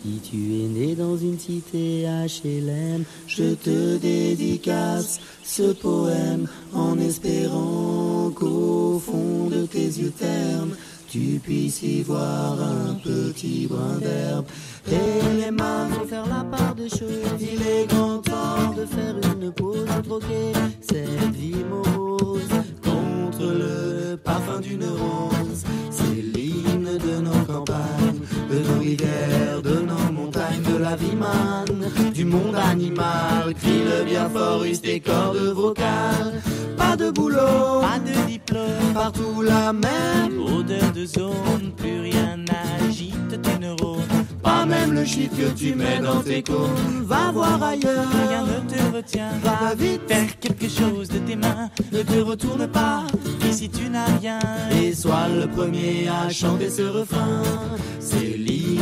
Si 0.04 0.20
tu 0.20 0.36
es 0.36 0.68
né 0.68 0.94
dans 0.94 1.16
une 1.16 1.38
cité 1.38 2.04
HLM, 2.04 3.04
je 3.26 3.54
te 3.54 3.96
dédicace 3.96 5.18
ce 5.42 5.72
poème 5.72 6.46
en 6.74 6.98
espérant 6.98 8.30
qu'au 8.34 8.98
fond 8.98 9.48
de 9.48 9.64
tes 9.64 9.86
yeux 9.86 10.10
ternes, 10.10 10.76
tu 11.08 11.40
puisses 11.42 11.82
y 11.82 12.02
voir 12.02 12.60
un 12.60 12.94
petit 13.02 13.66
brin 13.66 13.96
d'herbe. 13.98 14.44
Et 14.92 15.40
les 15.40 15.50
mains 15.50 15.88
vont 15.88 16.06
faire 16.06 16.26
la 16.26 16.44
part 16.44 16.74
des 16.74 16.90
choses. 16.90 17.40
Il 17.40 17.62
est 17.66 17.86
grand 17.88 18.18
temps 18.18 18.74
de 18.76 18.84
faire 18.84 19.14
une 19.32 19.52
pause, 19.52 19.86
troquer 20.06 20.52
cette 20.82 21.32
vie 21.32 21.64
morose 21.70 22.42
contre 22.82 23.54
le 23.54 24.16
parfum 24.16 24.60
d'une 24.60 24.84
rose. 24.84 25.64
C'est 25.90 26.20
l'hymne 26.36 26.98
de 26.98 27.20
nos 27.22 27.44
campagnes, 27.46 28.20
de 28.50 28.58
nos 28.58 28.80
rivières, 28.80 29.62
de 29.62 29.80
nos 29.80 30.12
montagnes, 30.12 30.62
de 30.62 30.76
la 30.76 30.96
vie 30.96 31.16
manne, 31.16 31.90
du 32.12 32.24
monde 32.24 32.56
animal. 32.56 33.54
Crie 33.60 33.82
le 33.84 34.04
bien 34.04 34.28
fort, 34.28 34.64
use 34.64 34.80
tes 34.80 35.00
cordes 35.00 35.52
vocales. 35.54 36.42
Pas 36.76 36.96
de 36.96 37.10
boulot, 37.10 37.80
pas 37.80 37.98
de 37.98 38.26
diplôme, 38.26 38.92
partout 38.94 39.42
la 39.42 39.72
même 39.72 40.40
odeur 40.40 40.92
de 40.92 41.06
zone, 41.06 41.72
plus 41.76 42.00
rien 42.00 42.36
n'agite 42.36 43.40
tes 43.42 43.58
neurones. 43.58 44.23
Pas 44.44 44.66
même 44.66 44.92
le 44.92 45.04
shit 45.06 45.30
que 45.30 45.48
tu 45.58 45.74
mets 45.74 46.00
dans 46.00 46.20
tes 46.20 46.42
cônes. 46.42 47.02
Va 47.04 47.32
voir 47.32 47.62
ailleurs, 47.62 48.06
rien 48.28 48.44
ne 48.44 48.70
te 48.70 48.96
retient. 48.96 49.30
Va 49.42 49.74
vite, 49.74 50.02
faire 50.06 50.38
quelque 50.38 50.68
chose 50.68 51.08
de 51.08 51.18
tes 51.18 51.34
mains. 51.34 51.70
Ne 51.90 52.02
te 52.02 52.20
retourne 52.20 52.66
pas, 52.66 53.04
ici 53.48 53.70
tu 53.70 53.88
n'as 53.88 54.18
rien. 54.20 54.38
Et 54.80 54.94
sois 54.94 55.28
le 55.28 55.46
premier 55.48 56.08
à 56.08 56.28
chanter 56.28 56.68
ce 56.68 56.82
refrain. 56.82 57.42
C'est 57.98 58.36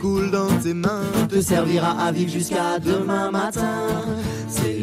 coule 0.00 0.30
dans 0.30 0.48
tes 0.62 0.72
mains 0.74 1.02
te 1.28 1.40
servira 1.40 1.90
à 2.00 2.10
vivre 2.10 2.30
jusqu'à 2.30 2.78
demain 2.78 3.30
matin. 3.30 3.88
C'est 4.48 4.78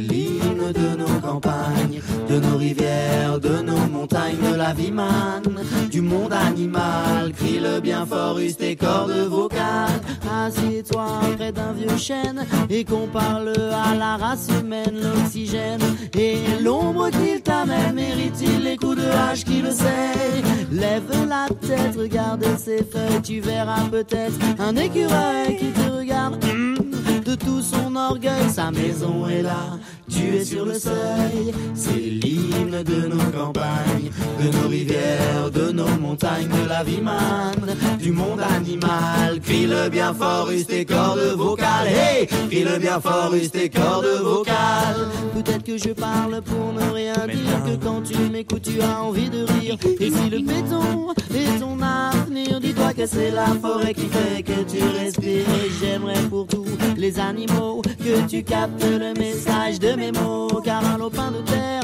de 0.57 0.97
nos 0.97 1.19
campagnes, 1.21 2.01
de 2.29 2.39
nos 2.39 2.57
rivières, 2.57 3.39
de 3.39 3.61
nos 3.61 3.87
montagnes, 3.91 4.37
de 4.51 4.55
la 4.55 4.73
vie 4.73 4.91
manne, 4.91 5.43
du 5.89 6.01
monde 6.01 6.33
animal. 6.33 7.31
Crie 7.33 7.59
le 7.59 7.79
bien 7.79 8.05
fort, 8.05 8.39
use 8.39 8.57
tes 8.57 8.75
cordes 8.75 9.11
vocales. 9.29 10.01
Assieds-toi 10.45 11.05
près 11.37 11.51
d'un 11.51 11.71
vieux 11.73 11.97
chêne 11.97 12.45
et 12.69 12.83
qu'on 12.83 13.07
parle 13.07 13.53
à 13.89 13.95
la 13.95 14.17
race 14.17 14.47
humaine, 14.59 14.95
l'oxygène 15.01 15.81
et 16.17 16.37
l'ombre 16.61 17.09
qu'il 17.09 17.41
t'amène. 17.41 17.95
Mérite-t-il 17.95 18.63
les 18.63 18.77
coups 18.77 18.97
de 18.97 19.07
hache 19.09 19.43
qui 19.43 19.61
le 19.61 19.71
sait? 19.71 20.43
Lève 20.71 21.03
la 21.27 21.47
tête, 21.67 21.95
regarde 21.97 22.45
ses 22.57 22.83
feuilles, 22.83 23.21
tu 23.23 23.39
verras 23.39 23.87
peut-être 23.89 24.37
un 24.59 24.75
écureuil 24.75 25.57
qui 25.57 25.67
te 25.67 25.89
regarde. 25.89 26.43
De 27.27 27.35
tout 27.35 27.61
son 27.61 27.93
orgueil, 27.95 28.49
sa 28.49 28.71
maison 28.71 29.27
est 29.27 29.41
là, 29.41 29.77
tu 30.09 30.37
es 30.37 30.45
sur 30.45 30.65
le 30.65 30.75
seuil. 30.75 31.53
C'est 31.75 31.91
l'hymne 31.91 32.83
de 32.83 33.07
nos 33.07 33.31
campagnes, 33.37 34.11
de 34.41 34.57
nos 34.57 34.69
rivières, 34.69 35.51
de 35.53 35.71
nos 35.71 35.89
montagnes, 35.99 36.47
de 36.47 36.69
la 36.69 36.83
vie 36.83 37.01
manne, 37.01 37.75
du 37.99 38.11
monde 38.11 38.39
animal. 38.39 39.41
Crie 39.43 39.67
le 39.67 39.89
bien 39.89 40.13
fort, 40.13 40.49
use 40.51 40.65
tes 40.67 40.85
cordes 40.85 41.35
vocales. 41.35 41.89
Crie 42.49 42.63
le 42.63 42.79
bien 42.79 42.99
fort, 43.01 43.33
use 43.33 43.51
tes 43.51 43.69
cordes 43.69 44.21
vocales. 44.23 45.07
Peut-être 45.33 45.63
que 45.63 45.77
je 45.77 45.89
parle 45.89 46.41
pour 46.41 46.71
ne 46.73 46.93
rien 46.93 47.27
dire, 47.27 47.63
que 47.65 47.83
quand 47.83 48.03
tu 48.03 48.17
m'écoutes, 48.31 48.69
tu 48.73 48.81
as 48.81 49.01
envie 49.03 49.29
de 49.29 49.43
rire. 49.43 49.75
Et 49.99 50.11
si 50.11 50.29
le 50.29 50.39
béton 50.39 51.13
est 51.35 51.59
ton 51.59 51.77
avenir, 51.81 52.46
que 52.97 53.05
c'est 53.05 53.29
la 53.29 53.45
forêt 53.61 53.93
qui 53.93 54.07
fait 54.07 54.41
que 54.41 54.63
tu 54.63 54.83
respires. 54.99 55.45
J'aimerais 55.79 56.21
pour 56.29 56.47
tous 56.47 56.65
les 56.97 57.19
animaux 57.19 57.81
que 57.83 58.27
tu 58.27 58.43
captes 58.43 58.83
le 58.83 59.13
message 59.13 59.79
de 59.79 59.93
mes 59.93 60.11
mots. 60.11 60.47
Car 60.63 60.83
un 60.83 60.97
lopin 60.97 61.31
de 61.31 61.41
terre, 61.41 61.83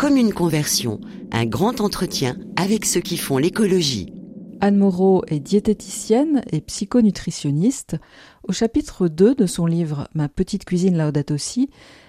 Comme 0.00 0.16
une 0.16 0.32
conversion, 0.32 0.98
un 1.30 1.44
grand 1.44 1.82
entretien 1.82 2.38
avec 2.56 2.86
ceux 2.86 3.02
qui 3.02 3.18
font 3.18 3.36
l'écologie. 3.36 4.14
Anne 4.62 4.78
Moreau 4.78 5.22
est 5.26 5.40
diététicienne 5.40 6.40
et 6.50 6.62
psychonutritionniste. 6.62 7.98
Au 8.48 8.52
chapitre 8.52 9.08
2 9.08 9.34
de 9.34 9.44
son 9.44 9.66
livre 9.66 10.08
Ma 10.14 10.30
petite 10.30 10.64
cuisine 10.64 10.96
Laudato 10.96 11.36
Si, 11.36 11.68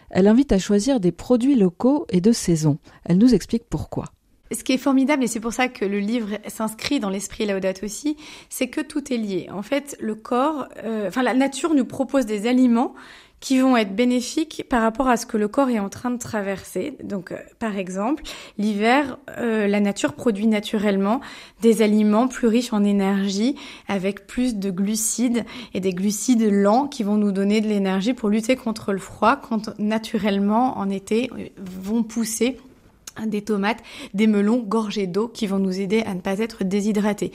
elle 0.10 0.30
invite 0.30 0.54
à 0.54 0.58
choisir 0.58 1.02
des 1.02 1.12
produits 1.12 1.56
locaux 1.56 2.06
et 2.08 2.22
de 2.22 2.32
saison. 2.32 2.78
Elle 3.04 3.18
nous 3.18 3.36
explique 3.36 3.66
pourquoi. 3.70 4.06
Ce 4.54 4.64
qui 4.64 4.72
est 4.72 4.78
formidable, 4.78 5.26
et 5.26 5.28
c'est 5.28 5.42
pour 5.42 5.54
ça 5.54 5.68
que 5.68 5.84
le 5.84 6.00
livre 6.00 6.38
s'inscrit 6.48 7.02
dans 7.02 7.10
l'esprit 7.10 7.46
Laudato 7.46 7.86
aussi, 7.86 8.16
c'est 8.50 8.68
que 8.68 8.80
tout 8.80 9.12
est 9.12 9.18
lié. 9.18 9.50
En 9.52 9.64
fait, 9.64 9.98
le 10.00 10.16
corps, 10.16 10.70
euh, 10.86 11.10
enfin 11.10 11.24
la 11.24 11.34
nature 11.34 11.74
nous 11.74 11.86
propose 11.86 12.26
des 12.26 12.48
aliments 12.48 12.94
qui 13.42 13.60
vont 13.60 13.76
être 13.76 13.96
bénéfiques 13.96 14.64
par 14.70 14.84
rapport 14.84 15.10
à 15.10 15.18
ce 15.18 15.26
que 15.26 15.36
le 15.36 15.48
corps 15.48 15.70
est 15.70 15.80
en 15.80 15.90
train 15.90 16.12
de 16.12 16.20
traverser. 16.20 16.96
Donc, 17.04 17.32
euh, 17.32 17.38
par 17.60 17.76
exemple, 17.76 18.24
l'hiver, 18.58 19.18
euh, 19.38 19.68
la 19.68 19.80
nature 19.82 20.14
produit 20.14 20.48
naturellement 20.48 21.20
des 21.62 21.82
aliments 21.82 22.28
plus 22.28 22.48
riches 22.48 22.72
en 22.72 22.84
énergie, 22.84 23.56
avec 23.88 24.28
plus 24.28 24.56
de 24.56 24.70
glucides 24.70 25.44
et 25.74 25.80
des 25.80 25.92
glucides 25.92 26.50
lents 26.50 26.88
qui 26.88 27.02
vont 27.02 27.18
nous 27.18 27.32
donner 27.32 27.62
de 27.62 27.68
l'énergie 27.68 28.14
pour 28.14 28.30
lutter 28.30 28.56
contre 28.56 28.94
le 28.94 29.00
froid, 29.00 29.36
quand 29.36 29.78
naturellement 29.80 30.78
en 30.78 30.90
été 30.90 31.30
vont 31.58 32.04
pousser 32.04 32.58
des 33.26 33.42
tomates, 33.42 33.80
des 34.14 34.28
melons 34.28 34.60
gorgés 34.60 35.08
d'eau 35.08 35.28
qui 35.28 35.48
vont 35.48 35.60
nous 35.60 35.80
aider 35.80 36.04
à 36.06 36.14
ne 36.14 36.22
pas 36.22 36.40
être 36.40 36.64
déshydratés. 36.64 37.32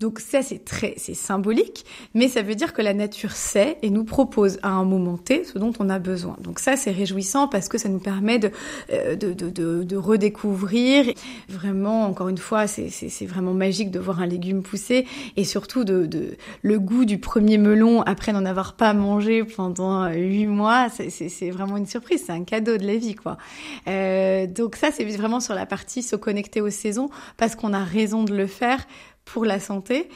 Donc 0.00 0.20
ça 0.20 0.42
c'est 0.42 0.64
très 0.64 0.94
c'est 0.96 1.14
symbolique, 1.14 1.84
mais 2.14 2.28
ça 2.28 2.42
veut 2.42 2.54
dire 2.54 2.72
que 2.72 2.82
la 2.82 2.94
nature 2.94 3.32
sait 3.32 3.78
et 3.82 3.90
nous 3.90 4.04
propose 4.04 4.60
à 4.62 4.70
un 4.70 4.84
moment 4.84 5.16
T 5.16 5.42
ce 5.42 5.58
dont 5.58 5.72
on 5.80 5.90
a 5.90 5.98
besoin. 5.98 6.36
Donc 6.40 6.60
ça 6.60 6.76
c'est 6.76 6.92
réjouissant 6.92 7.48
parce 7.48 7.68
que 7.68 7.78
ça 7.78 7.88
nous 7.88 7.98
permet 7.98 8.38
de 8.38 8.52
euh, 8.92 9.16
de, 9.16 9.32
de, 9.32 9.50
de, 9.50 9.82
de, 9.82 9.96
redécouvrir. 9.96 11.12
Vraiment 11.48 12.04
encore 12.04 12.28
une 12.28 12.38
fois 12.38 12.68
c'est 12.68 12.90
c'est 12.90 13.26
vraiment 13.26 13.54
magique 13.54 13.90
de 13.90 13.98
voir 13.98 14.20
un 14.20 14.26
légume 14.26 14.62
pousser 14.62 15.04
et 15.36 15.42
surtout 15.42 15.82
de, 15.82 16.06
de 16.06 16.36
le 16.62 16.78
goût 16.78 17.04
du 17.04 17.18
premier 17.18 17.58
melon 17.58 18.02
après 18.02 18.32
n'en 18.32 18.44
avoir 18.44 18.74
pas 18.74 18.94
mangé 18.94 19.42
pendant 19.42 20.08
huit 20.12 20.46
mois. 20.46 20.90
C'est 20.90 21.50
vraiment 21.50 21.76
une 21.76 21.86
surprise, 21.86 22.22
c'est 22.24 22.32
un 22.32 22.44
cadeau 22.44 22.76
de 22.76 22.86
la 22.86 22.94
vie 22.94 23.16
quoi. 23.16 23.36
Euh, 23.88 24.46
donc 24.46 24.76
ça 24.76 24.92
c'est 24.92 25.04
vraiment 25.04 25.40
sur 25.40 25.54
la 25.54 25.66
partie 25.66 26.04
se 26.04 26.14
connecter 26.14 26.60
aux 26.60 26.70
saisons 26.70 27.10
parce 27.36 27.56
qu'on 27.56 27.72
a 27.72 27.82
raison 27.82 28.22
de 28.22 28.36
le 28.36 28.46
faire 28.46 28.86
pour 29.32 29.44
la 29.44 29.60
santé 29.60 30.08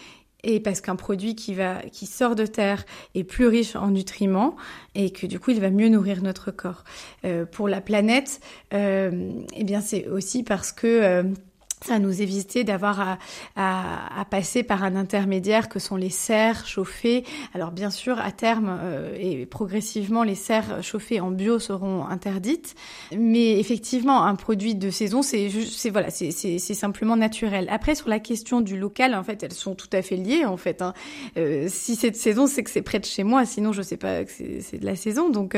et 0.45 0.61
parce 0.61 0.81
qu'un 0.81 0.97
produit 0.97 1.37
qui 1.37 2.07
sort 2.07 2.35
de 2.35 2.47
terre 2.47 2.85
est 3.15 3.25
plus 3.25 3.47
riche 3.47 3.77
en 3.77 3.89
nutriments 3.89 4.57
et 4.95 5.13
que 5.13 5.27
du 5.27 5.39
coup 5.39 5.53
il 5.53 5.61
va 5.61 5.71
mieux 5.71 5.89
nourrir 5.89 6.23
notre 6.23 6.51
corps. 6.51 6.85
Euh, 7.25 7.47
pour 7.47 7.69
la 7.69 7.81
planète, 7.81 8.41
euh, 8.75 9.31
eh 9.55 9.65
bien 9.65 9.81
c'est 9.81 10.09
aussi 10.09 10.43
parce 10.43 10.73
que 10.73 10.87
euh, 10.87 11.23
ça 11.85 11.99
nous 11.99 12.23
éviter 12.23 12.65
d'avoir 12.65 13.01
à, 13.01 13.19
à, 13.57 14.21
à, 14.21 14.25
passer 14.25 14.63
par 14.63 14.83
un 14.83 14.97
intermédiaire 14.97 15.69
que 15.69 15.79
sont 15.79 15.97
les 15.97 16.11
serres 16.11 16.67
chauffées. 16.67 17.25
Alors 17.55 17.71
bien 17.71 17.91
sûr, 17.91 18.19
à 18.19 18.33
terme 18.33 18.79
euh, 18.81 19.17
et 19.19 19.47
progressivement, 19.47 20.23
les 20.23 20.35
serres 20.35 20.83
chauffées 20.83 21.21
en 21.21 21.31
bio 21.31 21.59
seront 21.59 22.07
interdites. 22.07 22.75
Mais 23.17 23.59
effectivement, 23.59 24.25
un 24.25 24.35
produit 24.35 24.75
de 24.75 24.91
saison, 24.91 25.23
c'est 25.23 25.49
voilà, 25.91 26.11
c'est 26.11 26.59
simplement 26.59 27.17
naturel. 27.17 27.69
Après, 27.71 27.95
sur 27.95 28.09
la 28.09 28.19
question 28.19 28.61
du 28.61 28.77
local, 28.77 29.15
en 29.15 29.23
fait, 29.23 29.43
elles 29.43 29.53
sont 29.53 29.75
tout 29.75 29.91
à 29.93 30.03
fait 30.03 30.17
liées. 30.17 30.45
En 30.45 30.57
fait, 30.57 30.83
hein. 30.83 30.95
euh, 31.37 31.67
si 31.69 31.97
c'est 31.97 32.11
de 32.11 32.17
saison, 32.17 32.47
c'est 32.47 32.63
que 32.63 32.71
c'est 32.71 32.83
près 32.83 32.99
de 32.99 33.05
chez 33.05 33.25
moi. 33.25 33.45
Sinon, 33.45 33.73
je 33.73 33.83
sais 33.83 33.97
pas 33.97 34.25
que 34.25 34.31
c'est 34.31 34.79
de 34.79 34.87
la 34.87 34.97
saison. 34.97 35.31
Donc, 35.31 35.55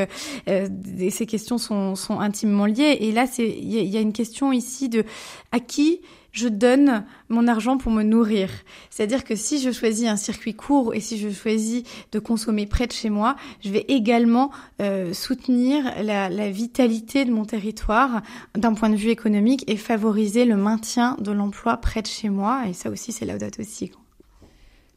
euh 0.49 0.68
ces 1.14 1.27
questions 1.27 1.59
sont, 1.59 1.95
sont 1.95 2.20
intimement 2.20 2.66
liées. 2.66 2.99
Et 3.01 3.12
là, 3.12 3.27
c'est 3.27 3.49
il 3.49 3.72
y, 3.72 3.85
y 3.89 3.97
a 3.97 4.01
une 4.01 4.12
question 4.12 4.53
ici 4.53 4.89
de 4.89 5.05
à 5.53 5.61
qui 5.61 6.01
je 6.35 6.49
donne 6.49 7.05
mon 7.28 7.47
argent 7.47 7.78
pour 7.78 7.93
me 7.93 8.03
nourrir. 8.03 8.51
C'est-à-dire 8.91 9.24
que 9.24 9.37
si 9.37 9.61
je 9.61 9.70
choisis 9.70 10.09
un 10.09 10.16
circuit 10.16 10.55
court 10.55 10.93
et 10.93 11.01
si 11.01 11.16
je 11.16 11.30
choisis 11.30 11.85
de 12.11 12.18
consommer 12.18 12.66
près 12.66 12.89
de 12.89 12.93
chez 12.93 13.09
moi, 13.09 13.37
je 13.64 13.70
vais 13.70 13.85
également 13.89 14.51
euh, 14.82 15.14
soutenir 15.14 15.85
la, 16.03 16.28
la, 16.28 16.51
vitalité 16.51 17.24
de 17.24 17.30
mon 17.30 17.45
territoire 17.45 18.22
d'un 18.57 18.74
point 18.74 18.91
de 18.91 18.97
vue 18.97 19.11
économique 19.11 19.64
et 19.68 19.76
favoriser 19.76 20.45
le 20.45 20.57
maintien 20.57 21.16
de 21.20 21.30
l'emploi 21.30 21.76
près 21.76 22.03
de 22.03 22.09
chez 22.09 22.28
moi. 22.28 22.64
Et 22.68 22.72
ça 22.72 22.91
aussi, 22.91 23.12
c'est 23.12 23.26
la 23.26 23.39
date 23.39 23.61
aussi. 23.61 23.93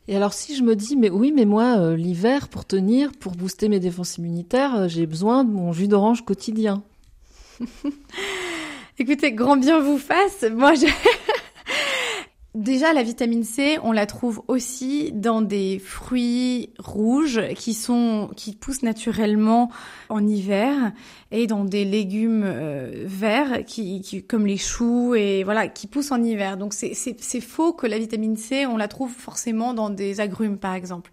Et 0.08 0.16
alors 0.16 0.34
si 0.34 0.56
je 0.56 0.64
me 0.64 0.76
dis, 0.76 0.96
mais 0.96 1.12
oui, 1.12 1.32
mais 1.32 1.46
moi, 1.46 1.78
euh, 1.78 1.96
l'hiver, 1.96 2.48
pour 2.48 2.66
tenir, 2.66 3.12
pour 3.12 3.34
booster 3.34 3.70
mes 3.70 3.80
défenses 3.80 4.18
immunitaires, 4.18 4.76
euh, 4.76 4.88
j'ai 4.88 5.06
besoin 5.06 5.44
de 5.44 5.52
mon 5.52 5.72
jus 5.72 5.88
d'orange 5.88 6.26
quotidien. 6.26 6.82
Écoutez, 9.00 9.32
grand 9.32 9.58
bien 9.58 9.80
vous 9.80 10.00
fasse. 10.00 10.44
Moi, 10.52 10.74
je... 10.74 10.88
Déjà, 12.58 12.92
la 12.92 13.04
vitamine 13.04 13.44
C, 13.44 13.78
on 13.84 13.92
la 13.92 14.08
trouve 14.08 14.42
aussi 14.48 15.12
dans 15.12 15.44
des 15.44 15.78
fruits 15.78 16.72
rouges 16.80 17.40
qui 17.54 17.76
sont 17.76 18.32
qui 18.36 18.56
poussent 18.56 18.82
naturellement 18.82 19.70
en 20.10 20.26
hiver 20.26 20.92
et 21.30 21.46
dans 21.46 21.66
des 21.66 21.86
légumes 21.86 22.42
euh, 22.44 23.04
verts 23.06 23.64
qui, 23.64 24.02
qui, 24.02 24.24
comme 24.24 24.48
les 24.48 24.58
choux 24.58 25.14
et 25.14 25.44
voilà 25.44 25.68
qui 25.68 25.86
poussent 25.86 26.12
en 26.12 26.24
hiver. 26.24 26.58
Donc 26.58 26.74
c'est 26.74 26.96
c'est 26.96 27.42
faux 27.42 27.74
que 27.74 27.86
la 27.86 28.00
vitamine 28.00 28.38
C, 28.38 28.66
on 28.66 28.78
la 28.78 28.88
trouve 28.88 29.12
forcément 29.12 29.76
dans 29.76 29.92
des 29.92 30.20
agrumes 30.20 30.58
par 30.58 30.74
exemple. 30.74 31.12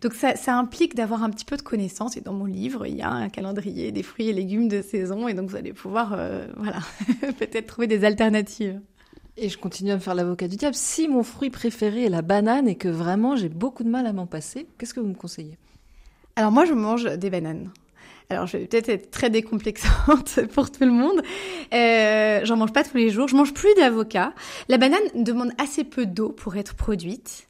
Donc 0.00 0.14
ça, 0.14 0.36
ça 0.36 0.54
implique 0.54 0.94
d'avoir 0.94 1.24
un 1.24 1.30
petit 1.30 1.44
peu 1.44 1.56
de 1.56 1.62
connaissances. 1.62 2.16
Et 2.16 2.20
dans 2.20 2.34
mon 2.34 2.44
livre, 2.44 2.86
il 2.86 2.94
y 2.94 3.02
a 3.02 3.10
un 3.10 3.30
calendrier 3.30 3.90
des 3.90 4.04
fruits 4.04 4.28
et 4.28 4.32
légumes 4.32 4.68
de 4.68 4.80
saison. 4.80 5.26
Et 5.26 5.34
donc 5.34 5.50
vous 5.50 5.56
allez 5.56 5.72
pouvoir, 5.72 6.12
euh, 6.16 6.46
voilà, 6.56 6.78
peut-être 7.40 7.66
trouver 7.66 7.88
des 7.88 8.04
alternatives. 8.04 8.80
Et 9.40 9.48
je 9.48 9.56
continue 9.58 9.92
à 9.92 9.94
me 9.94 10.00
faire 10.00 10.16
l'avocat 10.16 10.48
du 10.48 10.56
diable. 10.56 10.74
Si 10.74 11.06
mon 11.06 11.22
fruit 11.22 11.50
préféré 11.50 12.06
est 12.06 12.08
la 12.08 12.22
banane 12.22 12.66
et 12.66 12.74
que 12.74 12.88
vraiment 12.88 13.36
j'ai 13.36 13.48
beaucoup 13.48 13.84
de 13.84 13.88
mal 13.88 14.06
à 14.06 14.12
m'en 14.12 14.26
passer, 14.26 14.66
qu'est-ce 14.76 14.92
que 14.92 15.00
vous 15.00 15.06
me 15.06 15.14
conseillez? 15.14 15.56
Alors 16.34 16.50
moi, 16.50 16.64
je 16.64 16.72
mange 16.72 17.04
des 17.04 17.30
bananes. 17.30 17.70
Alors, 18.30 18.46
je 18.46 18.58
vais 18.58 18.66
peut-être 18.66 18.88
être 18.88 19.10
très 19.10 19.30
décomplexante 19.30 20.40
pour 20.52 20.70
tout 20.70 20.84
le 20.84 20.90
monde. 20.90 21.22
Euh, 21.72 22.40
J'en 22.44 22.56
mange 22.56 22.72
pas 22.72 22.84
tous 22.84 22.96
les 22.96 23.10
jours. 23.10 23.28
Je 23.28 23.36
mange 23.36 23.54
plus 23.54 23.72
d'avocat. 23.74 24.34
La 24.68 24.76
banane 24.76 25.00
demande 25.14 25.52
assez 25.56 25.84
peu 25.84 26.04
d'eau 26.04 26.30
pour 26.30 26.56
être 26.56 26.74
produite. 26.74 27.48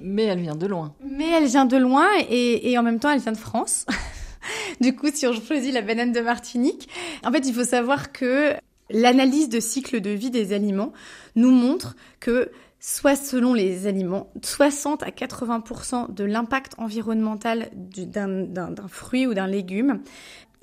Mais 0.00 0.24
elle 0.24 0.40
vient 0.40 0.56
de 0.56 0.66
loin. 0.66 0.94
Mais 1.08 1.30
elle 1.30 1.46
vient 1.46 1.64
de 1.66 1.76
loin 1.76 2.08
et, 2.28 2.70
et 2.70 2.78
en 2.78 2.82
même 2.82 2.98
temps, 2.98 3.10
elle 3.10 3.20
vient 3.20 3.32
de 3.32 3.38
France. 3.38 3.86
du 4.80 4.94
coup, 4.94 5.08
si 5.12 5.26
on 5.26 5.32
choisit 5.32 5.72
la 5.72 5.82
banane 5.82 6.12
de 6.12 6.20
Martinique, 6.20 6.88
en 7.24 7.32
fait, 7.32 7.46
il 7.46 7.54
faut 7.54 7.64
savoir 7.64 8.12
que 8.12 8.54
l'analyse 8.90 9.48
de 9.48 9.60
cycle 9.60 10.00
de 10.00 10.10
vie 10.10 10.30
des 10.30 10.52
aliments 10.52 10.92
nous 11.36 11.50
montre 11.50 11.96
que 12.20 12.50
soit 12.80 13.16
selon 13.16 13.54
les 13.54 13.86
aliments, 13.86 14.30
60 14.42 15.02
à 15.02 15.10
80% 15.10 16.14
de 16.14 16.24
l'impact 16.24 16.72
environnemental 16.78 17.70
d'un 17.74 18.74
fruit 18.88 19.26
ou 19.26 19.34
d'un 19.34 19.48
légume 19.48 20.00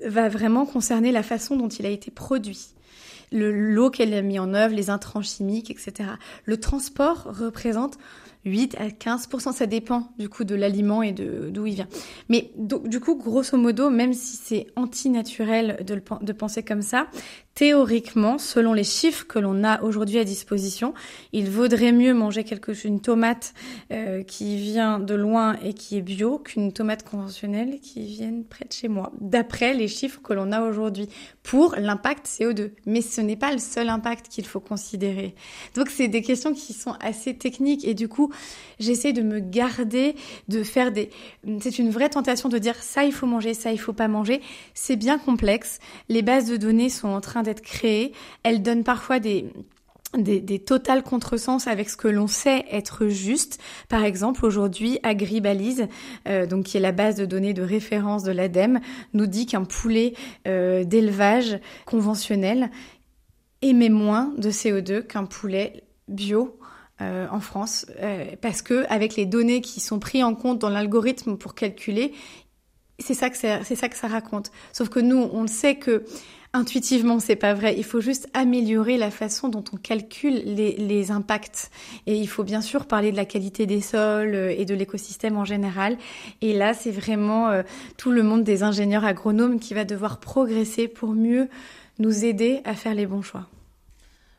va 0.00 0.28
vraiment 0.28 0.66
concerner 0.66 1.12
la 1.12 1.22
façon 1.22 1.56
dont 1.56 1.68
il 1.68 1.86
a 1.86 1.90
été 1.90 2.10
produit 2.10 2.74
l'eau 3.32 3.90
qu'elle 3.90 4.14
a 4.14 4.22
mis 4.22 4.38
en 4.38 4.54
œuvre, 4.54 4.74
les 4.74 4.90
intrants 4.90 5.22
chimiques, 5.22 5.70
etc. 5.70 6.10
Le 6.44 6.58
transport 6.58 7.24
représente 7.24 7.98
8 8.46 8.76
à 8.78 8.90
15 8.90 9.28
ça 9.52 9.66
dépend 9.66 10.08
du 10.18 10.28
coup 10.28 10.44
de 10.44 10.54
l'aliment 10.54 11.02
et 11.02 11.12
de 11.12 11.50
d'où 11.50 11.66
il 11.66 11.74
vient. 11.74 11.88
Mais 12.28 12.52
du 12.56 13.00
coup, 13.00 13.16
grosso 13.16 13.56
modo, 13.56 13.90
même 13.90 14.12
si 14.12 14.36
c'est 14.36 14.66
antinaturel 14.76 15.84
de, 15.84 16.00
de 16.22 16.32
penser 16.32 16.62
comme 16.62 16.82
ça, 16.82 17.08
théoriquement, 17.54 18.38
selon 18.38 18.74
les 18.74 18.84
chiffres 18.84 19.26
que 19.26 19.38
l'on 19.38 19.64
a 19.64 19.82
aujourd'hui 19.82 20.18
à 20.18 20.24
disposition, 20.24 20.92
il 21.32 21.48
vaudrait 21.50 21.92
mieux 21.92 22.12
manger 22.12 22.44
quelque 22.44 22.72
une 22.84 23.00
tomate 23.00 23.54
euh, 23.92 24.22
qui 24.22 24.58
vient 24.58 24.98
de 24.98 25.14
loin 25.14 25.56
et 25.62 25.72
qui 25.72 25.96
est 25.96 26.02
bio 26.02 26.38
qu'une 26.38 26.72
tomate 26.72 27.02
conventionnelle 27.02 27.80
qui 27.80 28.04
vienne 28.04 28.44
près 28.44 28.66
de 28.66 28.72
chez 28.72 28.88
moi, 28.88 29.12
d'après 29.20 29.72
les 29.72 29.88
chiffres 29.88 30.20
que 30.22 30.34
l'on 30.34 30.52
a 30.52 30.62
aujourd'hui 30.62 31.08
pour 31.42 31.74
l'impact 31.76 32.26
CO2. 32.26 32.72
Mais 32.84 33.00
ce 33.00 33.22
n'est 33.22 33.36
pas 33.36 33.52
le 33.52 33.58
seul 33.58 33.88
impact 33.88 34.28
qu'il 34.28 34.46
faut 34.46 34.60
considérer. 34.60 35.34
Donc 35.74 35.88
c'est 35.88 36.08
des 36.08 36.22
questions 36.22 36.52
qui 36.52 36.74
sont 36.74 36.94
assez 37.00 37.36
techniques 37.36 37.86
et 37.86 37.94
du 37.94 38.08
coup, 38.08 38.30
j'essaie 38.78 39.12
de 39.12 39.22
me 39.22 39.40
garder 39.40 40.16
de 40.48 40.62
faire 40.62 40.92
des... 40.92 41.10
C'est 41.60 41.78
une 41.78 41.90
vraie 41.90 42.08
tentation 42.08 42.48
de 42.48 42.58
dire 42.58 42.76
ça 42.76 43.04
il 43.04 43.12
faut 43.12 43.26
manger, 43.26 43.54
ça 43.54 43.72
il 43.72 43.78
faut 43.78 43.92
pas 43.92 44.08
manger. 44.08 44.40
C'est 44.74 44.96
bien 44.96 45.18
complexe. 45.18 45.78
Les 46.08 46.22
bases 46.22 46.46
de 46.46 46.56
données 46.56 46.88
sont 46.90 47.08
en 47.08 47.20
train 47.20 47.42
d'être 47.42 47.62
créées. 47.62 48.12
Elles 48.42 48.62
donnent 48.62 48.84
parfois 48.84 49.18
des 49.18 49.46
des, 50.14 50.58
totales 50.58 51.02
contresens 51.02 51.66
avec 51.66 51.88
ce 51.88 51.96
que 51.96 52.08
l'on 52.08 52.26
sait 52.26 52.64
être 52.70 53.08
juste. 53.08 53.60
Par 53.88 54.04
exemple, 54.04 54.44
aujourd'hui, 54.44 54.98
Agribalise, 55.02 55.88
euh, 56.28 56.46
donc 56.46 56.64
qui 56.66 56.76
est 56.76 56.80
la 56.80 56.92
base 56.92 57.16
de 57.16 57.26
données 57.26 57.54
de 57.54 57.62
référence 57.62 58.22
de 58.22 58.32
l'ADEME, 58.32 58.80
nous 59.12 59.26
dit 59.26 59.46
qu'un 59.46 59.64
poulet 59.64 60.14
euh, 60.46 60.84
d'élevage 60.84 61.58
conventionnel 61.84 62.70
émet 63.62 63.88
moins 63.88 64.32
de 64.38 64.50
CO2 64.50 65.02
qu'un 65.02 65.24
poulet 65.24 65.84
bio. 66.08 66.58
Euh, 67.02 67.26
en 67.30 67.40
France, 67.40 67.84
euh, 68.00 68.24
parce 68.40 68.62
que 68.62 68.86
avec 68.88 69.16
les 69.16 69.26
données 69.26 69.60
qui 69.60 69.80
sont 69.80 69.98
prises 69.98 70.24
en 70.24 70.34
compte 70.34 70.58
dans 70.58 70.70
l'algorithme 70.70 71.36
pour 71.36 71.54
calculer, 71.54 72.14
c'est 72.98 73.12
ça 73.12 73.28
que 73.28 73.36
c'est 73.36 73.74
ça 73.76 73.88
que 73.90 73.96
ça 73.96 74.08
raconte. 74.08 74.50
Sauf 74.72 74.88
que 74.88 75.00
nous, 75.00 75.28
on 75.32 75.42
le 75.42 75.48
sait 75.48 75.76
que 75.76 76.04
intuitivement, 76.56 77.20
c'est 77.20 77.36
pas 77.36 77.54
vrai. 77.54 77.74
Il 77.76 77.84
faut 77.84 78.00
juste 78.00 78.28
améliorer 78.34 78.96
la 78.96 79.10
façon 79.10 79.48
dont 79.48 79.64
on 79.72 79.76
calcule 79.76 80.42
les, 80.44 80.72
les, 80.76 81.10
impacts. 81.10 81.70
Et 82.06 82.16
il 82.16 82.26
faut 82.26 82.44
bien 82.44 82.60
sûr 82.60 82.86
parler 82.86 83.12
de 83.12 83.16
la 83.16 83.26
qualité 83.26 83.66
des 83.66 83.80
sols 83.80 84.34
euh, 84.34 84.54
et 84.56 84.64
de 84.64 84.74
l'écosystème 84.74 85.36
en 85.36 85.44
général. 85.44 85.98
Et 86.40 86.54
là, 86.54 86.74
c'est 86.74 86.90
vraiment 86.90 87.48
euh, 87.48 87.62
tout 87.96 88.10
le 88.10 88.22
monde 88.22 88.42
des 88.42 88.62
ingénieurs 88.62 89.04
agronomes 89.04 89.60
qui 89.60 89.74
va 89.74 89.84
devoir 89.84 90.18
progresser 90.18 90.88
pour 90.88 91.10
mieux 91.10 91.48
nous 91.98 92.24
aider 92.24 92.60
à 92.64 92.74
faire 92.74 92.94
les 92.94 93.06
bons 93.06 93.22
choix. 93.22 93.46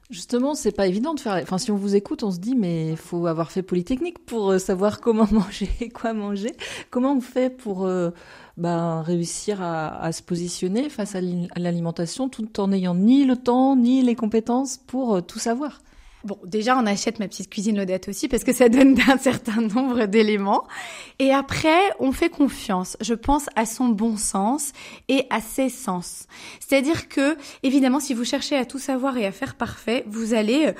Justement, 0.09 0.55
c'est 0.55 0.71
pas 0.71 0.87
évident 0.87 1.13
de 1.13 1.19
faire. 1.19 1.33
Enfin, 1.33 1.57
si 1.57 1.69
on 1.69 1.75
vous 1.75 1.95
écoute, 1.95 2.23
on 2.23 2.31
se 2.31 2.39
dit, 2.39 2.55
mais 2.55 2.91
il 2.91 2.97
faut 2.97 3.27
avoir 3.27 3.51
fait 3.51 3.61
Polytechnique 3.61 4.19
pour 4.19 4.51
euh, 4.51 4.57
savoir 4.57 5.01
comment 5.01 5.27
manger 5.31 5.69
et 5.81 5.89
quoi 5.89 6.13
manger. 6.13 6.53
Comment 6.89 7.13
on 7.13 7.21
fait 7.21 7.49
pour 7.49 7.85
euh, 7.85 8.11
ben, 8.55 9.01
réussir 9.01 9.61
à, 9.61 10.09
se 10.13 10.23
positionner 10.23 10.89
face 10.89 11.15
à 11.15 11.21
l'alimentation 11.57 12.29
tout 12.29 12.59
en 12.61 12.69
n'ayant 12.69 12.95
ni 12.95 13.25
le 13.25 13.35
temps 13.35 13.75
ni 13.75 14.01
les 14.01 14.15
compétences 14.15 14.77
pour 14.77 15.15
euh, 15.15 15.21
tout 15.21 15.39
savoir? 15.39 15.81
Bon, 16.27 16.37
déjà, 16.43 16.77
on 16.77 16.85
achète 16.85 17.19
ma 17.19 17.29
petite 17.29 17.49
cuisine 17.49 17.77
Laudette 17.77 18.09
aussi 18.09 18.27
parce 18.27 18.43
que 18.43 18.51
ça 18.51 18.67
donne 18.67 18.99
un 19.07 19.17
certain 19.17 19.61
nombre 19.61 20.07
d'éléments. 20.07 20.67
Et 21.19 21.31
après, 21.31 21.79
on 21.99 22.11
fait 22.11 22.27
confiance, 22.27 22.97
je 22.99 23.13
pense, 23.13 23.45
à 23.55 23.65
son 23.65 23.87
bon 23.87 24.17
sens 24.17 24.73
et 25.07 25.25
à 25.29 25.39
ses 25.39 25.69
sens. 25.69 26.27
C'est-à-dire 26.59 27.07
que, 27.07 27.37
évidemment, 27.63 28.01
si 28.01 28.13
vous 28.13 28.25
cherchez 28.25 28.57
à 28.57 28.65
tout 28.65 28.77
savoir 28.77 29.15
et 29.15 29.25
à 29.25 29.31
faire 29.31 29.55
parfait, 29.55 30.03
vous 30.05 30.33
allez 30.33 30.73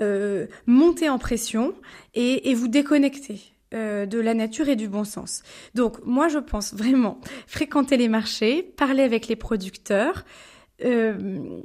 euh, 0.00 0.46
monter 0.64 1.10
en 1.10 1.18
pression 1.18 1.74
et, 2.14 2.48
et 2.48 2.54
vous 2.54 2.68
déconnecter 2.68 3.52
euh, 3.74 4.06
de 4.06 4.18
la 4.18 4.32
nature 4.32 4.70
et 4.70 4.76
du 4.76 4.88
bon 4.88 5.04
sens. 5.04 5.42
Donc, 5.74 5.98
moi, 6.06 6.28
je 6.28 6.38
pense 6.38 6.72
vraiment 6.72 7.20
fréquenter 7.46 7.98
les 7.98 8.08
marchés, 8.08 8.62
parler 8.62 9.02
avec 9.02 9.28
les 9.28 9.36
producteurs, 9.36 10.24
euh, 10.86 11.60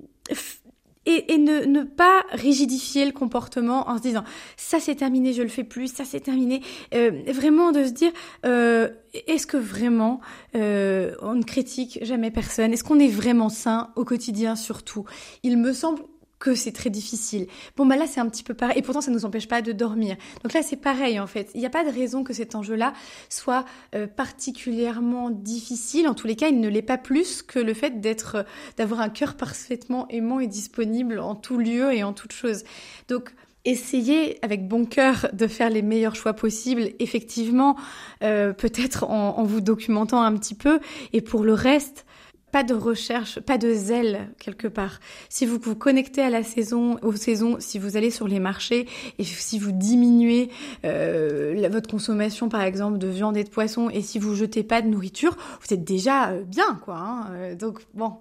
et, 1.05 1.37
ne, 1.37 1.83
pas 1.83 2.23
rigidifier 2.31 3.05
le 3.05 3.11
comportement 3.11 3.89
en 3.89 3.97
se 3.97 4.03
disant 4.03 4.23
ça 4.55 4.79
c'est 4.79 4.95
terminé, 4.95 5.33
je 5.33 5.41
le 5.41 5.49
fais 5.49 5.63
plus, 5.63 5.87
ça 5.87 6.05
c'est 6.05 6.19
terminé. 6.19 6.61
Euh, 6.93 7.11
vraiment 7.27 7.71
de 7.71 7.85
se 7.85 7.91
dire 7.91 8.11
euh, 8.45 8.89
est-ce 9.27 9.47
que 9.47 9.57
vraiment 9.57 10.21
euh, 10.55 11.15
on 11.21 11.33
ne 11.33 11.43
critique 11.43 11.99
jamais 12.03 12.29
personne? 12.29 12.71
Est-ce 12.71 12.83
qu'on 12.83 12.99
est 12.99 13.07
vraiment 13.07 13.49
sain 13.49 13.89
au 13.95 14.05
quotidien 14.05 14.55
surtout? 14.55 15.05
Il 15.43 15.57
me 15.57 15.73
semble 15.73 16.01
que 16.41 16.55
c'est 16.55 16.71
très 16.71 16.89
difficile. 16.89 17.47
Bon, 17.77 17.85
bah 17.85 17.95
là, 17.95 18.07
c'est 18.07 18.19
un 18.19 18.27
petit 18.27 18.43
peu 18.43 18.55
pareil. 18.55 18.77
Et 18.77 18.81
pourtant, 18.81 18.99
ça 18.99 19.11
ne 19.11 19.15
nous 19.15 19.25
empêche 19.25 19.47
pas 19.47 19.61
de 19.61 19.71
dormir. 19.71 20.17
Donc 20.43 20.53
là, 20.53 20.63
c'est 20.63 20.75
pareil, 20.75 21.19
en 21.19 21.27
fait. 21.27 21.51
Il 21.53 21.59
n'y 21.59 21.67
a 21.67 21.69
pas 21.69 21.85
de 21.85 21.91
raison 21.91 22.23
que 22.23 22.33
cet 22.33 22.55
enjeu-là 22.55 22.93
soit 23.29 23.63
euh, 23.95 24.07
particulièrement 24.07 25.29
difficile. 25.29 26.07
En 26.07 26.15
tous 26.15 26.25
les 26.25 26.35
cas, 26.35 26.49
il 26.49 26.59
ne 26.59 26.67
l'est 26.67 26.81
pas 26.81 26.97
plus 26.97 27.43
que 27.43 27.59
le 27.59 27.75
fait 27.75 28.01
d'être, 28.01 28.35
euh, 28.35 28.43
d'avoir 28.75 29.01
un 29.01 29.09
cœur 29.09 29.35
parfaitement 29.35 30.07
aimant 30.09 30.39
et 30.39 30.47
disponible 30.47 31.19
en 31.19 31.35
tout 31.35 31.59
lieu 31.59 31.93
et 31.93 32.03
en 32.03 32.11
toute 32.11 32.33
chose. 32.33 32.63
Donc, 33.07 33.31
essayez 33.63 34.43
avec 34.43 34.67
bon 34.67 34.85
cœur 34.85 35.27
de 35.33 35.45
faire 35.45 35.69
les 35.69 35.83
meilleurs 35.83 36.15
choix 36.15 36.33
possibles, 36.33 36.89
effectivement, 36.97 37.75
euh, 38.23 38.51
peut-être 38.51 39.03
en, 39.03 39.37
en, 39.37 39.43
vous 39.43 39.61
documentant 39.61 40.23
un 40.23 40.35
petit 40.35 40.55
peu. 40.55 40.79
Et 41.13 41.21
pour 41.21 41.43
le 41.43 41.53
reste, 41.53 42.03
pas 42.51 42.63
de 42.63 42.73
recherche, 42.73 43.39
pas 43.39 43.57
de 43.57 43.73
zèle 43.73 44.29
quelque 44.39 44.67
part. 44.67 44.99
Si 45.29 45.45
vous 45.45 45.57
vous 45.61 45.75
connectez 45.75 46.21
à 46.21 46.29
la 46.29 46.43
saison, 46.43 46.97
aux 47.01 47.15
saisons, 47.15 47.57
si 47.59 47.79
vous 47.79 47.97
allez 47.97 48.11
sur 48.11 48.27
les 48.27 48.39
marchés 48.39 48.87
et 49.17 49.23
si 49.23 49.59
vous 49.59 49.71
diminuez 49.71 50.49
euh, 50.85 51.67
votre 51.71 51.89
consommation 51.89 52.49
par 52.49 52.61
exemple 52.61 52.97
de 52.97 53.07
viande 53.07 53.37
et 53.37 53.43
de 53.43 53.49
poisson 53.49 53.89
et 53.89 54.01
si 54.01 54.19
vous 54.19 54.35
jetez 54.35 54.63
pas 54.63 54.81
de 54.81 54.87
nourriture, 54.87 55.37
vous 55.61 55.73
êtes 55.73 55.83
déjà 55.83 56.31
euh, 56.31 56.43
bien 56.43 56.79
quoi. 56.83 56.95
Hein 56.95 57.27
euh, 57.33 57.55
donc 57.55 57.79
bon, 57.93 58.13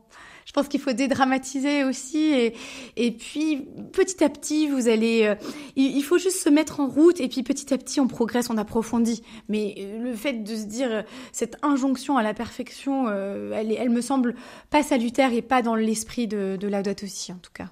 je 0.50 0.52
pense 0.52 0.66
qu'il 0.66 0.80
faut 0.80 0.92
dédramatiser 0.92 1.84
aussi 1.84 2.32
et, 2.32 2.56
et 2.96 3.12
puis 3.12 3.68
petit 3.92 4.24
à 4.24 4.28
petit 4.28 4.66
vous 4.66 4.88
allez 4.88 5.22
euh, 5.22 5.36
il, 5.76 6.02
faut 6.02 6.18
juste 6.18 6.42
se 6.42 6.48
mettre 6.48 6.80
en 6.80 6.88
route 6.88 7.20
et 7.20 7.28
puis 7.28 7.44
petit 7.44 7.72
à 7.72 7.78
petit 7.78 8.00
on 8.00 8.08
progresse 8.08 8.50
on 8.50 8.58
approfondit. 8.58 9.22
Mais 9.48 9.76
euh, 9.78 10.02
le 10.02 10.12
fait 10.12 10.42
de 10.42 10.56
se 10.56 10.64
dire 10.64 10.88
euh, 10.90 11.02
cette 11.30 11.56
injonction 11.62 12.16
à 12.16 12.24
la 12.24 12.34
perfection 12.34 13.08
elle, 13.08 13.70
elle 13.70 13.90
me 13.90 14.00
semble 14.00 14.34
pas 14.70 14.82
salutaire 14.82 15.32
et 15.32 15.40
pas 15.40 15.62
dans 15.62 15.76
l'esprit 15.76 16.26
de, 16.26 16.56
de 16.60 16.66
Laudato 16.66 17.06
aussi 17.06 17.30
en 17.30 17.38
tout 17.38 17.52
cas 17.54 17.66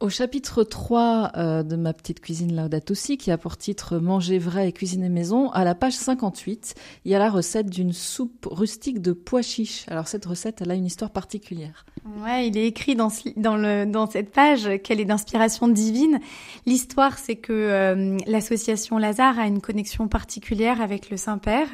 au 0.00 0.08
chapitre 0.08 0.64
3 0.64 1.32
euh, 1.36 1.62
de 1.62 1.76
ma 1.76 1.92
petite 1.92 2.20
cuisine 2.20 2.54
Laudato 2.54 2.92
aussi, 2.92 3.16
qui 3.16 3.30
a 3.30 3.38
pour 3.38 3.56
titre 3.56 3.98
Manger 3.98 4.38
vrai 4.38 4.68
et 4.68 4.72
cuisiner 4.72 5.08
maison, 5.08 5.50
à 5.50 5.64
la 5.64 5.74
page 5.74 5.94
58, 5.94 6.74
il 7.04 7.12
y 7.12 7.14
a 7.14 7.18
la 7.18 7.30
recette 7.30 7.70
d'une 7.70 7.92
soupe 7.92 8.46
rustique 8.50 9.00
de 9.00 9.12
pois 9.12 9.42
chiches. 9.42 9.84
Alors 9.88 10.08
cette 10.08 10.24
recette, 10.24 10.60
elle 10.60 10.70
a 10.70 10.74
une 10.74 10.86
histoire 10.86 11.10
particulière. 11.10 11.84
Ouais, 12.22 12.48
il 12.48 12.58
est 12.58 12.66
écrit 12.66 12.96
dans, 12.96 13.08
cette 13.08 14.30
page 14.30 14.68
qu'elle 14.82 15.00
est 15.00 15.06
d'inspiration 15.06 15.68
divine. 15.68 16.20
L'histoire, 16.66 17.18
c'est 17.18 17.36
que 17.36 17.52
euh, 17.52 18.18
l'association 18.26 18.98
Lazare 18.98 19.38
a 19.38 19.46
une 19.46 19.60
connexion 19.60 20.06
particulière 20.06 20.82
avec 20.82 21.08
le 21.10 21.16
Saint-Père 21.16 21.68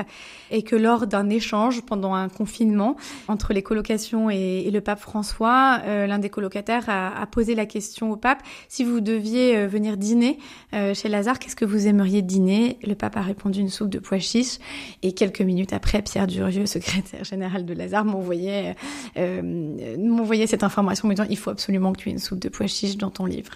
et 0.51 0.63
que 0.63 0.77
lors 0.77 1.07
d'un 1.07 1.29
échange 1.31 1.83
pendant 1.83 2.15
un 2.15 2.29
confinement 2.29 2.97
entre 3.27 3.53
les 3.53 3.63
colocations 3.63 4.31
et, 4.31 4.71
le 4.71 4.81
pape 4.81 5.01
François, 5.01 5.81
euh, 5.85 6.07
l'un 6.07 6.21
des 6.21 6.31
colocataires 6.31 6.89
a 6.89 7.27
posé 7.27 7.57
la 7.57 7.67
question 7.67 8.10
au 8.11 8.17
pape, 8.17 8.43
si 8.69 8.85
vous 8.85 9.01
deviez 9.01 9.57
euh, 9.57 9.67
venir 9.67 9.97
dîner 9.97 10.39
euh, 10.75 10.95
chez 10.95 11.09
Lazare, 11.09 11.39
qu'est-ce 11.39 11.57
que 11.57 11.65
vous 11.65 11.87
aimeriez 11.87 12.23
dîner? 12.23 12.79
Le 12.83 12.95
pape 12.95 13.17
a 13.17 13.23
répondu 13.23 13.61
une 13.61 13.69
soupe 13.69 13.91
de 13.91 13.99
pois 13.99 14.19
chiches. 14.19 14.59
Et 15.03 15.13
quelques 15.13 15.41
minutes 15.41 15.73
après, 15.73 16.03
Pierre 16.03 16.27
Durieux, 16.27 16.67
secrétaire 16.67 17.25
général 17.25 17.65
de 17.65 17.75
Lazare, 17.75 18.05
m'envoyait 18.05 18.75
euh, 19.17 19.97
m'envoyait 19.99 20.47
cette 20.47 20.65
information 20.65 21.09
me 21.09 21.15
disant 21.15 21.27
il 21.31 21.39
faut 21.39 21.51
absolument 21.51 21.93
que 21.93 22.01
tu 22.01 22.09
aies 22.09 22.13
une 22.13 22.19
soupe 22.19 22.41
de 22.41 22.49
pois 22.49 22.67
chiches 22.67 22.97
dans 22.97 23.11
ton 23.11 23.27
livre. 23.27 23.53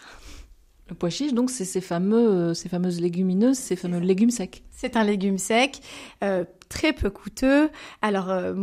Le 0.95 0.97
pois 0.97 1.11
chiche, 1.11 1.35
donc, 1.35 1.51
c'est 1.51 1.65
ces 1.65 1.81
fameux, 1.81 2.55
ces 2.55 2.69
fameuses 2.69 3.01
légumineuses, 3.01 3.57
ces 3.59 3.75
fameux 3.75 3.99
légumes 3.99 4.31
secs. 4.31 4.63
C'est 4.71 4.97
un 4.97 5.03
légume 5.03 5.39
sec, 5.39 5.81
euh, 6.23 6.45
très 6.69 6.93
peu 6.93 7.11
coûteux. 7.11 7.69
Alors, 8.01 8.31
euh, 8.31 8.55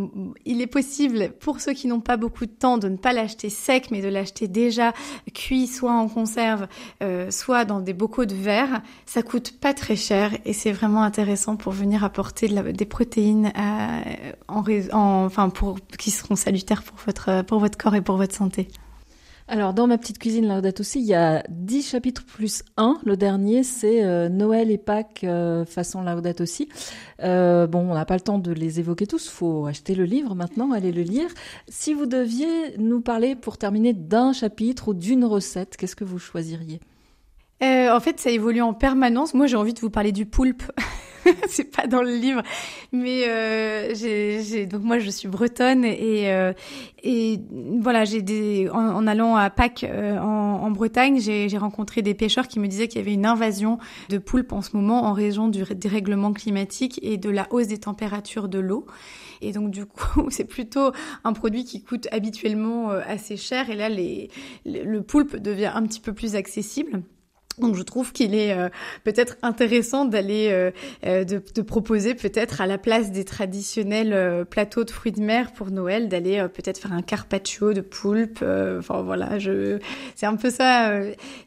il 0.45 0.61
est 0.61 0.67
possible, 0.67 1.33
pour 1.41 1.59
ceux 1.59 1.73
qui 1.73 1.87
n'ont 1.87 1.99
pas 1.99 2.15
beaucoup 2.15 2.45
de 2.45 2.51
temps, 2.51 2.77
de 2.77 2.87
ne 2.87 2.95
pas 2.95 3.11
l'acheter 3.11 3.49
sec, 3.49 3.91
mais 3.91 4.01
de 4.01 4.07
l'acheter 4.07 4.47
déjà 4.47 4.93
cuit, 5.33 5.67
soit 5.67 5.91
en 5.91 6.07
conserve, 6.07 6.67
euh, 7.03 7.29
soit 7.31 7.65
dans 7.65 7.81
des 7.81 7.91
bocaux 7.91 8.23
de 8.23 8.33
verre. 8.33 8.81
Ça 9.05 9.23
coûte 9.23 9.59
pas 9.59 9.73
très 9.73 9.97
cher 9.97 10.31
et 10.45 10.53
c'est 10.53 10.71
vraiment 10.71 11.03
intéressant 11.03 11.57
pour 11.57 11.73
venir 11.73 12.05
apporter 12.05 12.47
de 12.47 12.55
la, 12.55 12.63
des 12.71 12.85
protéines 12.85 13.51
à, 13.55 14.03
en, 14.47 14.63
en, 14.93 15.25
enfin, 15.25 15.49
pour, 15.49 15.79
qui 15.99 16.11
seront 16.11 16.37
salutaires 16.37 16.83
pour 16.83 16.95
votre, 17.05 17.43
pour 17.43 17.59
votre 17.59 17.77
corps 17.77 17.95
et 17.95 18.01
pour 18.01 18.15
votre 18.15 18.33
santé. 18.33 18.69
Alors, 19.47 19.73
dans 19.73 19.87
ma 19.87 19.97
petite 19.97 20.19
cuisine 20.19 20.47
Laudato 20.47 20.81
aussi, 20.81 20.99
il 20.99 21.05
y 21.05 21.13
a 21.13 21.43
10 21.49 21.89
chapitres 21.89 22.23
plus 22.25 22.63
1. 22.77 22.99
Le 23.03 23.17
dernier, 23.17 23.63
c'est 23.63 24.03
euh, 24.03 24.29
Noël 24.29 24.71
et 24.71 24.77
Pâques 24.77 25.23
euh, 25.23 25.65
façon 25.65 26.03
Laudato 26.03 26.43
aussi. 26.43 26.69
Euh, 27.23 27.67
bon, 27.67 27.91
on 27.91 27.93
n'a 27.93 28.05
pas 28.05 28.15
le 28.15 28.21
temps 28.21 28.39
de 28.39 28.51
les 28.51 28.79
évoquer 28.79 29.07
tous. 29.07 29.29
faut 29.29 29.65
acheter 29.65 29.95
le 29.95 30.05
livre 30.05 30.35
maintenant, 30.35 30.71
aller 30.71 30.91
le 30.91 31.01
lire. 31.01 31.29
Si 31.67 31.93
vous 31.93 32.05
deviez 32.05 32.77
nous 32.77 33.01
parler, 33.01 33.35
pour 33.35 33.57
terminer, 33.57 33.93
d'un 33.93 34.33
chapitre 34.33 34.89
ou 34.89 34.93
d'une 34.93 35.25
recette, 35.25 35.75
qu'est-ce 35.77 35.95
que 35.95 36.05
vous 36.05 36.19
choisiriez? 36.19 36.79
Euh, 37.63 37.95
En 37.95 37.99
fait, 37.99 38.19
ça 38.19 38.29
évolue 38.29 38.61
en 38.61 38.73
permanence. 38.73 39.33
Moi, 39.33 39.47
j'ai 39.47 39.57
envie 39.57 39.73
de 39.73 39.79
vous 39.79 39.89
parler 39.89 40.11
du 40.11 40.25
poulpe. 40.25 40.63
c'est 41.47 41.75
pas 41.75 41.87
dans 41.87 42.01
le 42.01 42.15
livre, 42.15 42.41
mais 42.91 43.27
euh, 43.27 43.93
j'ai 43.93 44.65
donc 44.65 44.83
moi 44.83 44.99
je 44.99 45.09
suis 45.09 45.27
bretonne 45.27 45.83
et 45.85 46.31
euh, 46.33 46.53
et 47.03 47.39
voilà 47.79 48.05
j'ai 48.05 48.69
en, 48.69 49.07
allant 49.07 49.35
à 49.35 49.49
Pâques 49.49 49.83
euh, 49.83 50.17
en, 50.19 50.63
en, 50.63 50.71
Bretagne 50.71 51.19
j'ai 51.19 51.57
rencontré 51.57 52.01
des 52.01 52.13
pêcheurs 52.13 52.47
qui 52.47 52.59
me 52.59 52.67
disaient 52.67 52.87
qu'il 52.87 52.99
y 52.99 53.03
avait 53.03 53.13
une 53.13 53.25
invasion 53.25 53.77
de 54.09 54.17
poulpes 54.17 54.53
en 54.53 54.61
ce 54.61 54.75
moment 54.75 55.03
en 55.05 55.13
raison 55.13 55.47
du 55.47 55.63
dérèglement 55.75 56.33
climatique 56.33 56.99
et 57.03 57.17
de 57.17 57.29
la 57.29 57.47
hausse 57.51 57.67
des 57.67 57.79
températures 57.79 58.47
de 58.47 58.59
l'eau. 58.59 58.85
Et 59.41 59.51
donc 59.51 59.71
du 59.71 59.85
coup, 59.85 60.27
c'est 60.29 60.45
plutôt 60.45 60.91
un 61.23 61.33
produit 61.33 61.65
qui 61.65 61.83
coûte 61.83 62.07
habituellement 62.11 62.89
assez 62.89 63.37
cher. 63.37 63.69
Et 63.69 63.75
là, 63.75 63.89
les, 63.89 64.29
le 64.65 65.01
poulpe 65.01 65.35
devient 65.35 65.71
un 65.73 65.83
petit 65.83 65.99
peu 65.99 66.13
plus 66.13 66.35
accessible. 66.35 67.01
Donc 67.59 67.75
je 67.75 67.83
trouve 67.83 68.11
qu'il 68.11 68.35
est 68.35 68.53
euh, 68.53 68.69
peut-être 69.03 69.37
intéressant 69.41 70.05
d'aller 70.05 70.49
euh, 70.51 70.71
euh, 71.05 71.23
de, 71.23 71.41
de, 71.53 71.61
proposer 71.61 72.15
peut-être 72.15 72.61
à 72.61 72.67
la 72.67 72.77
place 72.77 73.11
des 73.11 73.25
traditionnels 73.25 74.45
plateaux 74.49 74.83
de 74.83 74.91
fruits 74.91 75.11
de 75.11 75.21
mer 75.21 75.51
pour 75.53 75.71
Noël 75.71 76.09
d'aller 76.09 76.45
peut-être 76.53 76.79
faire 76.79 76.93
un 76.93 77.01
carpaccio 77.01 77.73
de 77.73 77.81
poulpe. 77.81 78.43
enfin 78.79 79.01
voilà, 79.01 79.39
je 79.39 79.79
c'est 80.15 80.25
un 80.25 80.35
peu 80.35 80.49
ça 80.49 80.91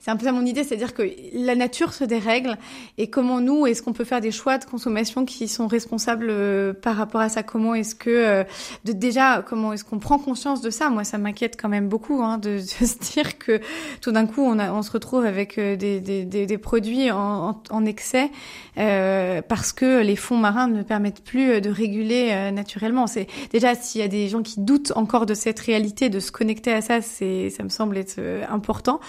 c'est 0.01 0.11
un 0.11 0.17
peu 0.17 0.25
ça 0.27 0.33
mon 0.33 0.47
idée, 0.47 0.65
c'est-à-dire 0.65 0.95
que 0.95 1.03
la 1.35 1.55
nature 1.55 1.93
se 1.93 2.05
dérègle 2.05 2.57
et 2.99 3.09
comment 3.09 3.41
nous 3.41 3.67
est-ce 3.67 3.83
qu'on 3.83 3.93
peut 3.93 4.05
faire 4.05 4.21
des 4.21 4.31
choix 4.31 4.59
de 4.59 4.65
consommation 4.65 5.25
qui 5.25 5.49
sont 5.49 5.67
responsables 5.67 6.33
par 6.75 6.97
rapport 6.97 7.21
à 7.21 7.29
ça? 7.29 7.43
Comment 7.43 7.75
est-ce 7.75 7.95
que 7.95 8.45
de, 8.85 8.93
déjà 8.93 9.45
comment 9.47 9.73
est-ce 9.73 9.85
qu'on 9.85 9.99
prend 9.99 10.19
conscience 10.19 10.61
de 10.61 10.71
ça? 10.71 10.91
Moi 10.91 11.05
ça 11.05 11.19
m'inquiète 11.19 11.57
quand 11.61 11.69
même 11.69 11.89
beaucoup 11.89 12.23
hein, 12.23 12.39
de, 12.39 12.59
de, 12.59 12.87
se 12.87 12.99
dire 13.13 13.39
que 13.39 13.61
tout 14.01 14.13
d'un 14.13 14.27
coup 14.27 14.43
on, 14.43 14.59
a, 14.59 14.73
on 14.73 14.83
se 14.83 14.91
retrouve 14.91 15.25
avec 15.25 15.59
des 15.59 15.94
des, 16.01 16.59
produits 16.59 17.11
en, 17.11 17.85
excès 17.85 18.31
euh, 18.79 19.43
parce 19.43 19.73
que 19.73 20.03
les 20.03 20.17
fonds 20.17 20.37
marins 20.37 20.69
ne 20.69 20.83
permettent 20.83 21.23
plus 21.23 21.61
de 21.61 21.71
réguler 21.71 22.31
euh, 22.33 22.51
naturellement. 22.51 23.07
C'est 23.07 23.27
déjà 23.53 23.75
s'il 23.75 24.01
y 24.01 24.05
a 24.05 24.09
des 24.09 24.29
gens 24.29 24.43
qui 24.43 24.61
doutent 24.61 24.93
encore 24.97 25.27
de 25.27 25.35
cette 25.35 25.61
réalité, 25.61 26.09
de 26.09 26.21
se 26.21 26.33
connecter 26.33 26.73
à 26.73 26.81
ça, 26.81 27.01
c'est 27.01 27.51
ça 27.51 27.63
me 27.63 27.69
semble 27.69 27.97
être 27.97 28.17
euh, 28.19 28.45
important. 28.49 29.01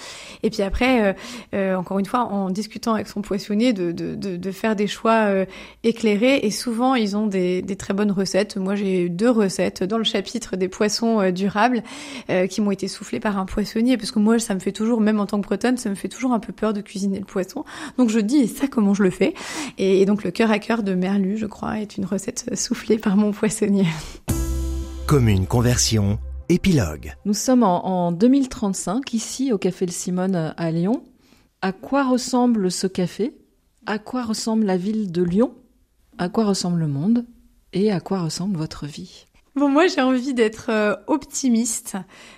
Et 0.43 0.49
puis 0.49 0.61
après, 0.61 1.15
euh, 1.53 1.75
encore 1.75 1.99
une 1.99 2.05
fois, 2.05 2.21
en 2.21 2.49
discutant 2.49 2.93
avec 2.93 3.07
son 3.07 3.21
poissonnier, 3.21 3.73
de, 3.73 3.91
de, 3.91 4.15
de, 4.15 4.37
de 4.37 4.51
faire 4.51 4.75
des 4.75 4.87
choix 4.87 5.29
éclairés. 5.83 6.39
Et 6.43 6.51
souvent, 6.51 6.95
ils 6.95 7.17
ont 7.17 7.27
des, 7.27 7.61
des 7.61 7.75
très 7.75 7.93
bonnes 7.93 8.11
recettes. 8.11 8.57
Moi, 8.57 8.75
j'ai 8.75 9.09
deux 9.09 9.29
recettes 9.29 9.83
dans 9.83 9.97
le 9.97 10.03
chapitre 10.03 10.55
des 10.55 10.67
poissons 10.67 11.31
durables 11.31 11.83
qui 12.49 12.61
m'ont 12.61 12.71
été 12.71 12.87
soufflées 12.87 13.19
par 13.19 13.37
un 13.37 13.45
poissonnier, 13.45 13.97
parce 13.97 14.11
que 14.11 14.19
moi, 14.19 14.39
ça 14.39 14.53
me 14.53 14.59
fait 14.59 14.71
toujours, 14.71 15.01
même 15.01 15.19
en 15.19 15.25
tant 15.25 15.39
que 15.39 15.45
bretonne, 15.45 15.77
ça 15.77 15.89
me 15.89 15.95
fait 15.95 16.07
toujours 16.07 16.33
un 16.33 16.39
peu 16.39 16.53
peur 16.53 16.73
de 16.75 16.81
cuisiner 16.81 17.19
le 17.19 17.25
poisson. 17.25 17.65
Donc 17.97 18.09
je 18.09 18.19
dis, 18.19 18.37
et 18.37 18.47
ça, 18.47 18.67
comment 18.67 18.93
je 18.93 19.03
le 19.03 19.09
fais? 19.09 19.33
Et, 19.77 20.05
donc 20.05 20.23
le 20.23 20.31
cœur 20.31 20.51
à 20.51 20.59
cœur 20.59 20.83
de 20.83 20.93
Merlu, 20.93 21.37
je 21.37 21.47
crois, 21.47 21.79
est 21.79 21.97
une 21.97 22.05
recette 22.05 22.55
soufflée 22.55 22.97
par 22.97 23.15
mon 23.17 23.31
poissonnier. 23.31 23.87
Commune 25.07 25.47
conversion, 25.47 26.19
épilogue. 26.49 27.15
Nous 27.25 27.33
sommes 27.33 27.63
en, 27.63 27.85
en 27.85 28.11
2035, 28.11 29.13
ici 29.13 29.51
au 29.51 29.57
Café 29.57 29.85
Le 29.85 29.91
Simone 29.91 30.53
à 30.55 30.71
Lyon. 30.71 31.03
À 31.61 31.71
quoi 31.71 32.07
ressemble 32.07 32.69
ce 32.69 32.87
café? 32.87 33.35
À 33.85 33.99
quoi 33.99 34.23
ressemble 34.23 34.65
la 34.65 34.77
ville 34.77 35.11
de 35.11 35.23
Lyon? 35.23 35.53
À 36.17 36.29
quoi 36.29 36.45
ressemble 36.45 36.79
le 36.79 36.87
monde? 36.87 37.25
Et 37.73 37.91
à 37.91 37.99
quoi 37.99 38.21
ressemble 38.21 38.57
votre 38.57 38.85
vie? 38.85 39.24
Bon, 39.55 39.69
moi, 39.69 39.87
j'ai 39.87 40.01
envie 40.01 40.33
d'être 40.33 40.65
euh, 40.69 40.95
optimiste. 41.07 41.95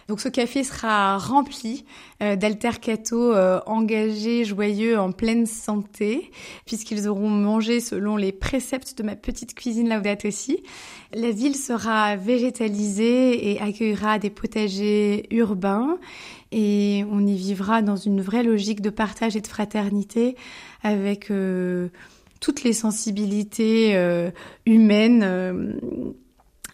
Donc, 0.07 0.19
ce 0.19 0.29
café 0.29 0.63
sera 0.63 1.17
rempli 1.17 1.83
euh, 2.21 2.35
d'altercato 2.35 3.33
euh, 3.33 3.59
engagés, 3.65 4.45
joyeux, 4.45 4.99
en 4.99 5.11
pleine 5.11 5.47
santé, 5.47 6.29
puisqu'ils 6.67 7.07
auront 7.07 7.31
mangé 7.31 7.79
selon 7.79 8.17
les 8.17 8.31
préceptes 8.31 8.95
de 8.95 9.01
ma 9.01 9.15
petite 9.15 9.55
cuisine 9.55 9.89
Laudato 9.89 10.27
aussi. 10.27 10.61
La 11.11 11.31
ville 11.31 11.55
sera 11.55 12.17
végétalisée 12.17 13.51
et 13.51 13.59
accueillera 13.61 14.19
des 14.19 14.29
potagers 14.29 15.25
urbains 15.31 15.97
et 16.51 17.03
on 17.11 17.25
y 17.25 17.35
vivra 17.35 17.81
dans 17.81 17.95
une 17.95 18.21
vraie 18.21 18.43
logique 18.43 18.81
de 18.81 18.91
partage 18.91 19.35
et 19.35 19.41
de 19.41 19.47
fraternité 19.47 20.35
avec 20.83 21.31
toutes 22.39 22.63
les 22.63 22.73
sensibilités 22.73 24.29
humaines 24.65 26.13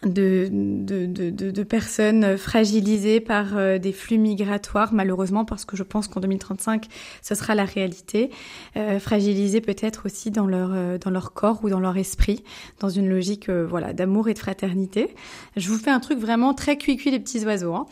de, 0.06 0.48
de, 0.50 1.06
de, 1.06 1.30
de, 1.30 1.62
personnes 1.62 2.36
fragilisées 2.36 3.20
par 3.20 3.56
euh, 3.56 3.78
des 3.78 3.92
flux 3.92 4.18
migratoires, 4.18 4.92
malheureusement, 4.92 5.44
parce 5.44 5.64
que 5.64 5.76
je 5.76 5.82
pense 5.82 6.08
qu'en 6.08 6.20
2035, 6.20 6.86
ce 7.22 7.34
sera 7.34 7.54
la 7.54 7.64
réalité, 7.64 8.30
euh, 8.76 8.98
fragilisées 8.98 9.60
peut-être 9.60 10.06
aussi 10.06 10.30
dans 10.30 10.46
leur, 10.46 10.70
euh, 10.72 10.98
dans 10.98 11.10
leur 11.10 11.32
corps 11.32 11.60
ou 11.62 11.70
dans 11.70 11.80
leur 11.80 11.96
esprit, 11.96 12.42
dans 12.80 12.88
une 12.88 13.08
logique 13.08 13.48
euh, 13.48 13.66
voilà 13.68 13.92
d'amour 13.92 14.28
et 14.28 14.34
de 14.34 14.38
fraternité. 14.38 15.14
Je 15.56 15.68
vous 15.68 15.78
fais 15.78 15.90
un 15.90 16.00
truc 16.00 16.18
vraiment 16.18 16.54
très 16.54 16.76
cuit-cuit 16.76 17.10
les 17.10 17.20
petits 17.20 17.44
oiseaux. 17.44 17.74
Hein. 17.74 17.86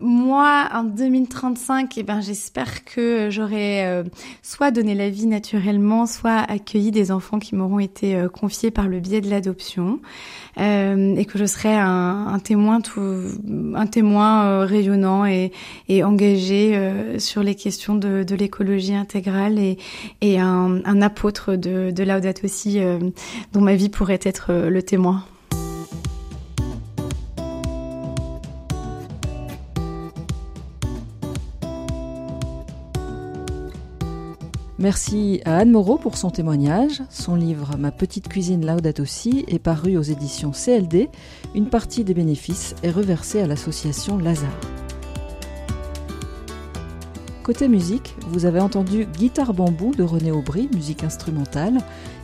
moi, 0.00 0.68
en 0.72 0.84
2035, 0.84 1.98
eh 1.98 2.02
ben, 2.02 2.20
j'espère 2.20 2.84
que 2.84 3.28
j'aurai 3.30 4.04
soit 4.42 4.70
donné 4.70 4.94
la 4.94 5.10
vie 5.10 5.26
naturellement, 5.26 6.06
soit 6.06 6.38
accueilli 6.38 6.90
des 6.90 7.10
enfants 7.10 7.38
qui 7.38 7.54
m'auront 7.54 7.80
été 7.80 8.26
confiés 8.32 8.70
par 8.70 8.88
le 8.88 9.00
biais 9.00 9.20
de 9.20 9.30
l'adoption. 9.30 10.00
Euh, 10.58 11.16
et 11.16 11.24
que 11.24 11.38
je 11.38 11.46
serai 11.46 11.74
un, 11.74 12.38
témoin 12.38 12.80
tout, 12.80 13.22
un 13.74 13.86
témoin 13.86 14.44
euh, 14.44 14.64
rayonnant 14.66 15.24
et, 15.24 15.50
engagé 16.04 16.76
euh, 16.76 17.18
sur 17.18 17.42
les 17.42 17.54
questions 17.54 17.94
de, 17.94 18.34
l'écologie 18.34 18.94
intégrale 18.94 19.58
et, 19.58 20.38
un 20.38 21.02
apôtre 21.02 21.56
de, 21.56 21.90
de 21.90 22.02
Laudato 22.02 22.44
aussi 22.44 22.80
dont 23.52 23.60
ma 23.60 23.74
vie 23.74 23.88
pourrait 23.88 24.20
être 24.22 24.52
le 24.52 24.82
témoin. 24.82 25.24
Merci 34.82 35.40
à 35.44 35.58
Anne 35.58 35.70
Moreau 35.70 35.96
pour 35.96 36.16
son 36.16 36.30
témoignage. 36.30 37.02
Son 37.08 37.36
livre 37.36 37.76
Ma 37.78 37.92
petite 37.92 38.26
cuisine 38.26 38.66
Laudato 38.66 39.04
Si 39.04 39.44
est 39.46 39.60
paru 39.60 39.96
aux 39.96 40.02
éditions 40.02 40.50
CLD. 40.50 41.08
Une 41.54 41.68
partie 41.68 42.02
des 42.02 42.14
bénéfices 42.14 42.74
est 42.82 42.90
reversée 42.90 43.40
à 43.40 43.46
l'association 43.46 44.18
Lazare. 44.18 44.50
Côté 47.44 47.68
musique, 47.68 48.16
vous 48.26 48.44
avez 48.44 48.58
entendu 48.58 49.06
Guitare 49.06 49.54
bambou 49.54 49.94
de 49.94 50.02
René 50.02 50.32
Aubry, 50.32 50.68
musique 50.74 51.04
instrumentale, 51.04 51.78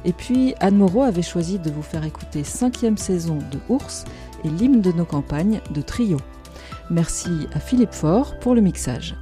et 0.04 0.12
puis 0.12 0.54
Anne 0.58 0.78
Moreau 0.78 1.02
avait 1.02 1.22
choisi 1.22 1.60
de 1.60 1.70
vous 1.70 1.82
faire 1.82 2.02
écouter 2.02 2.42
cinquième 2.42 2.98
saison 2.98 3.38
de 3.52 3.60
Ours 3.68 4.04
et 4.42 4.48
l'hymne 4.48 4.80
de 4.80 4.90
nos 4.90 5.04
campagnes 5.04 5.60
de 5.70 5.80
Trio. 5.80 6.16
Merci 6.90 7.30
à 7.54 7.60
Philippe 7.60 7.94
Faure 7.94 8.36
pour 8.40 8.56
le 8.56 8.62
mixage. 8.62 9.14